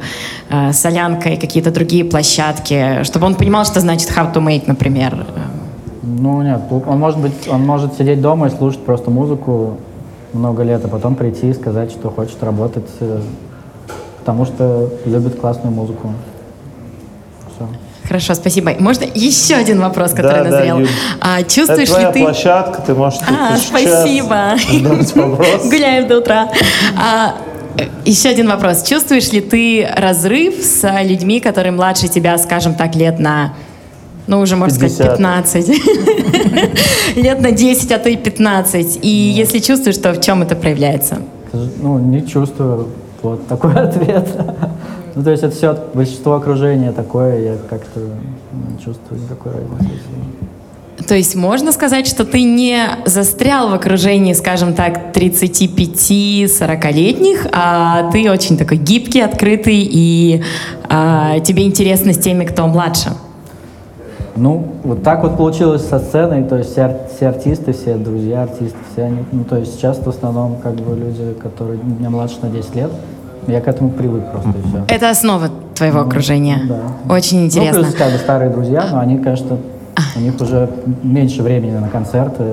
э, 0.50 0.74
солянка 0.74 1.30
и 1.30 1.38
какие-то 1.38 1.72
другие 1.72 2.04
площадки, 2.06 3.04
чтобы 3.04 3.28
он 3.28 3.36
понимал, 3.36 3.66
что 3.66 3.80
значит 3.80 4.10
how 4.10 4.34
to 4.34 4.44
make, 4.44 4.64
например. 4.66 5.26
Ну 6.02 6.42
нет, 6.42 6.62
он 6.70 7.00
может 7.00 7.20
быть, 7.20 7.48
он 7.48 7.66
может 7.66 7.94
сидеть 7.96 8.20
дома 8.20 8.48
и 8.48 8.50
слушать 8.50 8.84
просто 8.84 9.12
музыку 9.12 9.78
много 10.34 10.64
лет, 10.64 10.84
а 10.84 10.88
потом 10.88 11.16
прийти 11.16 11.50
и 11.50 11.54
сказать, 11.54 11.92
что 11.92 12.10
хочет 12.10 12.42
работать, 12.44 12.90
э, 13.00 13.22
потому 14.20 14.46
что 14.46 14.90
любит 15.06 15.40
классную 15.40 15.74
музыку. 15.74 16.14
Все. 17.56 17.68
Хорошо, 18.08 18.34
спасибо. 18.34 18.74
Можно 18.80 19.06
еще 19.14 19.56
один 19.56 19.80
вопрос, 19.82 20.12
который 20.12 20.44
Да, 20.44 20.44
да, 20.44 20.50
назрел? 20.50 20.80
Юль. 20.80 20.90
А, 21.22 21.42
Это 21.42 21.52
чувствуешь 21.52 21.90
твоя 21.90 22.08
ли 22.08 22.14
ты... 22.14 22.24
площадка, 22.24 22.82
ты 22.82 22.94
можешь 22.96 23.20
А, 23.28 23.58
спасибо. 23.58 24.56
Гуляем 25.70 26.08
до 26.08 26.18
утра. 26.18 26.50
А, 26.98 27.36
э, 27.78 27.84
еще 28.06 28.30
один 28.30 28.48
вопрос. 28.48 28.84
Чувствуешь 28.84 29.32
ли 29.32 29.42
ты 29.42 29.88
разрыв 29.96 30.56
с 30.56 30.88
людьми, 31.04 31.40
которые 31.40 31.72
младше 31.72 32.08
тебя, 32.08 32.38
скажем 32.38 32.74
так, 32.74 32.96
лет 32.96 33.20
на, 33.20 33.54
ну, 34.30 34.40
уже, 34.42 34.56
можно 34.56 34.76
сказать, 34.76 34.96
50. 34.96 35.18
15? 35.18 37.16
Лет 37.16 37.42
на 37.42 37.52
10, 37.52 37.92
а 37.92 37.98
то 37.98 38.10
и 38.10 38.16
15. 38.16 39.00
И 39.02 39.08
если 39.08 39.58
чувствуешь, 39.58 39.98
то 39.98 40.14
в 40.14 40.22
чем 40.22 40.44
это 40.44 40.56
проявляется? 40.56 41.18
Ну, 41.82 41.98
не 41.98 42.28
чувствую. 42.28 42.90
Вот 43.24 43.48
такой 43.48 43.74
ответ. 43.88 44.28
Ну, 45.16 45.24
то 45.24 45.32
есть 45.32 45.42
это 45.42 45.56
все 45.56 45.76
большинство 45.96 46.36
окружения 46.36 46.92
такое, 46.92 47.40
я 47.40 47.58
как-то 47.68 48.00
не 48.00 48.78
чувствую 48.78 49.20
никакой 49.20 49.54
разницы. 49.54 50.04
То 51.08 51.16
есть 51.16 51.36
можно 51.36 51.72
сказать, 51.72 52.06
что 52.06 52.24
ты 52.24 52.44
не 52.44 52.84
застрял 53.06 53.70
в 53.70 53.74
окружении, 53.74 54.34
скажем 54.34 54.76
так, 54.76 55.18
35-40-летних, 55.18 57.48
а 57.52 58.12
ты 58.12 58.30
очень 58.30 58.60
такой 58.60 58.78
гибкий, 58.78 59.22
открытый, 59.22 59.90
и 59.92 60.44
а, 60.88 61.40
тебе 61.40 61.64
интересно 61.64 62.14
с 62.14 62.20
теми, 62.20 62.46
кто 62.46 62.68
младше. 62.68 63.10
Ну, 64.40 64.64
вот 64.86 65.04
так 65.04 65.22
вот 65.24 65.36
получилось 65.36 65.86
со 65.86 66.00
сценой, 66.00 66.44
то 66.44 66.58
есть 66.58 66.72
все, 66.72 66.82
ар- 66.84 66.98
все 67.14 67.28
артисты, 67.28 67.74
все 67.74 67.96
друзья 67.98 68.44
артисты, 68.44 68.78
все 68.94 69.04
они, 69.04 69.18
ну, 69.34 69.44
то 69.44 69.58
есть 69.58 69.74
сейчас 69.76 69.98
в 70.00 70.08
основном 70.08 70.56
как 70.64 70.76
бы 70.76 70.96
люди, 70.96 71.34
которые 71.42 71.78
меня 71.84 72.10
младше 72.10 72.38
на 72.42 72.50
10 72.50 72.76
лет, 72.76 72.90
я 73.48 73.60
к 73.60 73.68
этому 73.68 73.90
привык 73.90 74.24
просто 74.32 74.50
и 74.52 74.62
все. 74.70 74.96
Это 74.96 75.10
основа 75.10 75.50
твоего 75.76 76.00
окружения. 76.00 76.62
да. 76.70 77.14
Очень 77.14 77.46
интересно. 77.48 77.80
Ну, 77.80 77.84
плюс 77.86 77.96
как 77.96 78.12
бы 78.14 78.18
старые 78.18 78.50
друзья, 78.50 78.88
но 78.92 79.00
они, 79.00 79.18
конечно, 79.18 79.58
у 80.16 80.20
них 80.22 80.40
уже 80.40 80.70
меньше 81.04 81.44
времени 81.44 81.76
на 81.78 81.90
концерты, 81.90 82.44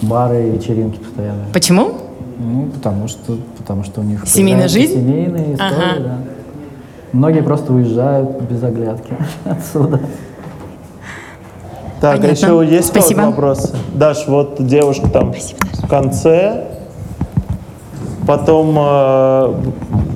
бары 0.00 0.48
вечеринки 0.50 0.98
постоянно. 0.98 1.44
Почему? 1.52 1.90
Ну, 2.38 2.68
потому 2.72 3.06
что, 3.08 3.36
потому 3.58 3.84
что 3.84 4.00
у 4.00 4.04
них 4.04 4.22
Семейная 4.26 4.68
жизнь? 4.68 4.94
Семейные 4.94 5.54
истории, 5.54 5.92
Ага. 5.92 6.00
да. 6.02 6.14
Многие 7.12 7.42
просто 7.42 7.72
уезжают 7.74 8.40
без 8.42 8.62
оглядки 8.62 9.12
отсюда. 9.44 10.00
Так, 12.00 12.18
а 12.18 12.20
Понятно. 12.20 12.46
еще 12.46 12.66
есть 12.76 12.88
Спасибо. 12.88 13.20
вопросы? 13.22 13.76
Даш, 13.92 14.26
вот 14.26 14.56
девушка 14.58 15.08
там 15.08 15.34
в 15.34 15.88
конце. 15.88 16.64
Потом, 18.26 18.74
э, 18.78 19.54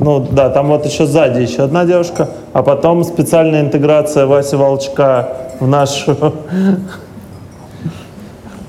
ну 0.01 0.27
да, 0.31 0.49
там 0.51 0.69
вот 0.69 0.87
еще 0.87 1.07
сзади 1.07 1.41
еще 1.41 1.65
одна 1.65 1.85
девушка, 1.85 2.29
а 2.53 2.63
потом 2.63 3.03
специальная 3.05 3.61
интеграция 3.61 4.27
Васи 4.27 4.57
Волчка 4.57 5.29
в 5.61 5.67
наш 5.67 6.07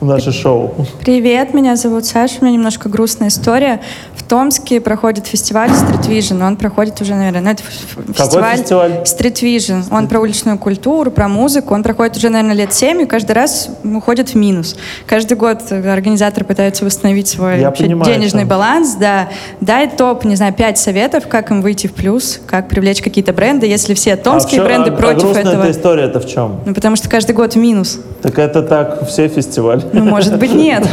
в 0.01 0.05
наше 0.05 0.31
шоу. 0.31 0.73
Привет, 1.01 1.53
меня 1.53 1.75
зовут 1.75 2.05
Саша, 2.05 2.35
у 2.41 2.45
меня 2.45 2.55
немножко 2.55 2.89
грустная 2.89 3.29
история. 3.29 3.79
В 4.15 4.23
Томске 4.23 4.81
проходит 4.81 5.27
фестиваль 5.27 5.69
Street 5.69 6.07
Vision, 6.09 6.45
он 6.45 6.57
проходит 6.57 6.99
уже, 7.01 7.13
наверное, 7.13 7.41
ну, 7.41 7.49
это 7.51 7.61
ф- 7.63 7.69
ф- 8.09 8.17
Какой 8.17 8.57
фестиваль? 8.57 8.91
Street 9.03 9.41
Vision. 9.41 9.83
Он 9.91 10.07
про 10.07 10.19
уличную 10.19 10.57
культуру, 10.57 11.11
про 11.11 11.27
музыку, 11.27 11.73
он 11.75 11.83
проходит 11.83 12.17
уже, 12.17 12.29
наверное, 12.29 12.55
лет 12.55 12.73
7 12.73 13.01
и 13.03 13.05
каждый 13.05 13.33
раз 13.33 13.69
уходит 13.83 14.29
в 14.29 14.35
минус. 14.35 14.75
Каждый 15.05 15.37
год 15.37 15.59
организатор 15.71 16.43
пытается 16.43 16.83
восстановить 16.85 17.27
свой 17.27 17.59
Я 17.61 17.71
понимаю, 17.71 18.11
денежный 18.13 18.41
чем. 18.41 18.49
баланс, 18.49 18.95
да. 18.95 19.29
Дай 19.61 19.87
топ, 19.87 20.25
не 20.25 20.35
знаю, 20.35 20.53
5 20.53 20.77
советов, 20.77 21.27
как 21.27 21.51
им 21.51 21.61
выйти 21.61 21.87
в 21.87 21.93
плюс, 21.93 22.39
как 22.47 22.67
привлечь 22.67 23.01
какие-то 23.01 23.31
бренды, 23.31 23.67
если 23.67 23.93
все 23.93 24.15
томские 24.15 24.61
а 24.61 24.63
в 24.63 24.67
чём- 24.67 24.67
бренды 24.67 24.89
а- 24.89 24.93
а 24.93 24.97
против 24.97 25.21
грустная 25.21 25.41
этого. 25.43 25.63
эта 25.63 25.71
история 25.71 26.03
это 26.03 26.19
в 26.19 26.27
чем? 26.27 26.59
Ну, 26.65 26.73
потому 26.73 26.95
что 26.95 27.09
каждый 27.09 27.33
год 27.35 27.53
в 27.53 27.57
минус. 27.57 27.99
Так 28.21 28.39
это 28.39 28.61
так 28.63 29.07
все 29.07 29.27
фестивали. 29.27 29.84
Ну, 29.93 30.05
может 30.05 30.37
быть, 30.39 30.53
нет. 30.53 30.87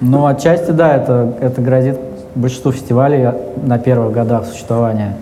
Ну, 0.00 0.26
отчасти, 0.26 0.72
да, 0.72 0.96
это, 0.96 1.32
это 1.40 1.60
грозит 1.60 1.98
большинству 2.34 2.72
фестивалей 2.72 3.28
на 3.64 3.78
первых 3.78 4.12
годах 4.12 4.46
существования. 4.46 5.16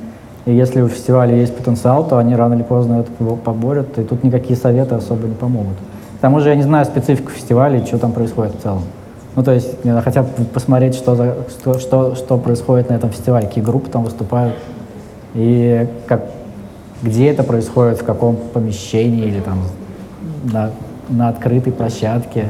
И 0.47 0.53
если 0.55 0.81
у 0.81 0.89
фестиваля 0.89 1.35
есть 1.35 1.55
потенциал, 1.55 2.07
то 2.07 2.17
они 2.17 2.35
рано 2.35 2.55
или 2.55 2.63
поздно 2.63 3.01
это 3.01 3.11
побо- 3.19 3.37
поборют, 3.37 3.99
и 3.99 4.03
тут 4.05 4.25
никакие 4.25 4.59
советы 4.59 4.95
особо 4.95 5.27
не 5.27 5.35
помогут. 5.35 5.77
К 6.19 6.21
тому 6.21 6.41
же 6.41 6.49
я 6.49 6.55
не 6.55 6.63
знаю 6.63 6.85
специфику 6.87 7.31
фестиваля 7.31 7.85
что 7.85 7.99
там 7.99 8.13
происходит 8.13 8.55
в 8.55 8.63
целом. 8.63 8.83
Ну, 9.37 9.45
то 9.45 9.53
есть, 9.53 9.85
надо 9.85 10.03
хотя 10.03 10.23
бы 10.23 10.29
посмотреть, 10.53 10.95
что, 10.95 11.15
за, 11.15 11.35
что, 11.49 11.79
что, 11.79 12.15
что 12.15 12.37
происходит 12.37 12.89
на 12.91 12.95
этом 12.95 13.11
фестивале, 13.11 13.47
какие 13.47 13.63
группы 13.63 13.89
там 13.91 14.03
выступают, 14.03 14.55
и 15.35 15.87
как, 16.07 16.23
где 17.03 17.29
это 17.29 17.45
происходит, 17.45 18.01
в 18.01 18.05
каком 18.05 18.37
помещении 18.37 19.27
или 19.27 19.41
там 19.41 19.59
на, 20.53 20.71
на 21.11 21.29
открытой 21.29 21.73
площадке. 21.73 22.49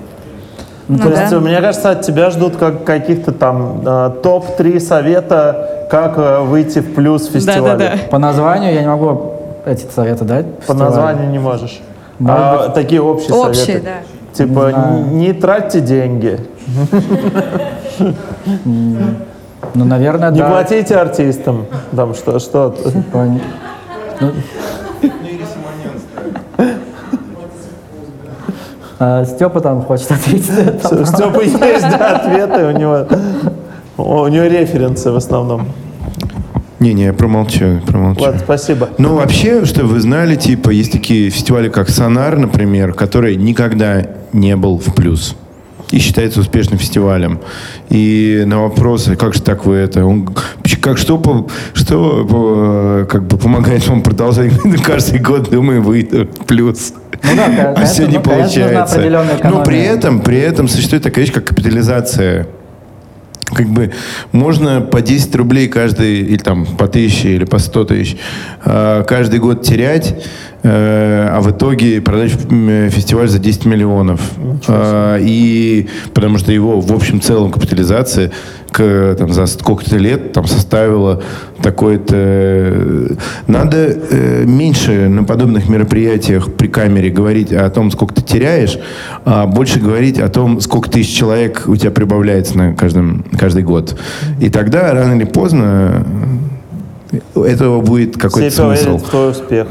Ну 0.89 0.99
То 0.99 1.11
да. 1.11 1.23
есть, 1.23 1.33
мне 1.33 1.61
кажется, 1.61 1.91
от 1.91 2.03
тебя 2.03 2.31
ждут 2.31 2.57
как 2.57 2.85
каких-то 2.85 3.33
там 3.33 3.83
э, 3.87 4.11
топ-3 4.23 4.81
совета, 4.81 5.87
как 5.91 6.19
э, 6.19 6.41
выйти 6.41 6.81
в 6.81 6.95
плюс 6.95 7.29
в 7.29 7.33
фестивале. 7.33 7.63
Да-да-да. 7.79 8.09
По 8.11 8.19
названию 8.19 8.75
я 8.75 8.81
не 8.83 8.89
могу 8.89 9.35
эти 9.67 9.87
советы 9.95 10.25
дать. 10.25 10.47
По 10.57 10.61
фестивалю. 10.63 10.85
названию 10.85 11.31
не 11.31 11.39
можешь. 11.39 11.81
Может 12.19 12.39
а 12.39 12.69
такие 12.71 13.01
общие, 13.01 13.33
Общие, 13.35 13.65
советы. 13.65 13.85
да. 13.87 13.93
Типа, 14.33 14.73
Не 14.73 15.03
не, 15.03 15.27
не 15.27 15.33
тратьте 15.33 15.81
деньги, 15.81 16.39
Ну, 19.75 19.85
наверное, 19.85 20.31
не 20.31 20.39
да. 20.39 20.49
платите 20.51 20.97
артистам. 20.97 21.67
Там 21.95 22.15
что, 22.15 22.39
что. 22.39 22.75
Пон- 23.13 23.41
ну- 24.21 24.33
А, 26.59 26.63
Степа 29.25 29.61
там 29.61 29.83
хочет 29.83 30.13
ответить. 30.13 30.51
это. 30.59 31.07
Степа 31.07 31.41
есть 31.43 31.59
да, 31.59 32.17
ответы 32.17 32.67
у 32.67 32.71
него. 32.73 33.07
У 33.97 34.27
него 34.29 34.45
референсы 34.45 35.11
в 35.11 35.17
основном. 35.17 35.69
Не-не, 36.81 37.05
я 37.05 37.13
промолчу, 37.13 37.81
промолчу. 37.87 38.23
Ладно, 38.23 38.41
спасибо. 38.43 38.89
Ну, 38.97 39.17
вообще, 39.17 39.67
чтобы 39.67 39.89
вы 39.91 40.01
знали, 40.01 40.37
типа, 40.37 40.71
есть 40.71 40.93
такие 40.93 41.29
фестивали, 41.29 41.69
как 41.69 41.91
«Сонар», 41.91 42.39
например, 42.39 42.95
который 42.95 43.37
никогда 43.37 44.07
не 44.33 44.57
был 44.57 44.79
в 44.79 44.95
плюс 44.95 45.37
и 45.91 45.99
считается 45.99 46.41
успешным 46.41 46.79
фестивалем. 46.79 47.41
И 47.89 48.45
на 48.47 48.63
вопросы, 48.63 49.17
как 49.17 49.35
же 49.35 49.43
так 49.43 49.67
вы 49.67 49.77
это, 49.77 50.05
он, 50.05 50.29
как 50.81 50.99
что, 50.99 51.49
что 51.75 53.07
как 53.11 53.27
бы 53.27 53.37
помогает 53.37 53.87
вам 53.89 54.03
продолжать 54.03 54.53
каждый 54.85 55.21
год, 55.21 55.51
думаю, 55.51 55.83
выйду 55.83 56.27
в 56.27 56.45
плюс. 56.47 56.95
Ну 57.23 57.37
да, 57.37 57.47
а 57.47 57.75
конечно, 57.75 57.87
все 57.87 58.07
не 58.07 58.17
ну, 58.17 58.23
получается. 58.23 59.01
Но 59.45 59.63
при 59.63 59.81
этом, 59.81 60.21
при 60.21 60.39
этом 60.39 60.69
существует 60.69 61.03
такая 61.03 61.25
вещь, 61.25 61.35
как 61.35 61.45
капитализация 61.45 62.47
как 63.55 63.67
бы 63.69 63.93
можно 64.33 64.81
по 64.81 65.01
10 65.01 65.35
рублей 65.35 65.69
каждый, 65.69 66.21
или 66.21 66.39
там 66.39 66.65
по 66.65 66.85
1000, 66.85 67.29
или 67.29 67.45
по 67.45 67.59
100 67.59 67.85
тысяч 67.85 68.17
э, 68.65 69.05
каждый 69.07 69.41
год 69.41 69.63
терять, 69.63 70.25
а 70.63 71.41
в 71.41 71.51
итоге 71.51 72.01
продать 72.01 72.33
фестиваль 72.33 73.29
за 73.29 73.39
10 73.39 73.65
миллионов. 73.65 74.21
Э, 74.69 75.19
и 75.21 75.89
потому 76.13 76.39
что 76.39 76.53
его 76.53 76.81
в 76.81 76.93
общем 76.93 77.21
целом 77.21 77.51
капитализация 77.51 78.31
к, 78.71 79.17
там, 79.19 79.33
за 79.33 79.47
сколько-то 79.47 79.97
лет 79.97 80.33
там 80.33 80.47
составила 80.47 81.23
такое-то... 81.63 82.15
э, 82.17 83.15
Надо 83.47 83.77
э, 83.79 84.45
меньше 84.45 85.09
на 85.09 85.25
подобных 85.25 85.69
мероприятиях 85.69 86.53
при 86.53 86.69
камере 86.69 87.11
говорить 87.11 87.53
о 87.53 87.69
том, 87.71 87.91
сколько 87.91 88.15
ты 88.15 88.23
теряешь, 88.23 88.79
а 89.25 89.47
больше 89.47 89.81
говорить 89.81 90.19
о 90.19 90.29
том, 90.29 90.61
сколько 90.61 90.91
тысяч 90.91 91.17
человек 91.17 91.65
у 91.67 91.77
тебя 91.77 91.91
прибавляется 91.91 92.57
на 92.57 92.75
каждом, 92.75 93.25
каждый 93.39 93.63
год. 93.63 93.99
И 94.41 94.51
тогда, 94.51 94.93
рано 94.93 95.15
или 95.15 95.25
поздно, 95.25 96.05
э, 97.35 97.43
этого 97.43 97.81
будет 97.81 98.17
какой-то 98.17 98.55
смысл. 98.55 98.85
поверят 98.85 99.03
в 99.03 99.11
твой 99.11 99.31
успех. 99.31 99.67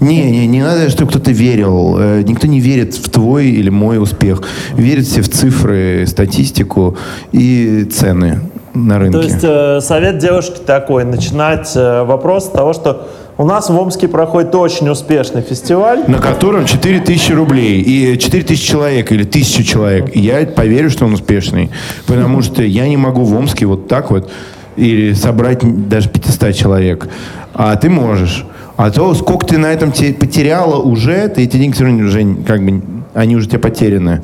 Не, 0.00 0.30
не, 0.30 0.46
не 0.46 0.62
надо, 0.62 0.90
чтобы 0.90 1.10
кто-то 1.10 1.30
верил. 1.30 1.96
Э, 1.98 2.22
Никто 2.22 2.46
не 2.46 2.60
верит 2.60 2.94
в 2.94 3.08
твой 3.08 3.46
или 3.46 3.70
мой 3.70 4.00
успех. 4.00 4.42
Верят 4.74 5.06
все 5.06 5.22
в 5.22 5.28
цифры, 5.28 6.04
статистику 6.06 6.96
и 7.32 7.84
цены 7.84 8.40
на 8.74 8.98
рынке. 8.98 9.18
То 9.18 9.24
есть 9.24 9.38
э, 9.42 9.80
совет 9.80 10.18
девушки 10.18 10.60
такой, 10.64 11.04
начинать 11.04 11.72
э, 11.74 12.02
вопрос 12.04 12.46
с 12.46 12.48
того, 12.48 12.74
что 12.74 13.08
у 13.38 13.44
нас 13.44 13.68
в 13.68 13.78
Омске 13.78 14.08
проходит 14.08 14.54
очень 14.54 14.88
успешный 14.88 15.42
фестиваль. 15.42 16.04
на 16.08 16.18
котором 16.18 16.64
4000 16.64 17.32
рублей 17.32 17.80
и 17.82 18.18
4000 18.18 18.66
человек 18.66 19.12
или 19.12 19.24
1000 19.24 19.64
человек. 19.64 20.16
И 20.16 20.20
я 20.20 20.46
поверю, 20.46 20.90
что 20.90 21.04
он 21.04 21.14
успешный. 21.14 21.70
Потому 22.06 22.42
что 22.42 22.62
я 22.62 22.88
не 22.88 22.96
могу 22.96 23.24
в 23.24 23.34
Омске 23.34 23.66
вот 23.66 23.88
так 23.88 24.10
вот 24.10 24.30
или 24.76 25.12
собрать 25.14 25.60
даже 25.88 26.08
500 26.08 26.54
человек. 26.54 27.08
А 27.54 27.76
ты 27.76 27.88
можешь. 27.88 28.44
А 28.76 28.90
то, 28.90 29.14
сколько 29.14 29.46
ты 29.46 29.58
на 29.58 29.66
этом 29.66 29.90
те- 29.92 30.12
потеряла 30.12 30.76
уже, 30.76 31.28
ты 31.28 31.42
эти 31.44 31.56
деньги 31.56 31.74
все 31.74 31.84
равно 31.84 32.04
уже 32.04 32.34
как 32.46 32.62
бы 32.64 32.82
они 33.14 33.36
уже 33.36 33.48
тебе 33.48 33.58
потеряны. 33.58 34.22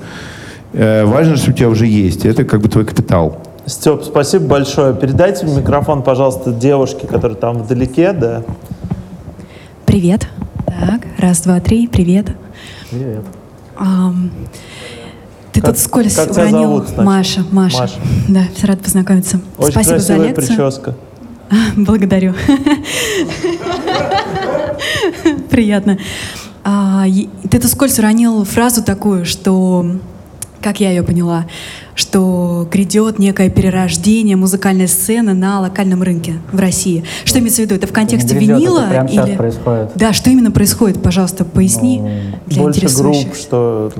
Э, 0.74 1.04
важно, 1.06 1.36
что 1.36 1.50
у 1.50 1.54
тебя 1.54 1.68
уже 1.70 1.86
есть. 1.86 2.24
Это 2.26 2.44
как 2.44 2.60
бы 2.60 2.68
твой 2.68 2.84
капитал. 2.84 3.38
Степ, 3.64 4.02
спасибо 4.04 4.44
большое. 4.46 4.94
Передайте 4.94 5.46
микрофон, 5.46 6.02
пожалуйста, 6.02 6.52
девушке, 6.52 7.06
которая 7.06 7.36
там 7.36 7.58
вдалеке, 7.62 8.12
да. 8.12 8.42
Привет. 9.86 10.28
Так, 10.66 11.02
раз, 11.18 11.40
два, 11.42 11.60
три, 11.60 11.86
привет. 11.86 12.26
Привет. 12.90 13.24
Ам, 13.76 14.30
ты 15.52 15.60
Как- 15.60 15.70
тут 15.70 15.78
скользь 15.78 16.14
как 16.16 16.30
тебя 16.32 16.42
уронил. 16.44 16.62
зовут, 16.62 16.84
значит? 16.88 17.04
Маша, 17.04 17.44
Маша. 17.52 17.78
Маша. 17.80 17.94
Да, 18.28 18.40
все 18.54 18.66
рад 18.66 18.80
познакомиться. 18.80 19.40
Очень 19.58 19.72
Спасибо 19.72 19.98
за 19.98 20.06
красивая 20.14 20.28
лекцию. 20.28 20.56
прическа. 20.56 20.94
Благодарю. 21.76 22.34
Приятно. 25.50 25.98
А, 26.64 27.04
скользь 27.68 27.98
уронил 27.98 28.44
фразу 28.44 28.84
такую, 28.84 29.24
что, 29.24 29.84
как 30.60 30.80
я 30.80 30.90
ее 30.90 31.02
поняла, 31.02 31.46
что 31.94 32.68
грядет 32.70 33.18
некое 33.18 33.50
перерождение 33.50 34.36
музыкальной 34.36 34.88
сцены 34.88 35.34
на 35.34 35.60
локальном 35.60 36.02
рынке 36.02 36.34
в 36.52 36.60
России. 36.60 37.04
Что 37.24 37.40
имеется 37.40 37.62
в 37.62 37.64
виду? 37.64 37.74
Это 37.74 37.86
в 37.86 37.92
контексте 37.92 38.34
грядет, 38.34 38.50
это 38.50 38.58
винила? 38.60 38.86
прямо 38.88 39.08
сейчас 39.08 39.28
или... 39.28 39.36
происходит. 39.36 39.90
Да, 39.96 40.12
что 40.12 40.30
именно 40.30 40.50
происходит? 40.50 41.02
Пожалуйста, 41.02 41.44
поясни 41.44 42.00
Ну, 42.00 42.08
для 42.46 42.62
Больше 42.62 42.78
интересующих. 42.78 43.24
групп, 43.24 43.36
что 43.36 43.92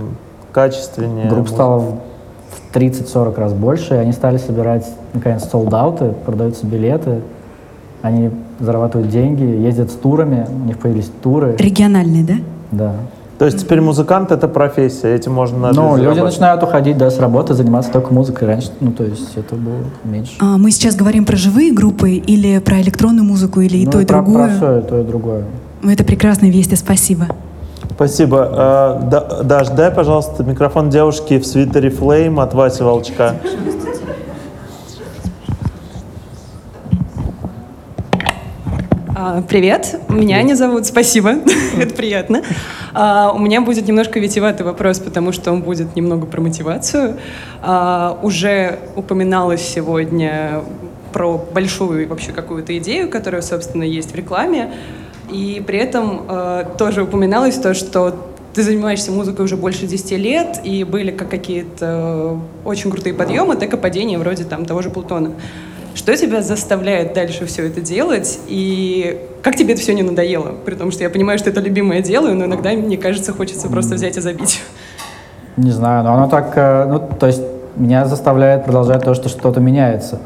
качественнее. 0.52 1.26
Групп 1.26 1.50
музыка. 1.50 1.54
стало 1.54 1.78
в 1.80 2.76
30-40 2.76 3.34
раз 3.36 3.52
больше, 3.52 3.94
и 3.94 3.96
они 3.96 4.12
стали 4.12 4.38
собирать, 4.38 4.86
наконец, 5.14 5.48
sold 5.50 5.79
out 5.79 6.00
ы, 6.00 6.14
продаются 6.24 6.66
билеты, 6.66 7.22
они 8.02 8.30
зарабатывают 8.60 9.10
деньги, 9.10 9.42
ездят 9.42 9.90
с 9.90 9.94
турами, 9.94 10.46
у 10.64 10.66
них 10.66 10.78
появились 10.78 11.10
туры, 11.22 11.56
Региональный, 11.58 12.22
да? 12.22 12.34
да. 12.70 12.92
То 13.38 13.46
есть 13.46 13.58
теперь 13.58 13.80
музыкант 13.80 14.30
это 14.30 14.46
профессия, 14.46 15.14
этим 15.14 15.32
можно 15.32 15.72
Ну, 15.72 15.96
люди 15.96 16.20
начинают 16.20 16.62
уходить, 16.62 16.96
да, 16.96 17.10
с 17.10 17.18
работы, 17.18 17.54
заниматься 17.54 17.90
только 17.90 18.12
музыкой. 18.14 18.46
Раньше, 18.46 18.70
ну, 18.80 18.92
то 18.92 19.02
есть 19.04 19.36
это 19.36 19.56
было 19.56 19.78
меньше. 20.04 20.32
А, 20.38 20.58
мы 20.58 20.70
сейчас 20.70 20.94
говорим 20.94 21.24
про 21.24 21.36
живые 21.36 21.72
группы 21.72 22.12
или 22.12 22.58
про 22.60 22.80
электронную 22.80 23.24
музыку, 23.24 23.60
или 23.60 23.78
и 23.78 23.86
Ну, 23.86 23.92
то, 23.92 24.00
и 24.00 24.04
про, 24.06 24.22
другое? 24.22 24.46
Про 24.48 24.56
все, 24.56 24.78
и 24.78 24.82
то, 24.82 25.00
и 25.00 25.04
другое. 25.04 25.44
Ну, 25.82 25.90
Это 25.90 26.04
прекрасная 26.04 26.50
весть, 26.50 26.76
спасибо. 26.78 27.26
Спасибо. 27.90 28.48
А, 28.52 29.00
да- 29.10 29.42
Даш, 29.42 29.68
дай, 29.70 29.90
пожалуйста, 29.90 30.44
микрофон 30.44 30.90
девушке 30.90 31.40
в 31.40 31.46
свитере 31.46 31.88
Flame 31.90 32.40
от 32.40 32.54
Васи 32.54 32.82
Волчка. 32.84 33.34
Привет, 39.48 40.00
меня 40.08 40.38
Аня 40.38 40.56
зовут, 40.56 40.84
спасибо, 40.84 41.36
это 41.78 41.94
приятно. 41.94 42.42
А, 42.92 43.30
У 43.32 43.38
меня 43.38 43.60
будет 43.60 43.86
немножко 43.86 44.18
витиеватый 44.18 44.66
вопрос, 44.66 44.98
потому 44.98 45.30
что 45.30 45.52
он 45.52 45.62
будет 45.62 45.94
немного 45.94 46.26
про 46.26 46.40
мотивацию. 46.40 47.18
А, 47.60 48.18
Уже 48.22 48.80
упоминалось 48.96 49.60
сегодня 49.60 50.64
про 51.12 51.38
большую 51.38 52.08
вообще 52.08 52.32
какую-то 52.32 52.76
идею, 52.78 53.08
которая, 53.08 53.42
собственно, 53.42 53.84
есть 53.84 54.10
в 54.10 54.16
рекламе. 54.16 54.72
И 55.30 55.62
при 55.64 55.78
этом 55.78 56.22
тоже 56.76 57.04
упоминалось 57.04 57.54
то, 57.58 57.74
что 57.74 58.16
ты 58.54 58.62
занимаешься 58.64 59.12
музыкой 59.12 59.44
уже 59.44 59.56
больше 59.56 59.86
10 59.86 60.18
лет, 60.18 60.60
и 60.64 60.82
были 60.82 61.12
как 61.12 61.30
какие-то 61.30 62.40
очень 62.64 62.90
крутые 62.90 63.14
подъемы, 63.14 63.54
так 63.54 63.72
и 63.72 63.76
падения 63.76 64.18
вроде 64.18 64.44
там 64.44 64.66
того 64.66 64.82
же 64.82 64.90
Плутона. 64.90 65.32
Что 65.94 66.16
тебя 66.16 66.40
заставляет 66.40 67.12
дальше 67.12 67.44
все 67.46 67.66
это 67.66 67.80
делать? 67.80 68.40
И 68.48 69.20
как 69.42 69.56
тебе 69.56 69.74
это 69.74 69.82
все 69.82 69.94
не 69.94 70.02
надоело? 70.02 70.52
При 70.64 70.74
том, 70.74 70.90
что 70.90 71.02
я 71.02 71.10
понимаю, 71.10 71.38
что 71.38 71.50
это 71.50 71.60
любимое 71.60 72.00
дело, 72.00 72.30
но 72.30 72.46
иногда, 72.46 72.70
мне 72.72 72.96
кажется, 72.96 73.32
хочется 73.32 73.68
просто 73.68 73.96
взять 73.96 74.16
и 74.16 74.20
забить. 74.20 74.62
Не 75.56 75.70
знаю, 75.70 76.04
но 76.04 76.14
оно 76.14 76.28
так, 76.28 76.52
э, 76.56 76.86
ну, 76.86 77.02
то 77.18 77.26
есть 77.26 77.42
меня 77.76 78.06
заставляет 78.06 78.64
продолжать 78.64 79.04
то, 79.04 79.12
что 79.12 79.28
что-то 79.28 79.60
меняется 79.60 80.18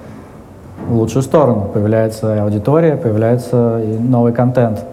в 0.86 0.96
лучшую 0.96 1.22
сторону. 1.22 1.68
Появляется 1.72 2.42
аудитория, 2.42 2.96
появляется 2.96 3.80
и 3.82 3.98
новый 3.98 4.32
контент. 4.32 4.84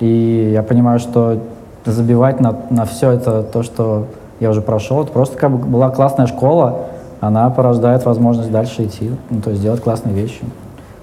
И 0.00 0.50
я 0.52 0.62
понимаю, 0.62 0.98
что 0.98 1.38
забивать 1.84 2.40
на, 2.40 2.56
на 2.70 2.86
все 2.86 3.12
это, 3.12 3.42
то, 3.42 3.62
что 3.62 4.06
я 4.40 4.50
уже 4.50 4.60
прошел, 4.60 5.02
это 5.02 5.12
просто 5.12 5.36
как 5.36 5.50
бы 5.50 5.58
была 5.58 5.90
классная 5.90 6.26
школа, 6.26 6.86
она 7.20 7.48
порождает 7.50 8.04
возможность 8.04 8.50
дальше 8.50 8.84
идти, 8.84 9.10
ну, 9.30 9.40
то 9.40 9.50
есть 9.50 9.62
делать 9.62 9.82
классные 9.82 10.14
вещи. 10.14 10.42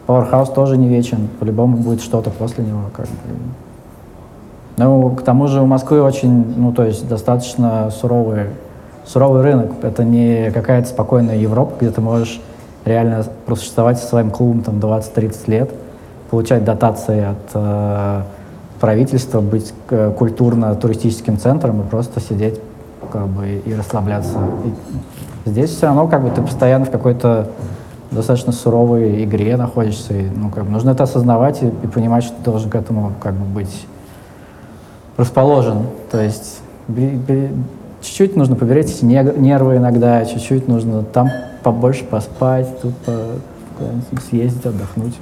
Powerhouse 0.08 0.54
тоже 0.54 0.78
не 0.78 0.88
вечен, 0.88 1.30
по-любому 1.40 1.78
будет 1.78 2.02
что-то 2.02 2.30
после 2.30 2.64
него. 2.64 2.82
Как. 2.96 3.08
Ну, 4.78 5.12
к 5.12 5.22
тому 5.22 5.48
же 5.48 5.62
у 5.62 5.66
Москвы 5.66 6.02
очень, 6.02 6.54
ну, 6.58 6.74
то 6.74 6.84
есть 6.84 7.08
достаточно 7.08 7.90
суровый, 7.92 8.48
суровый 9.06 9.44
рынок. 9.44 9.72
Это 9.82 10.04
не 10.04 10.52
какая-то 10.52 10.90
спокойная 10.90 11.38
Европа, 11.38 11.74
где 11.80 11.90
ты 11.90 12.02
можешь 12.02 12.42
реально 12.86 13.24
просуществовать 13.46 14.00
со 14.00 14.08
своим 14.08 14.30
клубом 14.30 14.62
там 14.62 14.80
20-30 14.80 15.36
лет, 15.48 15.72
получать 16.30 16.66
дотации 16.66 17.24
от 17.24 17.52
э, 17.54 18.22
правительства, 18.82 19.40
быть 19.40 19.74
э, 19.90 20.12
культурно-туристическим 20.18 21.38
центром 21.38 21.82
и 21.82 21.84
просто 21.86 22.20
сидеть 22.20 22.60
как 23.14 23.28
бы 23.28 23.62
и 23.64 23.74
расслабляться. 23.76 24.40
И 25.46 25.50
здесь 25.50 25.70
все 25.70 25.86
равно 25.86 26.08
как 26.08 26.24
бы 26.24 26.32
ты 26.32 26.42
постоянно 26.42 26.86
в 26.86 26.92
какой-то 26.92 27.48
достаточно 28.10 28.52
суровой 28.52 29.24
игре 29.24 29.56
находишься. 29.56 30.14
И, 30.14 30.28
ну, 30.30 30.50
как 30.50 30.66
бы 30.66 30.72
нужно 30.72 30.92
это 30.92 31.04
осознавать 31.04 31.62
и, 31.62 31.68
и 31.68 31.88
понимать, 31.88 32.24
что 32.24 32.36
ты 32.36 32.44
должен 32.44 32.70
к 32.70 32.76
этому 32.76 33.14
как 33.22 33.36
бы 33.36 33.46
быть 33.46 33.86
расположен. 35.16 35.86
То 36.12 36.22
есть 36.22 36.62
чуть-чуть 38.02 38.36
нужно 38.36 38.56
поберечь 38.56 39.02
нервы 39.02 39.78
иногда, 39.78 40.26
чуть-чуть 40.26 40.68
нужно 40.68 41.04
там 41.04 41.30
побольше 41.62 42.04
поспать, 42.04 42.68
тут 42.82 42.94
по, 42.98 43.14
съездить, 44.30 44.66
отдохнуть. 44.66 45.16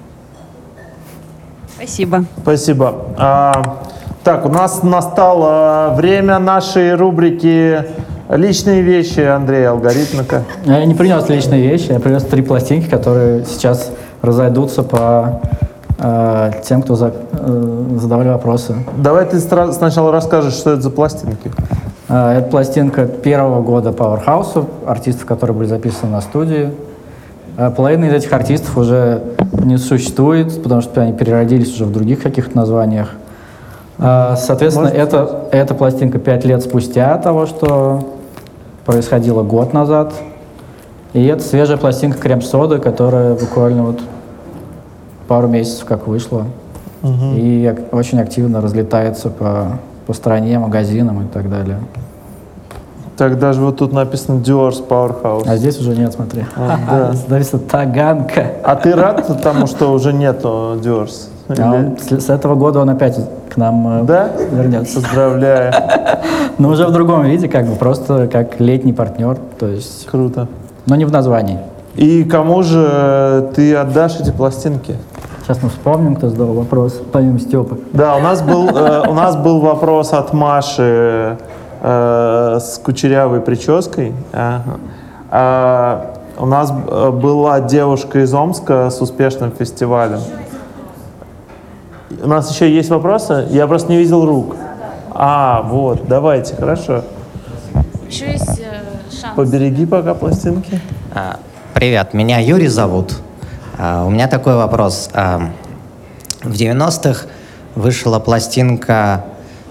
Спасибо. 1.75 2.25
Спасибо. 2.41 2.95
А, 3.17 3.83
так, 4.23 4.45
у 4.45 4.49
нас 4.49 4.83
настало 4.83 5.93
время 5.95 6.39
нашей 6.39 6.95
рубрики 6.95 7.83
«Личные 8.29 8.81
вещи» 8.81 9.19
Андрея 9.21 9.71
Алгоритмика. 9.71 10.43
Я 10.65 10.85
не 10.85 10.93
принес 10.93 11.27
личные 11.27 11.67
вещи, 11.67 11.91
я 11.91 11.99
принес 11.99 12.23
три 12.23 12.41
пластинки, 12.41 12.89
которые 12.89 13.45
сейчас 13.45 13.91
разойдутся 14.21 14.83
по 14.83 15.41
э, 16.03 16.51
тем, 16.63 16.81
кто 16.81 16.95
за- 16.95 17.13
э, 17.33 17.83
задавали 17.99 18.29
вопросы. 18.29 18.75
Давай 18.97 19.25
ты 19.25 19.39
сначала 19.39 20.11
расскажешь, 20.11 20.53
что 20.53 20.71
это 20.71 20.81
за 20.81 20.89
пластинки. 20.91 21.51
Э, 22.09 22.37
Это 22.39 22.49
пластинка 22.49 23.05
первого 23.05 23.61
года 23.61 23.89
Powerhouse, 23.89 24.65
артистов, 24.87 25.25
которые 25.25 25.55
были 25.57 25.67
записаны 25.67 26.11
на 26.13 26.21
студии. 26.21 26.71
Э, 27.57 27.69
Половина 27.71 28.05
из 28.05 28.13
этих 28.13 28.31
артистов 28.33 28.77
уже 28.77 29.21
не 29.53 29.77
существует, 29.77 30.61
потому 30.63 30.81
что 30.81 31.01
они 31.01 31.11
переродились 31.13 31.73
уже 31.73 31.85
в 31.85 31.91
других 31.91 32.21
каких-то 32.23 32.55
названиях. 32.55 33.09
Э, 34.01 34.35
Соответственно, 34.37 34.87
это, 34.87 35.45
эта 35.51 35.73
пластинка 35.73 36.19
пять 36.19 36.43
лет 36.43 36.61
спустя 36.63 37.17
того, 37.17 37.45
что 37.45 38.03
происходило 38.85 39.43
год 39.43 39.73
назад. 39.73 40.13
И 41.13 41.25
это 41.25 41.43
свежая 41.43 41.77
пластинка 41.77 42.17
крем-соды, 42.17 42.79
которая 42.79 43.35
буквально 43.35 43.83
вот 43.83 43.99
пару 45.27 45.47
месяцев 45.47 45.85
как 45.85 46.07
вышла. 46.07 46.45
И 47.35 47.65
ак- 47.65 47.93
очень 47.93 48.19
активно 48.19 48.61
разлетается 48.61 49.29
по, 49.29 49.79
по 50.07 50.13
стране, 50.13 50.59
магазинам 50.59 51.23
и 51.23 51.27
так 51.27 51.49
далее. 51.49 51.79
Так, 53.17 53.37
даже 53.39 53.61
вот 53.61 53.77
тут 53.77 53.93
написано 53.93 54.39
Dior's 54.39 54.85
Powerhouse. 54.87 55.43
А 55.47 55.57
здесь 55.57 55.79
уже 55.79 55.91
нет, 55.95 56.13
смотри. 56.13 56.45
А, 56.55 56.77
да. 56.89 57.11
Написано 57.27 57.61
Таганка. 57.69 58.45
А 58.63 58.75
ты 58.75 58.93
рад 58.95 59.41
тому, 59.43 59.67
что 59.67 59.91
уже 59.91 60.13
нету 60.13 60.77
Dior's? 60.81 61.27
А 61.49 61.53
Или- 61.53 61.97
с, 62.19 62.25
с 62.25 62.29
этого 62.29 62.55
года 62.55 62.79
он 62.79 62.89
опять 62.89 63.19
к 63.49 63.57
нам 63.57 64.01
э, 64.01 64.03
Да? 64.05 64.29
вернется. 64.51 65.01
Поздравляю. 65.01 65.73
Но 66.57 66.69
уже 66.69 66.85
в 66.87 66.91
другом 66.91 67.23
виде, 67.23 67.47
как 67.47 67.65
бы 67.67 67.75
просто 67.75 68.27
как 68.27 68.59
летний 68.59 68.93
партнер, 68.93 69.37
то 69.59 69.67
есть, 69.67 70.05
Круто. 70.07 70.47
но 70.85 70.95
не 70.95 71.05
в 71.05 71.11
названии. 71.11 71.59
И 71.95 72.23
кому 72.23 72.61
же 72.63 73.51
ты 73.55 73.75
отдашь 73.75 74.19
эти 74.19 74.31
пластинки? 74.31 74.95
Сейчас 75.43 75.61
мы 75.63 75.69
вспомним, 75.69 76.15
кто 76.15 76.29
задал 76.29 76.53
вопрос, 76.53 77.01
помимо 77.11 77.39
Степы. 77.39 77.79
Да, 77.93 78.15
у 78.15 78.19
нас 78.21 78.41
был, 78.41 78.69
э, 78.69 79.09
у 79.09 79.13
нас 79.13 79.35
был 79.35 79.59
вопрос 79.59 80.13
от 80.13 80.33
Маши 80.33 81.37
э, 81.81 82.59
с 82.61 82.79
кучерявой 82.83 83.41
прической. 83.41 84.13
Ага. 84.31 84.79
А, 85.29 86.13
у 86.37 86.45
нас 86.45 86.71
э, 86.71 87.09
была 87.11 87.59
девушка 87.61 88.19
из 88.23 88.33
Омска 88.33 88.89
с 88.89 89.01
успешным 89.01 89.51
фестивалем. 89.51 90.19
У 92.21 92.27
нас 92.27 92.51
еще 92.51 92.73
есть 92.73 92.89
вопросы? 92.89 93.47
Я 93.49 93.67
просто 93.67 93.91
не 93.91 93.97
видел 93.97 94.25
рук. 94.25 94.55
А, 95.11 95.61
вот, 95.63 96.07
давайте, 96.07 96.55
хорошо. 96.55 97.03
Еще 98.09 98.31
есть 98.31 98.59
э, 98.59 98.81
шанс. 99.21 99.35
Побереги 99.35 99.85
пока 99.85 100.13
пластинки. 100.13 100.79
А, 101.13 101.39
Привет, 101.73 102.13
меня 102.13 102.39
Юрий 102.39 102.67
зовут. 102.67 103.15
А, 103.77 104.05
У 104.05 104.09
меня 104.09 104.27
такой 104.27 104.55
вопрос. 104.55 105.09
А, 105.13 105.49
В 106.43 106.51
90-х 106.51 107.27
вышла 107.75 108.19
пластинка 108.19 109.25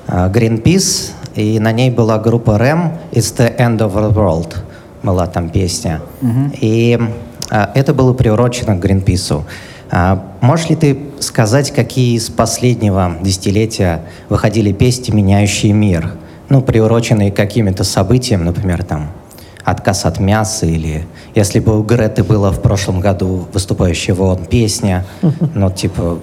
Greenpeace 0.07 1.13
и 1.35 1.59
на 1.59 1.73
ней 1.73 1.91
была 1.91 2.19
группа 2.19 2.59
Рэм 2.59 2.93
«It's 3.13 3.37
the 3.37 3.57
end 3.57 3.79
of 3.79 3.95
the 3.95 4.13
world». 4.13 4.57
Была 5.03 5.27
там 5.27 5.49
песня. 5.49 6.01
И 6.61 6.99
а, 7.51 7.71
это 7.75 7.95
было 7.95 8.13
приурочено 8.13 8.77
к 8.77 8.81
Гринпису. 8.81 9.45
А, 9.91 10.23
можешь 10.41 10.69
ли 10.69 10.77
ты 10.77 10.99
сказать, 11.21 11.73
какие 11.73 12.17
из 12.17 12.29
последнего 12.29 13.17
десятилетия 13.21 14.03
выходили 14.29 14.73
песни, 14.73 15.13
меняющие 15.13 15.73
мир? 15.73 16.13
Ну, 16.49 16.63
приуроченные 16.63 17.33
к 17.33 17.37
каким-то 17.37 17.85
событиям, 17.85 18.45
например, 18.45 18.85
там, 18.85 19.11
отказ 19.65 20.05
от 20.05 20.19
мяса 20.21 20.67
или 20.67 21.07
если 21.35 21.61
бы 21.61 21.79
у 21.79 21.83
Греты 21.83 22.25
было 22.25 22.51
в 22.51 22.61
прошлом 22.61 23.01
году 23.01 23.47
выступающая 23.53 24.15
в 24.15 24.23
ООН 24.23 24.47
песня, 24.47 25.05
ну, 25.55 25.71
типа... 25.71 26.19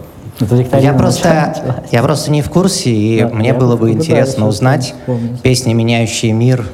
Я 0.79 0.93
просто, 0.93 1.53
я 1.91 2.03
просто 2.03 2.31
не 2.31 2.41
в 2.41 2.49
курсе, 2.49 2.91
и 2.91 3.21
Да, 3.21 3.29
мне 3.29 3.53
было 3.53 3.75
бы 3.75 3.91
интересно 3.91 4.33
сейчас 4.45 4.49
узнать 4.55 4.85
вспомнить. 4.99 5.41
песни, 5.41 5.73
меняющие 5.73 6.31
мир, 6.31 6.65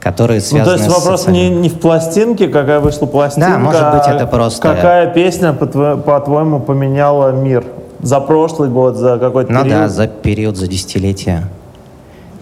которые 0.00 0.38
Ну, 0.38 0.42
то 0.42 0.48
связаны 0.48 0.74
есть 0.82 0.84
с 0.90 0.98
вопрос 0.98 1.20
социальным- 1.22 1.52
не, 1.54 1.60
не 1.60 1.68
в 1.68 1.78
пластинке, 1.80 2.48
какая 2.48 2.80
вышла 2.80 3.06
пластинка, 3.06 3.50
Да, 3.50 3.58
может 3.58 3.90
быть, 3.92 4.02
а 4.06 4.14
это 4.14 4.26
просто- 4.26 4.62
Какая 4.62 5.12
песня, 5.12 5.52
по- 5.52 5.96
по-твоему, 5.96 6.60
поменяла 6.60 7.30
мир? 7.32 7.64
За 8.02 8.20
прошлый 8.20 8.68
год, 8.68 8.96
за 8.96 9.18
какой-то 9.18 9.52
Ну 9.52 9.62
период? 9.62 9.78
да, 9.80 9.88
за 9.88 10.06
период, 10.06 10.56
за 10.56 10.66
десятилетие. 10.66 11.44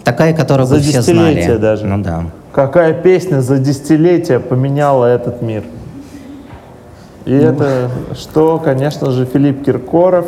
Такая, 0.03 0.33
которую 0.33 0.67
За 0.67 0.75
бы 0.75 0.81
все 0.81 0.91
десятилетие 0.99 1.43
знали. 1.45 1.57
даже. 1.57 1.85
Ну 1.85 2.03
да. 2.03 2.23
Какая 2.51 2.93
песня 2.93 3.41
за 3.41 3.57
десятилетия 3.57 4.39
поменяла 4.39 5.05
этот 5.05 5.41
мир? 5.41 5.63
И 7.25 7.33
Ну. 7.33 7.41
это 7.41 7.89
что, 8.13 8.59
конечно 8.63 9.11
же, 9.11 9.25
Филипп 9.25 9.65
Киркоров. 9.65 10.25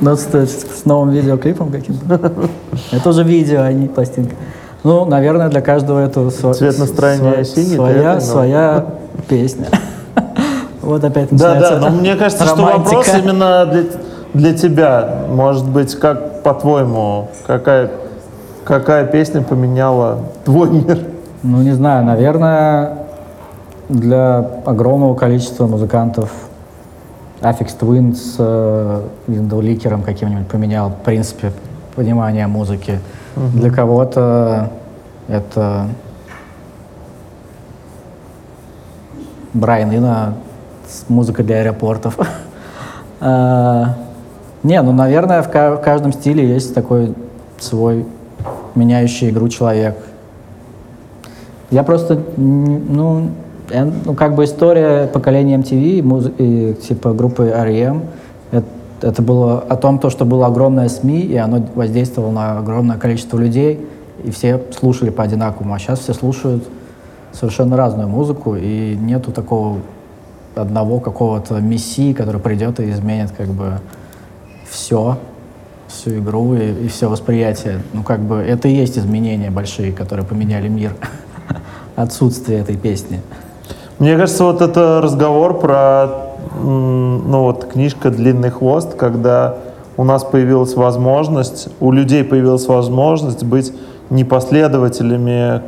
Ну, 0.00 0.16
с, 0.16 0.26
с 0.26 0.84
новым 0.84 1.10
видеоклипом 1.10 1.70
каким-то. 1.70 2.32
Это 2.92 3.08
уже 3.08 3.22
видео, 3.22 3.62
а 3.62 3.72
не 3.72 3.86
пластинка. 3.88 4.34
Ну, 4.82 5.04
наверное, 5.06 5.48
для 5.48 5.62
каждого 5.62 6.00
это 6.04 6.20
сво- 6.20 6.52
Цвет 6.52 6.78
настроения 6.78 7.42
синий, 7.44 7.76
Своя, 7.76 8.20
своя 8.20 8.86
песня. 9.28 9.66
Вот 10.82 11.02
опять 11.02 11.28
Да, 11.30 11.54
начинается 11.54 11.80
да, 11.80 11.88
но 11.90 11.96
мне 11.96 12.14
кажется, 12.16 12.44
что 12.44 12.62
вопрос 12.62 13.08
именно 13.16 13.64
для, 13.64 13.84
для 14.34 14.52
тебя. 14.54 15.20
Может 15.30 15.66
быть, 15.66 15.94
как 15.94 16.42
по-твоему, 16.42 17.28
какая, 17.46 17.90
какая 18.64 19.06
песня 19.06 19.40
поменяла 19.40 20.18
твой 20.44 20.68
мир? 20.68 20.98
Ну, 21.42 21.62
не 21.62 21.72
знаю, 21.72 22.04
наверное, 22.04 23.03
для 23.88 24.38
огромного 24.64 25.14
количества 25.14 25.66
музыкантов 25.66 26.30
Affix 27.40 27.78
Twin 27.78 28.14
с 28.14 28.36
э, 28.38 29.02
Ликером 29.28 30.02
каким-нибудь 30.02 30.48
поменял, 30.48 30.88
в 30.90 30.96
принципе, 31.04 31.52
понимание 31.94 32.46
музыки. 32.46 33.00
Мгм. 33.36 33.60
Для 33.60 33.70
кого-то 33.70 34.70
это 35.28 35.88
Брайан 39.52 39.94
Ина 39.94 40.34
с 40.88 41.08
музыкой 41.08 41.44
для 41.44 41.56
аэропортов. 41.60 42.18
А, 43.26 43.94
Не, 44.64 44.82
ну, 44.82 44.92
наверное, 44.92 45.40
в 45.40 45.50
ка- 45.50 45.76
в 45.76 45.80
каждом 45.80 46.12
стиле 46.12 46.46
есть 46.46 46.74
такой 46.74 47.14
свой 47.58 48.04
меняющий 48.74 49.30
игру 49.30 49.48
человек. 49.48 49.96
Я 51.70 51.84
просто, 51.84 52.20
ну, 52.36 53.30
ну, 53.70 54.14
как 54.14 54.34
бы 54.34 54.44
история 54.44 55.06
поколения 55.06 55.56
MTV 55.56 56.02
муз- 56.02 56.32
и, 56.38 56.74
типа 56.74 57.12
группы 57.12 57.44
R.E.M. 57.46 58.02
Это, 58.50 58.66
это 59.02 59.22
было 59.22 59.60
о 59.60 59.76
том, 59.76 59.98
то, 59.98 60.10
что 60.10 60.24
было 60.24 60.46
огромное 60.46 60.88
СМИ, 60.88 61.20
и 61.20 61.36
оно 61.36 61.64
воздействовало 61.74 62.30
на 62.30 62.58
огромное 62.58 62.98
количество 62.98 63.38
людей, 63.38 63.86
и 64.22 64.30
все 64.30 64.60
слушали 64.70 65.10
по 65.10 65.22
одинаковому. 65.22 65.74
А 65.74 65.78
сейчас 65.78 66.00
все 66.00 66.12
слушают 66.14 66.64
совершенно 67.32 67.76
разную 67.76 68.08
музыку, 68.08 68.56
и 68.56 68.96
нету 68.96 69.32
такого 69.32 69.78
одного 70.54 71.00
какого-то 71.00 71.60
мессии, 71.60 72.12
который 72.12 72.40
придет 72.40 72.80
и 72.80 72.90
изменит 72.90 73.32
как 73.32 73.48
бы 73.48 73.80
все, 74.68 75.18
всю 75.88 76.18
игру 76.18 76.54
и, 76.54 76.84
и 76.84 76.88
все 76.88 77.08
восприятие. 77.08 77.82
Ну, 77.92 78.02
как 78.02 78.20
бы 78.20 78.36
это 78.36 78.68
и 78.68 78.74
есть 78.74 78.98
изменения 78.98 79.50
большие, 79.50 79.92
которые 79.92 80.26
поменяли 80.26 80.68
мир. 80.68 80.94
Отсутствие 81.96 82.60
этой 82.60 82.76
песни. 82.76 83.20
Мне 84.04 84.18
кажется, 84.18 84.44
вот 84.44 84.60
это 84.60 85.00
разговор 85.02 85.58
про, 85.58 86.08
ну 86.62 87.40
вот, 87.40 87.64
книжка 87.64 88.10
«Длинный 88.10 88.50
хвост», 88.50 88.96
когда 88.96 89.54
у 89.96 90.04
нас 90.04 90.22
появилась 90.24 90.74
возможность, 90.74 91.70
у 91.80 91.90
людей 91.90 92.22
появилась 92.22 92.66
возможность 92.68 93.44
быть 93.44 93.72
непоследователями 94.10 95.62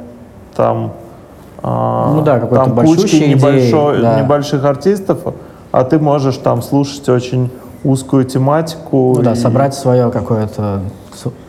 там, 0.55 0.93
а, 1.63 2.13
Ну 2.15 2.21
да, 2.21 2.39
там 2.41 2.77
кучки 2.77 3.07
идеи, 3.17 3.33
небольшой- 3.37 4.03
да. 4.03 4.21
небольших 4.21 4.63
артистов, 4.67 5.21
а 5.73 5.85
ты 5.85 5.99
можешь 5.99 6.37
там 6.37 6.61
слушать 6.61 7.09
очень 7.09 7.51
узкую 7.85 8.27
тематику. 8.27 9.15
Ну 9.17 9.23
да, 9.23 9.33
и- 9.33 9.37
собрать 9.37 9.75
свое 9.75 10.11
какое-то, 10.11 10.83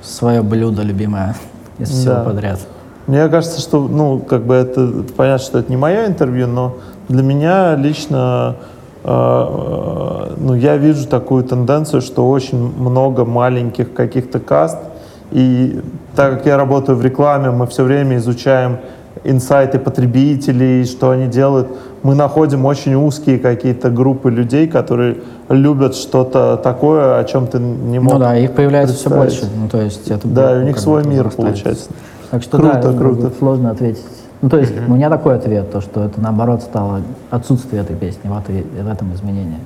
свое 0.01 0.41
блюдо 0.41 0.83
любимое 0.83 1.35
из 1.79 1.89
всего 1.89 2.13
Да. 2.13 2.23
подряд. 2.23 2.59
Мне 3.07 3.27
кажется, 3.29 3.61
что, 3.61 3.87
ну, 3.87 4.19
как 4.19 4.45
бы 4.45 4.53
это, 4.53 5.03
понятно, 5.15 5.43
что 5.43 5.59
это 5.59 5.71
не 5.71 5.77
мое 5.77 6.07
интервью, 6.07 6.47
но 6.47 6.75
для 7.07 7.23
меня 7.23 7.75
лично, 7.75 8.57
э, 9.03 9.09
э, 9.09 10.33
ну, 10.37 10.53
я 10.53 10.75
вижу 10.75 11.07
такую 11.07 11.45
тенденцию, 11.45 12.01
что 12.01 12.29
очень 12.29 12.57
много 12.57 13.23
маленьких 13.23 13.93
каких-то 13.93 14.39
каст, 14.39 14.77
и 15.31 15.79
так 16.15 16.37
как 16.37 16.45
я 16.47 16.57
работаю 16.57 16.97
в 16.97 17.01
рекламе, 17.01 17.51
мы 17.51 17.65
все 17.67 17.83
время 17.83 18.17
изучаем 18.17 18.79
инсайты 19.23 19.79
потребителей, 19.79 20.85
что 20.85 21.11
они 21.11 21.27
делают, 21.27 21.69
мы 22.03 22.13
находим 22.13 22.65
очень 22.65 22.95
узкие 22.95 23.39
какие-то 23.39 23.89
группы 23.89 24.29
людей, 24.29 24.67
которые 24.67 25.17
любят 25.49 25.95
что-то 25.95 26.57
такое, 26.57 27.19
о 27.19 27.23
чем 27.23 27.47
ты 27.47 27.59
не 27.59 27.99
мог 27.99 28.13
Ну 28.13 28.19
да, 28.19 28.37
их 28.37 28.53
появляется 28.53 28.95
все 28.95 29.09
больше. 29.09 29.45
Ну, 29.55 29.69
то 29.69 29.81
есть 29.81 30.09
это 30.09 30.27
Да, 30.27 30.49
будет, 30.49 30.63
у 30.63 30.65
них 30.67 30.79
свой 30.79 31.05
мир 31.05 31.29
получается. 31.29 31.89
Так 32.31 32.43
что 32.43 32.57
Круто, 32.57 32.91
да, 32.91 32.97
круто. 32.97 33.31
сложно 33.37 33.71
ответить. 33.71 34.05
Ну, 34.41 34.49
то 34.49 34.57
есть 34.57 34.73
у 34.87 34.93
меня 34.93 35.09
такой 35.09 35.35
ответ, 35.35 35.71
то, 35.71 35.81
что 35.81 36.03
это 36.03 36.21
наоборот 36.21 36.61
стало 36.61 37.01
отсутствие 37.31 37.81
этой 37.81 37.95
песни, 37.95 38.29
вот 38.29 38.49
и 38.49 38.61
в 38.61 38.87
этом 38.87 39.13
изменение. 39.13 39.59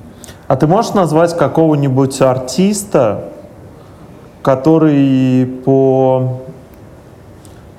А 0.48 0.56
ты 0.56 0.66
можешь 0.66 0.94
назвать 0.94 1.36
какого-нибудь 1.36 2.20
артиста, 2.22 3.24
который 4.42 5.46
по 5.64 6.40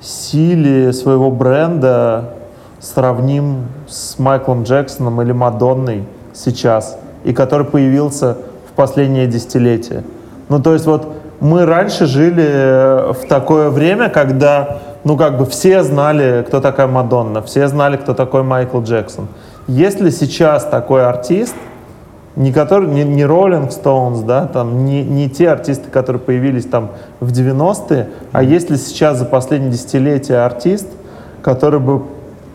силе 0.00 0.92
своего 0.92 1.30
бренда 1.30 2.34
сравним 2.80 3.66
с 3.88 4.18
Майклом 4.18 4.62
Джексоном 4.64 5.20
или 5.22 5.32
Мадонной 5.32 6.04
сейчас, 6.32 6.98
и 7.24 7.32
который 7.32 7.66
появился 7.66 8.36
в 8.70 8.72
последнее 8.72 9.26
десятилетие? 9.26 10.04
Ну, 10.48 10.60
то 10.62 10.74
есть 10.74 10.86
вот 10.86 11.08
мы 11.40 11.66
раньше 11.66 12.06
жили 12.06 12.46
э, 12.46 13.12
в 13.12 13.26
такое 13.28 13.70
время, 13.70 14.08
когда, 14.08 14.78
ну, 15.04 15.16
как 15.16 15.38
бы 15.38 15.46
все 15.46 15.82
знали, 15.82 16.44
кто 16.46 16.60
такая 16.60 16.86
Мадонна, 16.86 17.42
все 17.42 17.68
знали, 17.68 17.96
кто 17.96 18.14
такой 18.14 18.42
Майкл 18.42 18.80
Джексон. 18.80 19.28
Есть 19.66 20.00
ли 20.00 20.10
сейчас 20.10 20.64
такой 20.64 21.06
артист, 21.06 21.54
не, 22.36 22.52
который, 22.52 22.88
не, 22.88 23.04
не 23.04 23.22
Rolling 23.22 23.70
Stones, 23.70 24.24
да, 24.24 24.46
там, 24.46 24.84
не, 24.84 25.02
не 25.02 25.30
те 25.30 25.50
артисты, 25.50 25.90
которые 25.90 26.20
появились 26.20 26.66
там 26.66 26.90
в 27.20 27.30
90-е, 27.30 28.08
а 28.32 28.42
есть 28.42 28.70
ли 28.70 28.76
сейчас 28.76 29.18
за 29.18 29.24
последние 29.24 29.70
десятилетия 29.70 30.38
артист, 30.44 30.88
который 31.42 31.80
бы, 31.80 32.02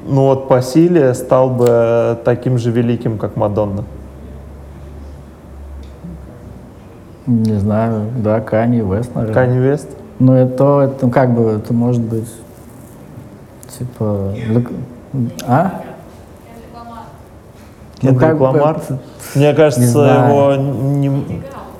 ну 0.06 0.26
вот 0.26 0.48
по 0.48 0.62
силе 0.62 1.14
стал 1.14 1.50
бы 1.50 1.66
э, 1.70 2.16
таким 2.26 2.58
же 2.58 2.72
великим, 2.72 3.18
как 3.18 3.36
Мадонна? 3.36 3.86
Не 7.30 7.60
знаю, 7.60 8.06
да, 8.24 8.40
Кани 8.42 8.82
Вест, 8.82 9.14
наверное. 9.14 9.34
Канни 9.36 9.60
Вест? 9.60 9.88
Ну, 10.18 10.34
это, 10.34 10.82
это, 10.82 11.06
ну, 11.06 11.12
как 11.12 11.32
бы, 11.32 11.52
это 11.52 11.72
может 11.76 12.02
быть, 12.02 12.28
типа, 13.78 14.34
а? 15.48 15.82
Ну, 18.02 18.10
Кендрик 18.10 18.38
бы 18.38 18.44
Ламар? 18.44 18.78
это- 18.78 18.98
Мне 19.36 19.54
кажется, 19.54 19.82
не 19.82 19.88
знаю. 19.88 20.30
его 20.32 20.56
не, 20.56 21.12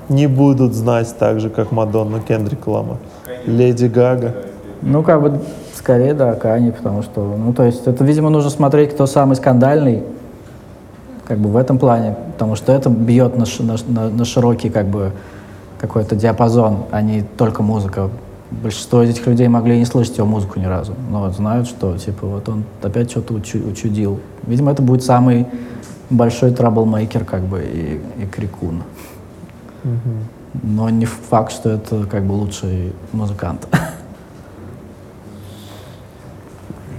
не 0.08 0.26
будут 0.28 0.72
знать 0.74 1.12
так 1.18 1.40
же, 1.40 1.50
как 1.50 1.72
Мадонна 1.72 2.20
Кендрик 2.20 2.64
Ламар. 2.68 2.98
Леди 3.44 3.86
Гага. 3.86 4.34
Ну, 4.82 5.02
как 5.02 5.20
бы, 5.20 5.40
скорее, 5.74 6.14
да, 6.14 6.34
Кани, 6.34 6.70
потому 6.70 7.02
что, 7.02 7.22
ну, 7.22 7.52
то 7.52 7.64
есть, 7.64 7.86
это, 7.88 8.04
видимо, 8.04 8.30
нужно 8.30 8.50
смотреть, 8.50 8.94
кто 8.94 9.06
самый 9.06 9.34
скандальный, 9.34 10.04
как 11.26 11.38
бы, 11.38 11.48
в 11.50 11.56
этом 11.56 11.76
плане, 11.78 12.14
потому 12.34 12.54
что 12.54 12.72
это 12.72 12.88
бьет 12.88 13.36
на, 13.36 13.46
на- 13.88 14.08
на 14.10 14.24
широкий, 14.24 14.70
как 14.70 14.86
бы, 14.86 15.10
какой-то 15.80 16.14
диапазон, 16.14 16.84
а 16.90 17.00
не 17.00 17.22
только 17.22 17.62
музыка. 17.62 18.10
Большинство 18.50 19.02
из 19.02 19.10
этих 19.10 19.26
людей 19.26 19.48
могли 19.48 19.78
не 19.78 19.84
слышать 19.84 20.18
его 20.18 20.26
музыку 20.26 20.58
ни 20.58 20.64
разу, 20.64 20.94
но 21.08 21.20
вот 21.20 21.34
знают, 21.36 21.68
что, 21.68 21.96
типа, 21.96 22.26
вот 22.26 22.48
он 22.48 22.64
опять 22.82 23.10
что-то 23.10 23.34
учу- 23.34 23.64
учудил. 23.66 24.18
Видимо, 24.42 24.72
это 24.72 24.82
будет 24.82 25.04
самый 25.04 25.46
большой 26.10 26.50
траблмейкер, 26.50 27.24
как 27.24 27.42
бы, 27.42 27.62
и, 27.62 28.00
и 28.22 28.26
крикун. 28.26 28.82
Но 30.64 30.90
не 30.90 31.06
факт, 31.06 31.52
что 31.52 31.70
это, 31.70 32.04
как 32.06 32.24
бы, 32.24 32.32
лучший 32.32 32.92
музыкант. 33.12 33.68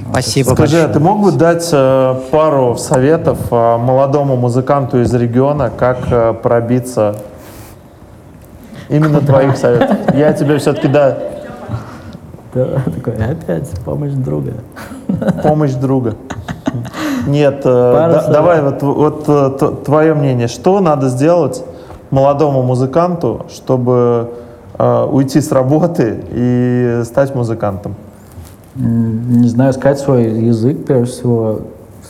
Спасибо 0.10 0.54
Скажи, 0.54 0.78
а 0.78 0.88
большое. 0.88 0.94
ты 0.94 1.00
мог 1.00 1.22
бы 1.22 1.32
дать 1.32 1.70
э, 1.72 2.16
пару 2.32 2.76
советов 2.76 3.40
э, 3.52 3.78
молодому 3.78 4.36
музыканту 4.36 5.02
из 5.02 5.14
региона, 5.14 5.70
как 5.70 6.00
э, 6.12 6.34
пробиться 6.34 7.16
именно 8.92 9.22
твоих 9.22 9.58
советов? 9.58 9.98
Я 10.14 10.34
тебе 10.34 10.58
все-таки, 10.58 10.88
да, 10.88 11.18
Да, 12.54 12.68
такой, 12.86 13.14
опять 13.16 13.70
помощь 13.86 14.12
друга. 14.14 14.54
помощь 15.44 15.72
друга. 15.74 16.16
Нет, 17.28 17.62
э, 17.64 17.64
да- 17.64 18.28
давай 18.32 18.62
вот, 18.62 18.82
вот 18.82 19.26
э, 19.28 19.72
твое 19.86 20.14
мнение, 20.14 20.48
что 20.48 20.80
надо 20.80 21.10
сделать 21.10 21.64
молодому 22.10 22.64
музыканту, 22.64 23.46
чтобы 23.50 24.32
э, 24.78 25.08
уйти 25.12 25.40
с 25.42 25.52
работы 25.52 26.24
и 26.32 27.02
стать 27.06 27.36
музыкантом? 27.36 27.96
Не 28.76 29.50
знаю, 29.50 29.72
искать 29.72 30.00
свой 30.00 30.24
язык, 30.24 30.86
прежде 30.86 31.12
всего, 31.12 31.60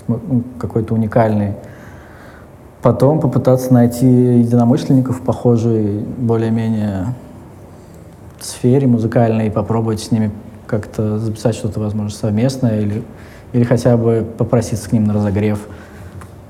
ну, 0.08 0.44
какой-то 0.60 0.94
уникальный. 0.94 1.54
Потом 2.82 3.20
попытаться 3.20 3.72
найти 3.74 4.08
единомышленников 4.08 5.20
в 5.20 5.22
похожей, 5.22 6.00
более-менее 6.18 7.14
сфере 8.40 8.88
музыкальной 8.88 9.48
и 9.48 9.50
попробовать 9.52 10.00
с 10.00 10.12
ними 10.12 10.32
как-то 10.66 11.20
записать 11.20 11.54
что-то, 11.56 11.80
возможно, 11.80 12.10
совместное 12.10 12.82
или, 12.82 13.04
или 13.54 13.64
хотя 13.64 13.98
бы 13.98 14.26
попроситься 14.38 14.90
к 14.90 14.94
ним 14.94 15.04
на 15.04 15.14
разогрев. 15.14 15.60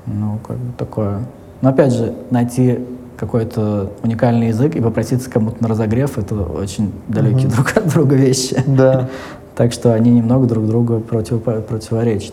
Ну, 0.06 0.38
как 0.46 0.56
бы 0.56 0.72
такое. 0.78 1.20
Но 1.60 1.68
опять 1.68 1.92
же, 1.92 2.14
найти 2.30 2.78
какой-то 3.18 3.92
уникальный 4.02 4.48
язык 4.48 4.74
и 4.74 4.80
попроситься 4.80 5.30
кому-то 5.30 5.62
на 5.62 5.68
разогрев— 5.68 6.16
это 6.18 6.34
очень 6.34 6.92
далекие 7.08 7.46
Мгм. 7.48 7.50
друг 7.56 7.76
от 7.76 7.88
друга 7.88 8.16
вещи. 8.16 8.56
Да. 8.66 9.08
Так 9.54 9.74
что 9.74 9.92
они 9.92 10.10
немного 10.10 10.46
друг 10.46 10.66
другу 10.66 10.94
противопо- 10.94 11.60
противоречат. 11.60 12.32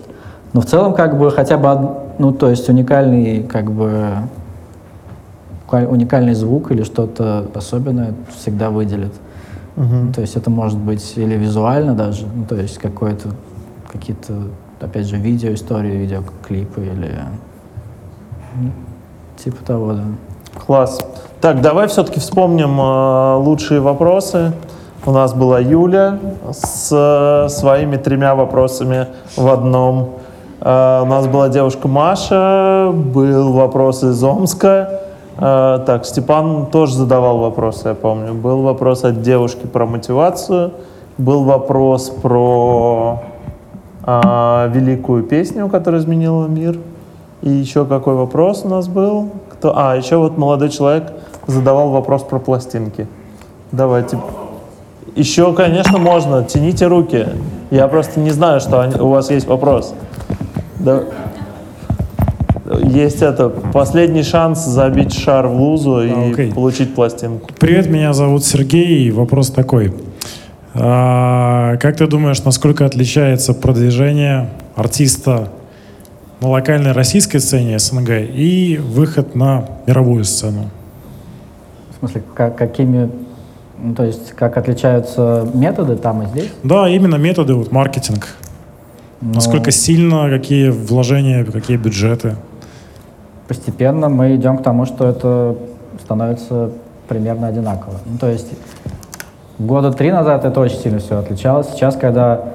Но 0.54 0.62
в 0.62 0.66
целом, 0.66 0.94
как 0.94 1.18
бы, 1.18 1.32
хотя 1.32 1.58
бы, 1.58 1.98
ну, 2.18 2.32
то 2.32 2.50
есть 2.50 2.68
уникальный, 2.70 3.44
как 3.44 3.72
бы, 3.72 4.14
уникальный 5.72 6.34
звук 6.34 6.72
или 6.72 6.84
что-то 6.84 7.48
особенное 7.54 8.14
всегда 8.36 8.70
выделит. 8.70 9.14
Мгм. 9.76 10.14
То 10.14 10.22
есть 10.22 10.36
это 10.36 10.50
может 10.50 10.80
быть 10.80 11.14
или 11.16 11.36
визуально 11.36 11.94
даже, 11.94 12.26
ну, 12.34 12.46
то 12.46 12.56
есть 12.56 12.80
какое-то, 12.80 13.30
какие-то, 13.92 14.34
опять 14.82 15.06
же, 15.06 15.18
видеоистории, 15.18 15.96
видеоклипы 15.96 16.82
или 16.82 17.20
ну, 18.56 18.72
типа 19.38 19.64
того, 19.64 19.94
да. 19.94 20.04
Класс. 20.66 21.00
Так, 21.40 21.62
давай 21.62 21.88
все-таки 21.88 22.20
вспомним 22.20 22.80
э, 22.82 23.36
лучшие 23.36 23.80
вопросы. 23.80 24.52
У 25.06 25.12
нас 25.12 25.34
была 25.34 25.60
Юля 25.60 26.20
с 26.52 26.90
э, 26.92 27.50
своими 27.50 27.96
тремя 27.96 28.36
вопросами 28.36 29.08
в 29.38 29.48
одном. 29.48 30.19
Э, 30.62 31.02
у 31.04 31.06
нас 31.06 31.28
была 31.28 31.50
девушка 31.50 31.88
Маша, 31.88 32.92
был 32.94 33.54
вопрос 33.54 34.04
из 34.04 34.22
Омска. 34.24 35.02
Э, 35.38 35.80
так, 35.86 36.06
Степан 36.06 36.66
тоже 36.68 36.96
задавал 36.96 37.38
вопросы, 37.40 37.90
я 37.90 37.96
помню. 37.96 38.34
Был 38.34 38.62
вопрос 38.62 39.04
от 39.04 39.22
девушки 39.22 39.66
про 39.66 39.86
мотивацию. 39.86 40.72
Был 41.18 41.44
вопрос 41.44 42.10
про 42.10 43.22
э, 44.06 44.70
великую 44.74 45.24
песню, 45.24 45.70
которая 45.70 46.02
изменила 46.02 46.48
мир. 46.48 46.78
И 47.42 47.50
еще 47.50 47.86
какой 47.86 48.16
вопрос 48.16 48.62
у 48.66 48.70
нас 48.70 48.88
был? 48.88 49.30
Кто? 49.54 49.74
А, 49.78 49.96
еще 49.96 50.18
вот 50.18 50.38
молодой 50.38 50.70
человек 50.70 51.12
задавал 51.48 51.90
вопрос 51.90 52.24
про 52.24 52.40
пластинки. 52.40 53.08
Давайте. 53.72 54.20
Еще, 55.16 55.54
конечно, 55.54 55.98
можно. 55.98 56.44
Тяните 56.44 56.88
руки. 56.88 57.28
Я 57.72 57.88
просто 57.88 58.20
не 58.20 58.32
знаю, 58.32 58.60
что 58.60 58.82
они- 58.82 59.00
у 59.00 59.10
вас 59.10 59.30
есть 59.32 59.48
вопрос. 59.48 59.94
Да. 60.80 61.04
Есть 62.84 63.22
это 63.22 63.50
последний 63.50 64.24
шанс 64.24 64.64
забить 64.66 65.14
шар 65.14 65.48
в 65.48 65.60
лузу 65.60 66.02
и 66.04 66.10
А, 66.12 66.30
окей. 66.32 66.52
получить 66.54 66.94
пластинку. 66.94 67.50
Привет, 67.60 67.90
меня 67.90 68.14
зовут 68.14 68.46
Сергей. 68.46 69.08
И 69.08 69.12
вопрос 69.12 69.50
такой. 69.50 69.94
А, 70.76 71.78
как 71.78 71.98
ты 71.98 72.06
думаешь, 72.08 72.44
насколько 72.44 72.86
отличается 72.86 73.54
продвижение 73.54 74.52
артиста 74.76 75.50
на 76.42 76.50
локальной 76.50 76.92
российской 76.92 77.40
сцене 77.40 77.80
СНГ 77.80 78.10
и 78.34 78.80
выход 78.82 79.36
на 79.36 79.66
мировую 79.88 80.24
сцену? 80.24 80.70
В 81.92 82.00
смысле, 82.00 82.24
как, 82.36 82.56
какими, 82.56 83.10
ну, 83.82 83.96
то 83.96 84.06
есть, 84.06 84.32
как 84.34 84.58
отличаются 84.58 85.50
методы 85.56 85.96
там 85.96 86.22
и 86.22 86.28
здесь? 86.28 86.52
Да, 86.64 86.88
именно 86.88 87.16
методы, 87.16 87.56
вот 87.56 87.72
маркетинг. 87.72 88.28
Ну, 89.22 89.34
Насколько 89.34 89.72
сильно, 89.72 90.30
какие 90.30 90.70
вложения, 90.70 91.44
какие 91.44 91.78
бюджеты? 91.78 92.36
Постепенно 93.48 94.08
мы 94.08 94.36
идем 94.36 94.58
к 94.58 94.64
тому, 94.64 94.86
что 94.86 95.08
это 95.08 95.58
становится 96.04 96.72
примерно 97.08 97.48
одинаково. 97.48 97.96
Ну, 98.06 98.18
то 98.18 98.30
есть 98.30 98.48
года 99.58 99.92
три 99.92 100.12
назад 100.12 100.46
это 100.46 100.60
очень 100.60 100.78
сильно 100.78 101.00
все 101.00 101.18
отличалось. 101.18 101.68
Сейчас, 101.72 101.96
когда, 101.98 102.46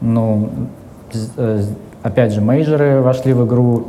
ну, 0.00 0.50
э, 1.36 1.62
опять 2.02 2.32
же, 2.32 2.40
мейджоры 2.40 3.00
вошли 3.02 3.32
в 3.32 3.46
игру 3.46 3.88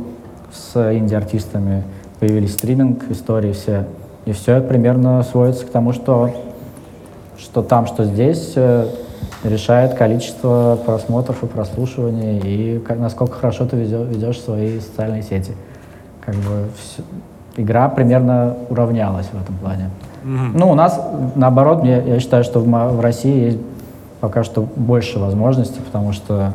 с 0.52 0.76
инди-артистами, 0.94 1.82
появились 2.20 2.52
стриминг, 2.52 3.10
истории 3.10 3.52
все, 3.52 3.86
и 4.26 4.32
все 4.32 4.60
примерно 4.60 5.22
сводится 5.24 5.66
к 5.66 5.70
тому, 5.70 5.92
что, 5.92 6.30
что 7.36 7.62
там, 7.62 7.86
что 7.86 8.04
здесь, 8.04 8.52
э, 8.54 8.86
решает 9.44 9.94
количество 9.94 10.78
просмотров 10.84 11.42
и 11.42 11.46
прослушиваний, 11.46 12.38
и 12.38 12.78
как- 12.78 12.98
насколько 12.98 13.34
хорошо 13.38 13.66
ты 13.66 13.76
ведешь 13.76 14.40
свои 14.40 14.78
социальные 14.80 15.22
сети 15.22 15.52
как 16.24 16.34
бы 16.36 16.68
всё- 16.78 17.02
игра 17.56 17.88
примерно 17.88 18.56
уравнялась 18.70 19.26
в 19.32 19.40
этом 19.42 19.54
плане. 19.56 19.90
Ну, 20.24 20.70
у 20.70 20.74
нас, 20.74 21.00
наоборот, 21.34 21.84
я, 21.84 22.00
я 22.00 22.20
считаю, 22.20 22.44
что 22.44 22.60
в, 22.60 22.64
в 22.66 23.00
России 23.00 23.44
есть 23.46 23.58
пока 24.20 24.44
что 24.44 24.62
больше 24.76 25.18
возможностей, 25.18 25.80
потому 25.80 26.12
что 26.12 26.52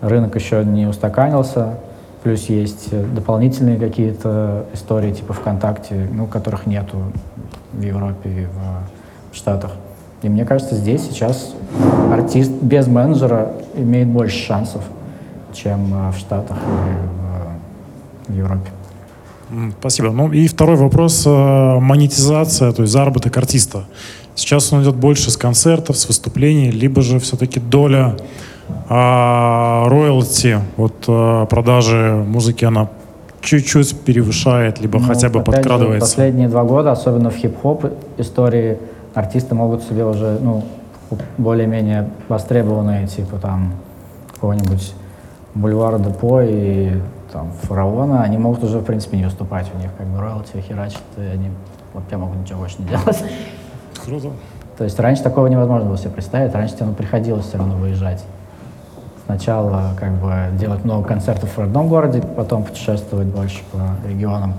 рынок 0.00 0.34
еще 0.34 0.64
не 0.64 0.86
устаканился, 0.86 1.74
плюс 2.24 2.46
есть 2.48 2.88
дополнительные 3.14 3.78
какие-то 3.78 4.64
истории 4.74 5.12
типа 5.12 5.32
ВКонтакте, 5.34 6.08
ну, 6.12 6.26
которых 6.26 6.66
нету 6.66 6.96
в 7.72 7.80
Европе 7.80 8.28
и 8.28 8.46
в 9.32 9.36
Штатах. 9.36 9.70
И 10.26 10.28
мне 10.28 10.44
кажется, 10.44 10.74
здесь 10.74 11.02
сейчас 11.02 11.54
артист 12.12 12.50
без 12.50 12.88
менеджера 12.88 13.52
имеет 13.76 14.08
больше 14.08 14.36
шансов, 14.44 14.82
чем 15.52 15.94
э, 15.94 16.10
в 16.10 16.18
Штатах 16.18 16.56
или 16.58 18.32
в, 18.32 18.32
в 18.32 18.36
Европе. 18.36 18.70
Спасибо. 19.78 20.10
Ну 20.10 20.32
и 20.32 20.48
второй 20.48 20.74
вопрос. 20.74 21.22
э, 21.24 21.78
Монетизация, 21.78 22.72
то 22.72 22.82
есть 22.82 22.92
заработок 22.92 23.36
артиста. 23.36 23.84
Сейчас 24.34 24.72
он 24.72 24.82
идет 24.82 24.96
больше 24.96 25.30
с 25.30 25.36
концертов, 25.36 25.96
с 25.96 26.08
выступлений, 26.08 26.72
либо 26.72 27.02
же 27.02 27.20
все-таки 27.20 27.60
доля 27.60 28.16
а, 28.88 29.88
роялти 29.88 30.58
от 30.76 31.04
э, 31.06 31.46
продажи 31.48 32.24
музыки, 32.26 32.64
она 32.64 32.88
чуть-чуть 33.42 34.00
превышает, 34.00 34.80
либо 34.80 34.98
Ну, 34.98 35.06
хотя 35.06 35.28
бы 35.28 35.38
опять 35.38 35.54
же, 35.54 35.62
подкрадывается. 35.62 36.00
последние 36.00 36.48
два 36.48 36.64
года, 36.64 36.90
особенно 36.90 37.30
в 37.30 37.36
хип-хоп 37.36 37.92
истории, 38.18 38.78
артисты 39.16 39.54
могут 39.54 39.82
себе 39.82 40.04
уже, 40.04 40.38
ну, 40.40 40.62
более-менее 41.38 42.10
востребованные, 42.28 43.06
типа 43.06 43.38
там 43.38 43.72
какого-нибудь 44.34 44.94
бульвара 45.54 45.98
Депо 45.98 46.42
и 46.42 46.92
там 47.32 47.50
фараона, 47.62 48.22
они 48.22 48.36
могут 48.36 48.62
уже, 48.62 48.80
в 48.80 48.84
принципе, 48.84 49.16
не 49.16 49.24
выступать. 49.24 49.70
У 49.74 49.78
них 49.78 49.90
как 49.96 50.06
бы 50.06 50.20
роялти 50.20 50.58
херачат, 50.60 51.02
и 51.16 51.22
они 51.22 51.50
вообще 51.94 52.16
могут 52.18 52.36
ничего 52.36 52.60
больше 52.60 52.76
не 52.78 52.88
делать. 52.88 53.24
Круто. 54.04 54.28
То 54.76 54.84
есть 54.84 55.00
раньше 55.00 55.22
такого 55.22 55.46
невозможно 55.46 55.86
было 55.86 55.96
себе 55.96 56.10
представить, 56.10 56.54
раньше 56.54 56.74
тебе 56.74 56.86
ну, 56.86 56.92
приходилось 56.92 57.46
все 57.46 57.56
равно 57.56 57.76
выезжать. 57.76 58.22
Сначала 59.24 59.94
как 59.98 60.12
бы 60.12 60.48
делать 60.58 60.84
много 60.84 61.08
концертов 61.08 61.56
в 61.56 61.58
родном 61.58 61.88
городе, 61.88 62.20
потом 62.20 62.64
путешествовать 62.64 63.28
больше 63.28 63.62
по 63.72 63.96
регионам 64.06 64.54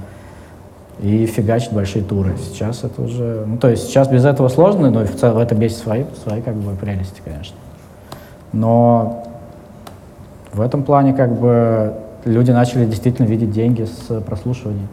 и 1.00 1.26
фигачить 1.26 1.72
большие 1.72 2.04
туры. 2.04 2.36
Сейчас 2.38 2.84
это 2.84 3.02
уже... 3.02 3.44
Ну, 3.46 3.58
то 3.58 3.70
есть 3.70 3.88
сейчас 3.88 4.08
без 4.08 4.26
этого 4.26 4.48
сложно, 4.50 4.90
но 4.90 5.06
в 5.06 5.16
целом 5.16 5.36
в 5.36 5.40
этом 5.40 5.60
есть 5.62 5.78
свои, 5.78 6.06
свои 6.24 6.42
как 6.42 6.56
бы 6.56 6.76
прелести, 6.76 7.22
конечно. 7.24 7.56
Но 8.54 9.24
в 10.54 10.62
этом 10.62 10.84
плане 10.84 11.14
как 11.14 11.40
бы 11.40 11.94
люди 12.26 12.52
начали 12.52 12.86
действительно 12.86 13.28
видеть 13.28 13.52
деньги 13.52 13.86
с 13.86 14.22
прослушивания. 14.22 14.88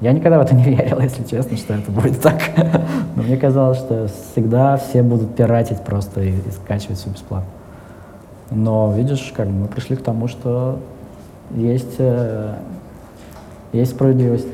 Я 0.00 0.12
никогда 0.12 0.38
в 0.38 0.42
это 0.42 0.54
не 0.54 0.64
верил, 0.74 1.00
если 1.00 1.22
честно, 1.22 1.56
что 1.56 1.74
это 1.74 1.90
будет 1.90 2.20
так. 2.20 2.40
Но 3.16 3.22
мне 3.22 3.36
казалось, 3.36 3.78
что 3.78 4.08
всегда 4.32 4.76
все 4.76 5.02
будут 5.02 5.36
пиратить 5.36 5.80
просто 5.80 6.20
и, 6.22 6.30
и 6.30 6.50
скачивать 6.50 6.98
все 6.98 7.10
бесплатно. 7.10 7.48
Но 8.50 8.92
видишь, 8.92 9.32
как 9.34 9.48
мы 9.48 9.68
пришли 9.68 9.96
к 9.96 10.02
тому, 10.02 10.28
что 10.28 10.78
есть, 11.54 11.94
э, 11.98 12.54
есть 13.72 13.92
справедливость. 13.92 14.46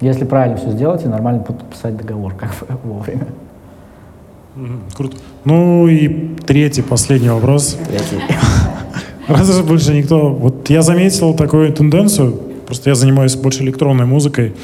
Если 0.00 0.24
правильно 0.24 0.56
все 0.56 0.70
сделать 0.70 1.04
и 1.04 1.08
нормально 1.08 1.42
подписать 1.42 1.96
договор 1.96 2.34
как 2.34 2.50
бы 2.50 2.78
вовремя. 2.84 3.26
Круто. 4.94 5.16
Ну 5.44 5.86
и 5.86 6.34
третий, 6.46 6.82
последний 6.82 7.28
вопрос. 7.28 7.76
Раз 9.28 9.50
уже 9.50 9.62
больше 9.62 9.92
никто... 9.92 10.30
Вот 10.30 10.70
я 10.70 10.82
заметил 10.82 11.34
такую 11.34 11.72
тенденцию, 11.72 12.38
просто 12.66 12.90
я 12.90 12.94
занимаюсь 12.94 13.34
больше 13.34 13.62
электронной 13.64 14.06
музыкой. 14.06 14.54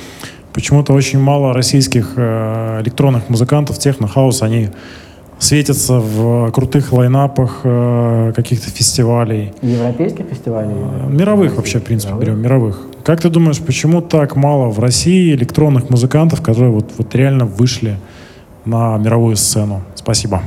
Почему-то 0.52 0.92
очень 0.92 1.18
мало 1.18 1.52
российских 1.52 2.12
э, 2.16 2.80
электронных 2.82 3.28
музыкантов, 3.28 3.78
техно-хаус, 3.78 4.42
они 4.42 4.68
светятся 5.38 5.98
в 5.98 6.50
крутых 6.52 6.92
лайнапах 6.92 7.60
э, 7.64 8.32
каких-то 8.36 8.70
фестивалей. 8.70 9.52
Европейских 9.62 10.26
фестивалей? 10.26 10.74
Мировых 11.08 11.56
вообще, 11.56 11.80
в 11.80 11.82
принципе, 11.82 12.14
берем, 12.14 12.40
мировых. 12.40 12.86
Как 13.04 13.20
ты 13.20 13.28
думаешь, 13.30 13.60
почему 13.60 14.00
так 14.00 14.36
мало 14.36 14.68
в 14.68 14.78
России 14.78 15.34
электронных 15.34 15.90
музыкантов, 15.90 16.40
которые 16.40 16.70
вот, 16.70 16.92
вот 16.98 17.14
реально 17.16 17.46
вышли 17.46 17.96
на 18.64 18.96
мировую 18.96 19.34
сцену? 19.34 19.80
Спасибо. 19.96 20.40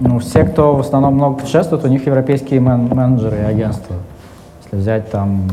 Ну, 0.00 0.18
все, 0.18 0.44
кто 0.44 0.74
в 0.74 0.80
основном 0.80 1.14
много 1.14 1.40
путешествует, 1.40 1.84
у 1.84 1.88
них 1.88 2.06
европейские 2.06 2.60
мен- 2.60 2.88
менеджеры 2.94 3.36
и 3.38 3.40
агентства. 3.44 3.96
Если 4.64 4.76
взять 4.76 5.10
там 5.10 5.50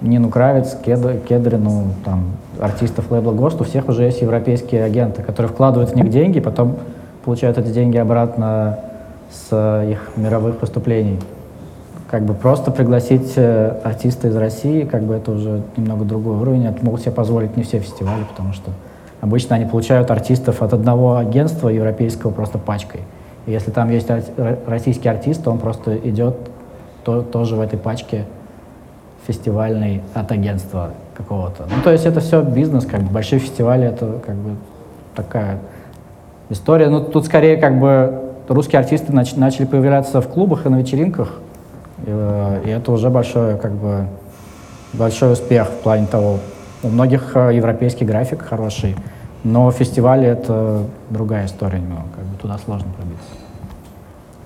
Нину 0.00 0.30
Кравец, 0.30 0.76
Кед- 0.84 1.24
Кедрину, 1.28 1.92
там, 2.04 2.32
артистов 2.58 3.10
лейбла 3.10 3.32
ГОСТ, 3.32 3.60
у 3.60 3.64
всех 3.64 3.88
уже 3.88 4.04
есть 4.04 4.22
европейские 4.22 4.82
агенты, 4.82 5.22
которые 5.22 5.52
вкладывают 5.52 5.90
в 5.92 5.94
них 5.94 6.10
деньги, 6.10 6.40
потом 6.40 6.76
получают 7.24 7.56
эти 7.58 7.68
деньги 7.68 7.98
обратно 7.98 8.80
с 9.30 9.84
их 9.88 10.10
мировых 10.16 10.60
выступлений. 10.60 11.20
Как 12.10 12.24
бы 12.24 12.34
просто 12.34 12.72
пригласить 12.72 13.34
э, 13.36 13.78
артиста 13.84 14.26
из 14.26 14.36
России, 14.36 14.82
как 14.82 15.04
бы 15.04 15.14
это 15.14 15.30
уже 15.30 15.62
немного 15.76 16.04
другой 16.04 16.38
уровень. 16.38 16.66
Это 16.66 16.84
могут 16.84 17.02
себе 17.02 17.12
позволить 17.12 17.56
не 17.56 17.62
все 17.62 17.78
фестивали, 17.78 18.24
потому 18.24 18.52
что 18.52 18.72
обычно 19.20 19.54
они 19.54 19.64
получают 19.64 20.10
артистов 20.10 20.60
от 20.60 20.72
одного 20.72 21.18
агентства 21.18 21.68
европейского 21.68 22.32
просто 22.32 22.58
пачкой. 22.58 23.02
И 23.46 23.52
если 23.52 23.70
там 23.70 23.90
есть 23.90 24.08
российский 24.66 25.08
артист, 25.08 25.44
то 25.44 25.52
он 25.52 25.58
просто 25.58 25.96
идет 25.98 26.34
то- 27.04 27.22
тоже 27.22 27.54
в 27.54 27.60
этой 27.60 27.78
пачке 27.78 28.24
фестивальный 29.24 30.02
от 30.12 30.32
агентства 30.32 30.90
какого-то. 31.16 31.66
Ну, 31.68 31.80
то 31.84 31.92
есть 31.92 32.06
это 32.06 32.18
все 32.18 32.42
бизнес, 32.42 32.86
как 32.86 33.02
бы 33.02 33.12
большие 33.12 33.38
фестивали, 33.38 33.86
это 33.86 34.18
как 34.26 34.34
бы 34.34 34.56
такая 35.14 35.58
история. 36.48 36.88
Ну, 36.88 37.04
тут 37.04 37.26
скорее 37.26 37.56
как 37.56 37.78
бы 37.78 38.32
русские 38.48 38.80
артисты 38.80 39.12
нач- 39.12 39.38
начали 39.38 39.64
появляться 39.64 40.20
в 40.20 40.26
клубах 40.26 40.66
и 40.66 40.68
на 40.68 40.80
вечеринках, 40.80 41.34
и, 42.06 42.08
э, 42.08 42.62
и 42.66 42.70
это 42.70 42.92
уже 42.92 43.10
большой, 43.10 43.56
как 43.58 43.72
бы, 43.72 44.06
большой 44.92 45.32
успех 45.32 45.68
в 45.68 45.82
плане 45.82 46.06
того. 46.06 46.38
У 46.82 46.88
многих 46.88 47.36
э, 47.36 47.54
европейский 47.54 48.04
график 48.04 48.42
хороший, 48.42 48.96
но 49.44 49.70
фестивали— 49.70 50.26
это 50.28 50.84
другая 51.10 51.46
история 51.46 51.78
немного, 51.78 52.04
как 52.16 52.24
бы 52.24 52.36
туда 52.40 52.58
сложно 52.64 52.88
пробиться. 52.96 53.28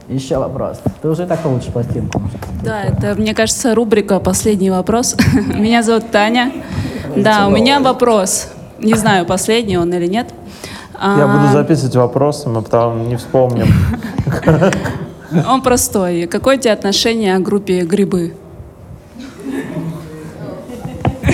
Еще 0.08 0.38
вопрос. 0.38 0.80
Ты 1.00 1.08
уже 1.08 1.26
так 1.26 1.40
получишь 1.40 1.72
пластинку. 1.72 2.20
Да, 2.62 2.82
это, 2.82 3.14
мне 3.14 3.34
кажется, 3.34 3.74
рубрика 3.74 4.20
«Последний 4.20 4.70
вопрос». 4.70 5.16
Меня 5.34 5.82
зовут 5.82 6.10
Таня. 6.10 6.52
Да, 7.16 7.46
у 7.46 7.50
меня 7.50 7.80
вопрос. 7.80 8.48
Не 8.80 8.94
знаю, 8.94 9.24
последний 9.24 9.78
он 9.78 9.92
или 9.94 10.06
нет. 10.06 10.26
Я 10.94 11.24
А, 11.24 11.38
буду 11.38 11.52
записывать 11.52 11.96
вопросы, 11.96 12.48
мы 12.48 12.62
потом 12.62 13.08
не 13.08 13.16
вспомним. 13.16 13.66
Он 15.48 15.62
простой. 15.62 16.26
Какое 16.26 16.56
у 16.56 16.60
тебя 16.60 16.72
отношение 16.72 17.38
к 17.38 17.42
группе 17.42 17.80
«Грибы»? 17.82 18.34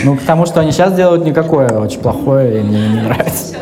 Ну, 0.05 0.17
потому 0.17 0.47
что 0.47 0.61
они 0.61 0.73
сейчас 0.73 0.95
делают 0.95 1.25
никакое 1.25 1.79
очень 1.79 2.01
плохое, 2.01 2.61
и 2.61 2.63
мне 2.63 2.89
не 2.89 3.03
нравится. 3.03 3.57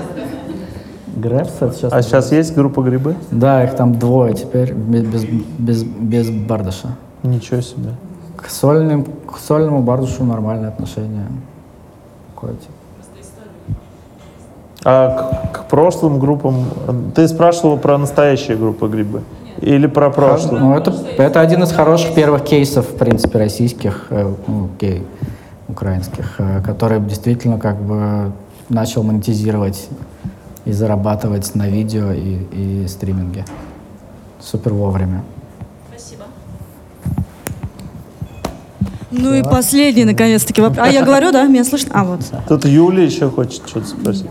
Грэпс 1.16 1.51
это 1.61 1.72
сейчас... 1.72 1.93
А 1.93 2.03
сейчас 2.03 2.32
есть 2.32 2.55
группа 2.55 2.80
«Грибы»? 2.80 3.16
Да, 3.30 3.64
их 3.64 3.74
там 3.74 3.99
двое 3.99 4.34
теперь, 4.34 4.72
без, 4.72 5.24
без, 5.24 5.82
без, 5.82 6.30
Бардаша. 6.30 6.97
Ничего 7.24 7.61
себе. 7.61 7.91
К, 8.36 8.49
сольным, 8.49 9.05
к 9.05 9.39
сольному 9.39 9.82
Бардашу 9.82 10.24
нормальное 10.24 10.68
отношение. 10.68 11.26
Такое, 12.34 12.53
типа. 12.53 12.77
А 14.91 15.51
к, 15.53 15.53
к 15.53 15.64
прошлым 15.68 16.18
группам... 16.18 16.64
Ты 17.14 17.28
спрашивал 17.28 17.76
про 17.76 17.99
настоящие 17.99 18.57
группы 18.57 18.89
«Грибы»? 18.89 19.22
Или 19.61 19.86
про 19.86 20.09
прошлые? 20.09 20.62
Ну, 20.62 20.74
это, 20.74 20.95
это 21.18 21.43
один 21.43 21.62
из 21.62 21.72
хороших 21.72 22.14
первых 22.14 22.45
кейсов, 22.45 22.89
в 22.89 22.97
принципе, 22.97 23.39
российских, 23.39 24.07
э, 24.09 24.32
ну, 24.47 24.70
окей, 24.74 25.07
украинских, 25.68 26.36
э, 26.39 26.62
который 26.64 27.01
действительно 27.01 27.59
как 27.59 27.82
бы 27.82 28.32
начал 28.70 29.03
монетизировать 29.03 29.89
и 30.64 30.72
зарабатывать 30.72 31.55
на 31.55 31.68
видео 31.68 32.12
и, 32.12 32.47
и 32.53 32.89
стриминге. 32.89 33.45
Супер 34.41 34.72
вовремя. 34.72 35.22
Ну 39.11 39.34
и 39.34 39.43
последний, 39.43 40.07
наконец-таки, 40.07 40.62
вопрос. 40.62 40.86
А 40.86 40.91
я 40.91 41.05
говорю, 41.05 41.30
да? 41.30 41.45
Меня 41.45 41.64
слышно? 41.64 41.91
А, 41.93 42.05
вот. 42.05 42.20
Тут 42.49 42.64
Юля 42.64 43.03
еще 43.03 43.28
хочет 43.28 43.68
что-то 43.68 43.86
спросить. 43.86 44.28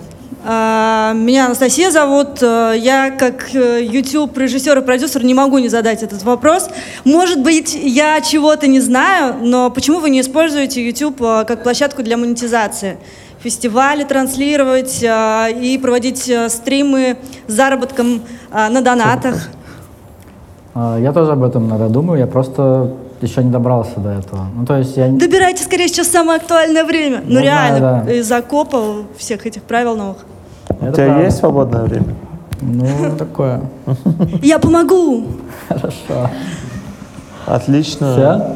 А, 0.49 1.11
Меня 1.13 1.47
Анастасия 1.47 1.91
зовут. 1.91 2.41
Э, 2.41 2.73
Я 2.77 3.11
как 3.11 3.53
э, 3.53 3.83
YouTube-режиссер 3.83 4.77
и 4.77 4.81
продюсер 4.81 5.25
не 5.25 5.33
могу 5.33 5.57
не 5.57 5.67
задать 5.67 6.03
этот 6.03 6.23
вопрос. 6.23 6.69
Может 7.03 7.41
быть, 7.43 7.75
я 7.75 8.21
чего-то 8.21 8.65
не 8.67 8.79
знаю, 8.79 9.35
но 9.41 9.69
почему 9.69 9.99
вы 9.99 10.09
не 10.09 10.21
используете 10.21 10.85
YouTube 10.85 11.21
э, 11.21 11.43
как 11.45 11.63
площадку 11.63 12.01
для 12.01 12.15
монетизации? 12.15 12.97
Фестивали 13.41 14.05
транслировать 14.05 15.03
э, 15.03 15.51
и 15.51 15.77
проводить 15.77 16.29
э, 16.29 16.47
стримы 16.47 17.17
с 17.47 17.51
заработком 17.53 18.21
э, 18.49 18.69
на 18.69 18.81
донатах. 18.81 19.49
А, 20.73 20.97
Я 20.97 21.11
тоже 21.11 21.33
об 21.33 21.43
этом 21.43 21.67
иногда 21.67 21.89
думаю, 21.89 22.19
я 22.21 22.27
просто 22.27 22.93
еще 23.19 23.43
не 23.43 23.51
добрался 23.51 23.99
до 23.99 24.11
этого. 24.11 24.47
Ну, 24.55 24.65
то 24.65 24.77
есть 24.77 24.95
я... 24.95 25.09
Добирайте 25.09 25.65
скорее 25.65 25.89
сейчас 25.89 26.07
самое 26.07 26.37
актуальное 26.39 26.85
время. 26.85 27.21
Ну, 27.25 27.33
Ну, 27.33 27.39
реально, 27.41 27.79
да, 27.81 28.03
да. 28.05 28.13
из 28.13 28.31
окопа 28.31 29.03
всех 29.17 29.45
этих 29.45 29.63
правил 29.63 29.97
новых. 29.97 30.25
У 30.69 30.91
тебя 30.91 31.21
есть 31.21 31.37
свободное 31.37 31.83
время? 31.83 32.15
Ну, 32.61 33.15
такое. 33.17 33.61
Я 34.41 34.59
помогу! 34.59 35.27
Хорошо. 35.67 36.29
Отлично. 37.45 38.13
Всё? 38.13 38.55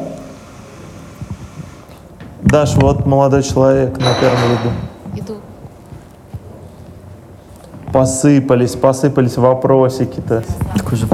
Даш, 2.42 2.74
вот 2.76 3.06
молодой 3.06 3.42
человек 3.42 3.96
на 3.98 4.12
первом 4.20 4.38
ряду. 4.50 4.70
Иду. 5.16 5.36
Посыпались, 7.92 8.74
посыпались 8.74 9.36
вопросики-то. 9.36 10.42
Такой 10.76 10.98
же... 10.98 11.06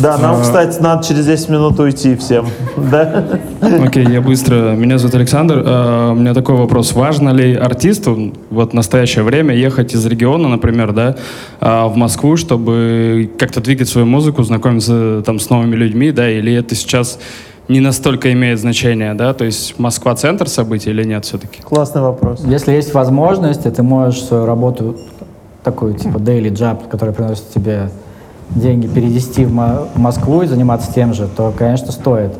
Да, 0.00 0.16
нам, 0.18 0.36
А. 0.36 0.40
кстати, 0.40 0.80
надо 0.80 1.04
через 1.06 1.26
10 1.26 1.48
минут 1.50 1.78
уйти 1.78 2.16
всем. 2.16 2.46
Да? 2.90 3.24
Окей, 3.84 4.06
я 4.08 4.20
быстро. 4.20 4.72
Меня 4.72 4.98
зовут 4.98 5.14
Александр. 5.14 5.62
А, 5.64 6.12
У 6.12 6.14
меня 6.14 6.34
такой 6.34 6.56
вопрос. 6.56 6.92
Важно 6.92 7.30
ли 7.30 7.54
артисту 7.54 8.32
вот 8.50 8.70
в 8.72 8.74
настоящее 8.74 9.24
время 9.24 9.54
ехать 9.54 9.94
из 9.94 10.04
региона, 10.06 10.48
например, 10.48 10.92
да, 10.92 11.16
а, 11.60 11.88
в 11.88 11.96
Москву, 11.96 12.36
чтобы 12.36 13.30
как-то 13.38 13.60
двигать 13.60 13.88
свою 13.88 14.06
музыку, 14.06 14.42
знакомиться 14.42 15.22
там 15.24 15.38
с 15.38 15.50
новыми 15.50 15.76
людьми, 15.76 16.10
да, 16.10 16.28
или 16.30 16.52
это 16.54 16.74
сейчас 16.74 17.18
не 17.68 17.80
настолько 17.80 18.32
имеет 18.32 18.58
значение, 18.58 19.14
да, 19.14 19.32
то 19.34 19.44
есть 19.44 19.78
Москва 19.78 20.14
центр 20.16 20.48
событий 20.48 20.90
или 20.90 21.04
нет 21.04 21.24
все-таки? 21.24 21.62
Классный 21.62 22.02
вопрос. 22.02 22.42
Если 22.44 22.72
есть 22.72 22.92
возможность, 22.94 23.66
и 23.66 23.70
ты 23.70 23.82
можешь 23.82 24.22
свою 24.22 24.46
работу, 24.46 24.96
такую 25.62 25.94
типа 25.94 26.16
daily 26.18 26.50
job, 26.50 26.88
который 26.90 27.14
приносит 27.14 27.48
тебе 27.50 27.90
деньги, 28.54 28.86
перевести 28.86 29.44
в, 29.44 29.52
Мо- 29.52 29.88
в 29.94 29.98
Москву 29.98 30.42
и 30.42 30.46
заниматься 30.46 30.92
тем 30.92 31.14
же, 31.14 31.28
то, 31.28 31.52
конечно, 31.56 31.92
стоит. 31.92 32.32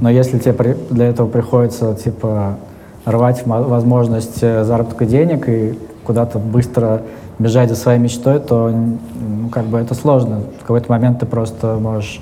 Но 0.00 0.08
если 0.10 0.38
тебе 0.38 0.76
для 0.90 1.06
этого 1.06 1.28
приходится, 1.28 1.94
типа, 1.94 2.56
рвать 3.04 3.46
мо- 3.46 3.62
возможность 3.62 4.42
э, 4.42 4.64
заработка 4.64 5.04
денег 5.04 5.48
и 5.48 5.78
куда-то 6.04 6.38
быстро 6.38 7.02
бежать 7.38 7.68
за 7.68 7.76
своей 7.76 7.98
мечтой, 7.98 8.40
то, 8.40 8.70
ну, 8.70 9.48
как 9.48 9.64
бы 9.66 9.78
это 9.78 9.94
сложно. 9.94 10.40
В 10.58 10.62
какой-то 10.62 10.90
момент 10.90 11.20
ты 11.20 11.26
просто 11.26 11.78
можешь 11.80 12.20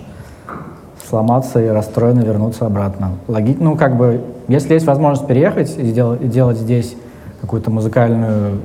сломаться 1.09 1.63
и 1.63 1.69
расстроенно 1.69 2.21
вернуться 2.21 2.67
обратно. 2.67 3.13
Логи... 3.29 3.57
Ну, 3.59 3.77
как 3.77 3.97
бы, 3.97 4.21
если 4.49 4.75
есть 4.75 4.87
возможность 4.87 5.27
переехать 5.27 5.77
и, 5.79 5.83
сдел- 5.83 6.17
и 6.17 6.27
делать 6.29 6.59
здесь 6.59 6.95
какую-то 7.41 7.71
музыкальную, 7.71 8.59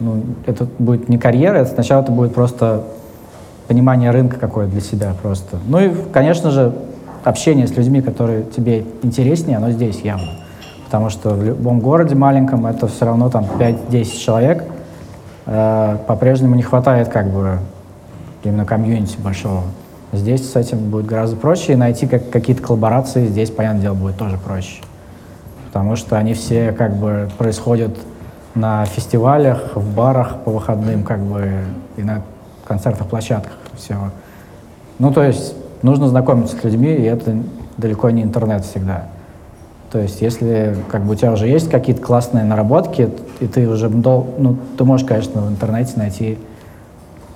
ну, 0.00 0.22
это 0.46 0.66
будет 0.78 1.08
не 1.08 1.18
карьера, 1.18 1.58
это 1.58 1.70
сначала 1.70 2.02
это 2.02 2.10
будет 2.10 2.34
просто 2.34 2.84
понимание 3.70 4.10
рынка 4.10 4.36
какое-то 4.36 4.72
для 4.72 4.80
себя 4.80 5.14
просто. 5.22 5.58
Ну 5.68 5.78
и, 5.78 5.92
конечно 6.12 6.50
же, 6.50 6.74
общение 7.22 7.68
с 7.68 7.76
людьми, 7.76 8.02
которые 8.02 8.42
тебе 8.42 8.84
интереснее, 9.04 9.58
оно 9.58 9.70
здесь 9.70 10.00
явно. 10.00 10.32
Потому 10.86 11.08
что 11.08 11.30
в 11.30 11.44
любом 11.44 11.78
городе 11.78 12.16
маленьком 12.16 12.66
это 12.66 12.88
все 12.88 13.04
равно 13.04 13.30
там 13.30 13.46
5-10 13.60 14.18
человек. 14.18 14.64
Э, 15.46 15.98
по-прежнему 16.08 16.56
не 16.56 16.64
хватает 16.64 17.10
как 17.10 17.30
бы 17.30 17.60
именно 18.42 18.64
комьюнити 18.64 19.18
большого. 19.20 19.62
Здесь 20.12 20.50
с 20.50 20.56
этим 20.56 20.90
будет 20.90 21.06
гораздо 21.06 21.36
проще, 21.36 21.74
и 21.74 21.76
найти 21.76 22.08
как, 22.08 22.28
какие-то 22.28 22.64
коллаборации 22.64 23.28
здесь, 23.28 23.52
понятное 23.52 23.82
дело, 23.82 23.94
будет 23.94 24.16
тоже 24.16 24.36
проще. 24.36 24.82
Потому 25.66 25.94
что 25.94 26.18
они 26.18 26.34
все 26.34 26.72
как 26.72 26.96
бы 26.96 27.30
происходят 27.38 27.96
на 28.56 28.84
фестивалях, 28.86 29.76
в 29.76 29.94
барах 29.94 30.40
по 30.44 30.50
выходным, 30.50 31.04
как 31.04 31.20
бы, 31.20 31.52
и 31.96 32.02
на 32.02 32.22
концертных 32.70 33.08
площадках 33.08 33.58
всего. 33.76 34.10
Ну, 35.00 35.12
то 35.12 35.24
есть 35.24 35.56
нужно 35.82 36.08
знакомиться 36.08 36.56
с 36.56 36.62
людьми, 36.62 36.94
и 36.94 37.02
это 37.02 37.36
далеко 37.76 38.10
не 38.10 38.22
интернет 38.22 38.64
всегда. 38.64 39.06
То 39.90 39.98
есть, 39.98 40.22
если 40.22 40.76
как 40.88 41.02
бы 41.02 41.14
у 41.14 41.14
тебя 41.16 41.32
уже 41.32 41.48
есть 41.48 41.68
какие-то 41.68 42.00
классные 42.00 42.44
наработки, 42.44 43.10
и 43.40 43.46
ты 43.48 43.68
уже 43.68 43.88
ну, 43.88 44.56
ты 44.78 44.84
можешь, 44.84 45.04
конечно, 45.04 45.40
в 45.42 45.48
интернете 45.48 45.94
найти 45.96 46.38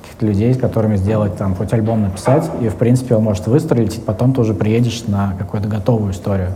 каких-то 0.02 0.26
людей, 0.26 0.54
с 0.54 0.56
которыми 0.56 0.94
сделать 0.94 1.36
там 1.36 1.56
хоть 1.56 1.72
альбом 1.72 2.02
написать, 2.02 2.48
и 2.60 2.68
в 2.68 2.76
принципе 2.76 3.16
он 3.16 3.24
может 3.24 3.48
выстрелить, 3.48 3.98
и 3.98 4.00
потом 4.00 4.34
ты 4.34 4.40
уже 4.40 4.54
приедешь 4.54 5.02
на 5.08 5.34
какую-то 5.36 5.68
готовую 5.68 6.12
историю. 6.12 6.50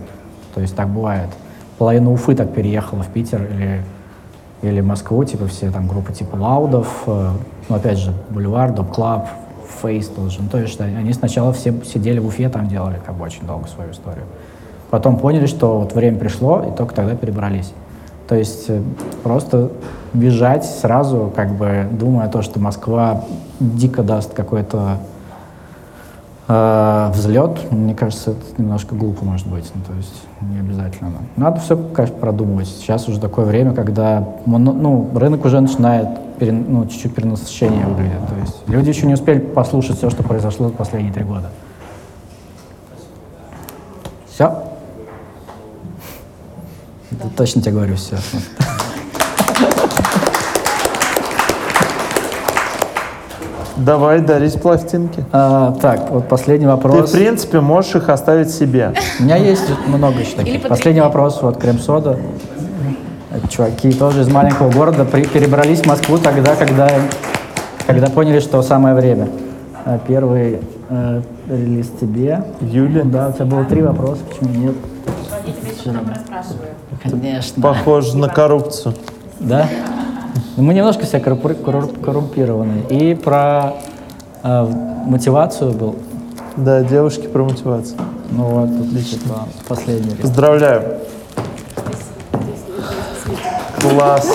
То 0.54 0.60
есть 0.60 0.76
так 0.76 0.88
бывает. 0.88 1.30
Половина 1.78 2.12
Уфы 2.12 2.36
так 2.36 2.54
переехала 2.54 3.02
в 3.02 3.08
Питер 3.08 3.42
или, 3.42 3.82
или 4.62 4.80
Москву, 4.80 5.24
типа 5.24 5.48
все 5.48 5.72
там 5.72 5.88
группы 5.88 6.12
типа 6.12 6.36
Лаудов, 6.36 6.88
э, 7.08 7.30
ну 7.68 7.76
опять 7.76 7.98
же, 7.98 8.12
Boulevard, 8.30 8.72
Dope 8.72 8.92
Club, 8.92 9.28
Face 9.82 10.08
тоже. 10.08 10.38
Ну, 10.40 10.48
то 10.48 10.58
есть 10.58 10.80
они 10.80 11.12
сначала 11.12 11.52
все 11.52 11.74
сидели 11.84 12.18
в 12.18 12.26
Уфе, 12.26 12.48
там 12.48 12.68
делали 12.68 13.00
как 13.04 13.16
бы 13.16 13.24
очень 13.24 13.46
долго 13.46 13.68
свою 13.68 13.92
историю. 13.92 14.24
Потом 14.90 15.18
поняли, 15.18 15.46
что 15.46 15.80
вот 15.80 15.94
время 15.94 16.18
пришло, 16.18 16.62
и 16.62 16.74
только 16.74 16.94
тогда 16.94 17.14
перебрались. 17.14 17.72
То 18.26 18.34
есть 18.34 18.66
э, 18.68 18.82
просто 19.22 19.70
бежать 20.12 20.64
сразу, 20.64 21.32
как 21.34 21.54
бы 21.54 21.86
думая 21.90 22.28
то, 22.28 22.42
что 22.42 22.58
Москва 22.58 23.24
дико 23.60 24.02
даст 24.02 24.32
какой-то 24.34 24.98
э, 26.48 27.10
взлет, 27.14 27.70
мне 27.70 27.94
кажется, 27.94 28.32
это 28.32 28.60
немножко 28.60 28.94
глупо 28.94 29.24
может 29.24 29.46
быть. 29.46 29.70
Ну, 29.74 29.82
то 29.86 29.92
есть 29.94 30.22
не 30.40 30.58
обязательно. 30.58 31.12
Надо 31.36 31.60
все, 31.60 31.76
конечно, 31.76 32.16
продумывать. 32.16 32.68
Сейчас 32.68 33.08
уже 33.08 33.20
такое 33.20 33.44
время, 33.44 33.74
когда 33.74 34.26
ну, 34.46 35.10
рынок 35.14 35.44
уже 35.44 35.60
начинает 35.60 36.08
пере- 36.38 36.52
ну, 36.52 36.86
чуть-чуть 36.86 37.14
перенасыщение 37.14 37.86
выглядит. 37.86 38.26
То 38.28 38.34
есть 38.40 38.68
люди 38.68 38.88
еще 38.88 39.06
не 39.06 39.14
успели 39.14 39.38
послушать 39.38 39.98
все, 39.98 40.10
что 40.10 40.22
произошло 40.22 40.68
за 40.68 40.74
последние 40.74 41.12
три 41.12 41.24
года. 41.24 41.50
Все? 44.30 44.62
Это 47.10 47.28
точно 47.36 47.62
тебе 47.62 47.72
говорю 47.72 47.96
все. 47.96 48.16
Давай 53.78 54.20
дарить 54.20 54.60
пластинки. 54.60 55.24
А, 55.32 55.72
так, 55.80 56.10
вот 56.10 56.28
последний 56.28 56.66
Ты, 56.66 56.72
вопрос. 56.72 57.10
в 57.10 57.12
принципе, 57.12 57.60
можешь 57.60 57.94
их 57.94 58.08
оставить 58.08 58.50
себе. 58.50 58.92
У 59.20 59.22
меня 59.22 59.36
есть 59.36 59.64
много 59.86 60.18
еще 60.20 60.36
таких. 60.36 60.66
Последний 60.68 61.00
вопрос, 61.00 61.40
вот 61.42 61.58
крем-сода. 61.58 62.18
Чуваки 63.48 63.92
тоже 63.92 64.22
из 64.22 64.28
маленького 64.28 64.70
города 64.70 65.04
при- 65.04 65.26
перебрались 65.26 65.80
в 65.80 65.86
Москву 65.86 66.18
тогда, 66.18 66.56
когда, 66.56 66.88
когда 67.86 68.08
поняли, 68.08 68.40
что 68.40 68.62
самое 68.62 68.94
время. 68.94 69.28
А, 69.84 69.98
Первый 70.06 70.58
э, 70.88 71.22
релиз 71.48 71.88
тебе. 72.00 72.44
Юля? 72.60 73.02
Да, 73.04 73.28
у 73.28 73.32
тебя 73.32 73.44
было 73.44 73.64
три 73.64 73.82
вопроса, 73.82 74.22
почему 74.28 74.54
нет? 74.54 74.74
Конечно. 77.02 77.62
Похоже 77.62 78.16
на 78.16 78.28
коррупцию. 78.28 78.94
Да? 79.40 79.68
Ну, 80.56 80.62
Мы 80.62 80.74
немножко 80.74 81.04
все 81.06 81.20
коррумпированы. 81.20 82.82
И 82.90 83.14
про 83.14 83.74
э, 84.42 84.66
мотивацию 85.06 85.72
был. 85.72 85.96
Да, 86.56 86.82
девушки 86.82 87.26
про 87.26 87.44
мотивацию. 87.44 87.98
Ну 88.30 88.44
вот, 88.44 88.70
отлично. 88.70 89.46
Последний. 89.68 90.14
Поздравляю. 90.16 90.98
Класс. 93.80 94.28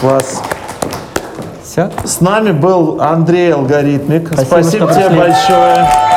Класс. 0.00 0.42
Все? 1.64 1.90
С 2.04 2.20
нами 2.20 2.52
был 2.52 3.00
Андрей 3.00 3.52
Алгоритмик. 3.52 4.28
Спасибо, 4.28 4.46
Спасибо 4.46 4.92
тебе 4.92 5.04
пришли. 5.08 5.18
большое. 5.18 6.07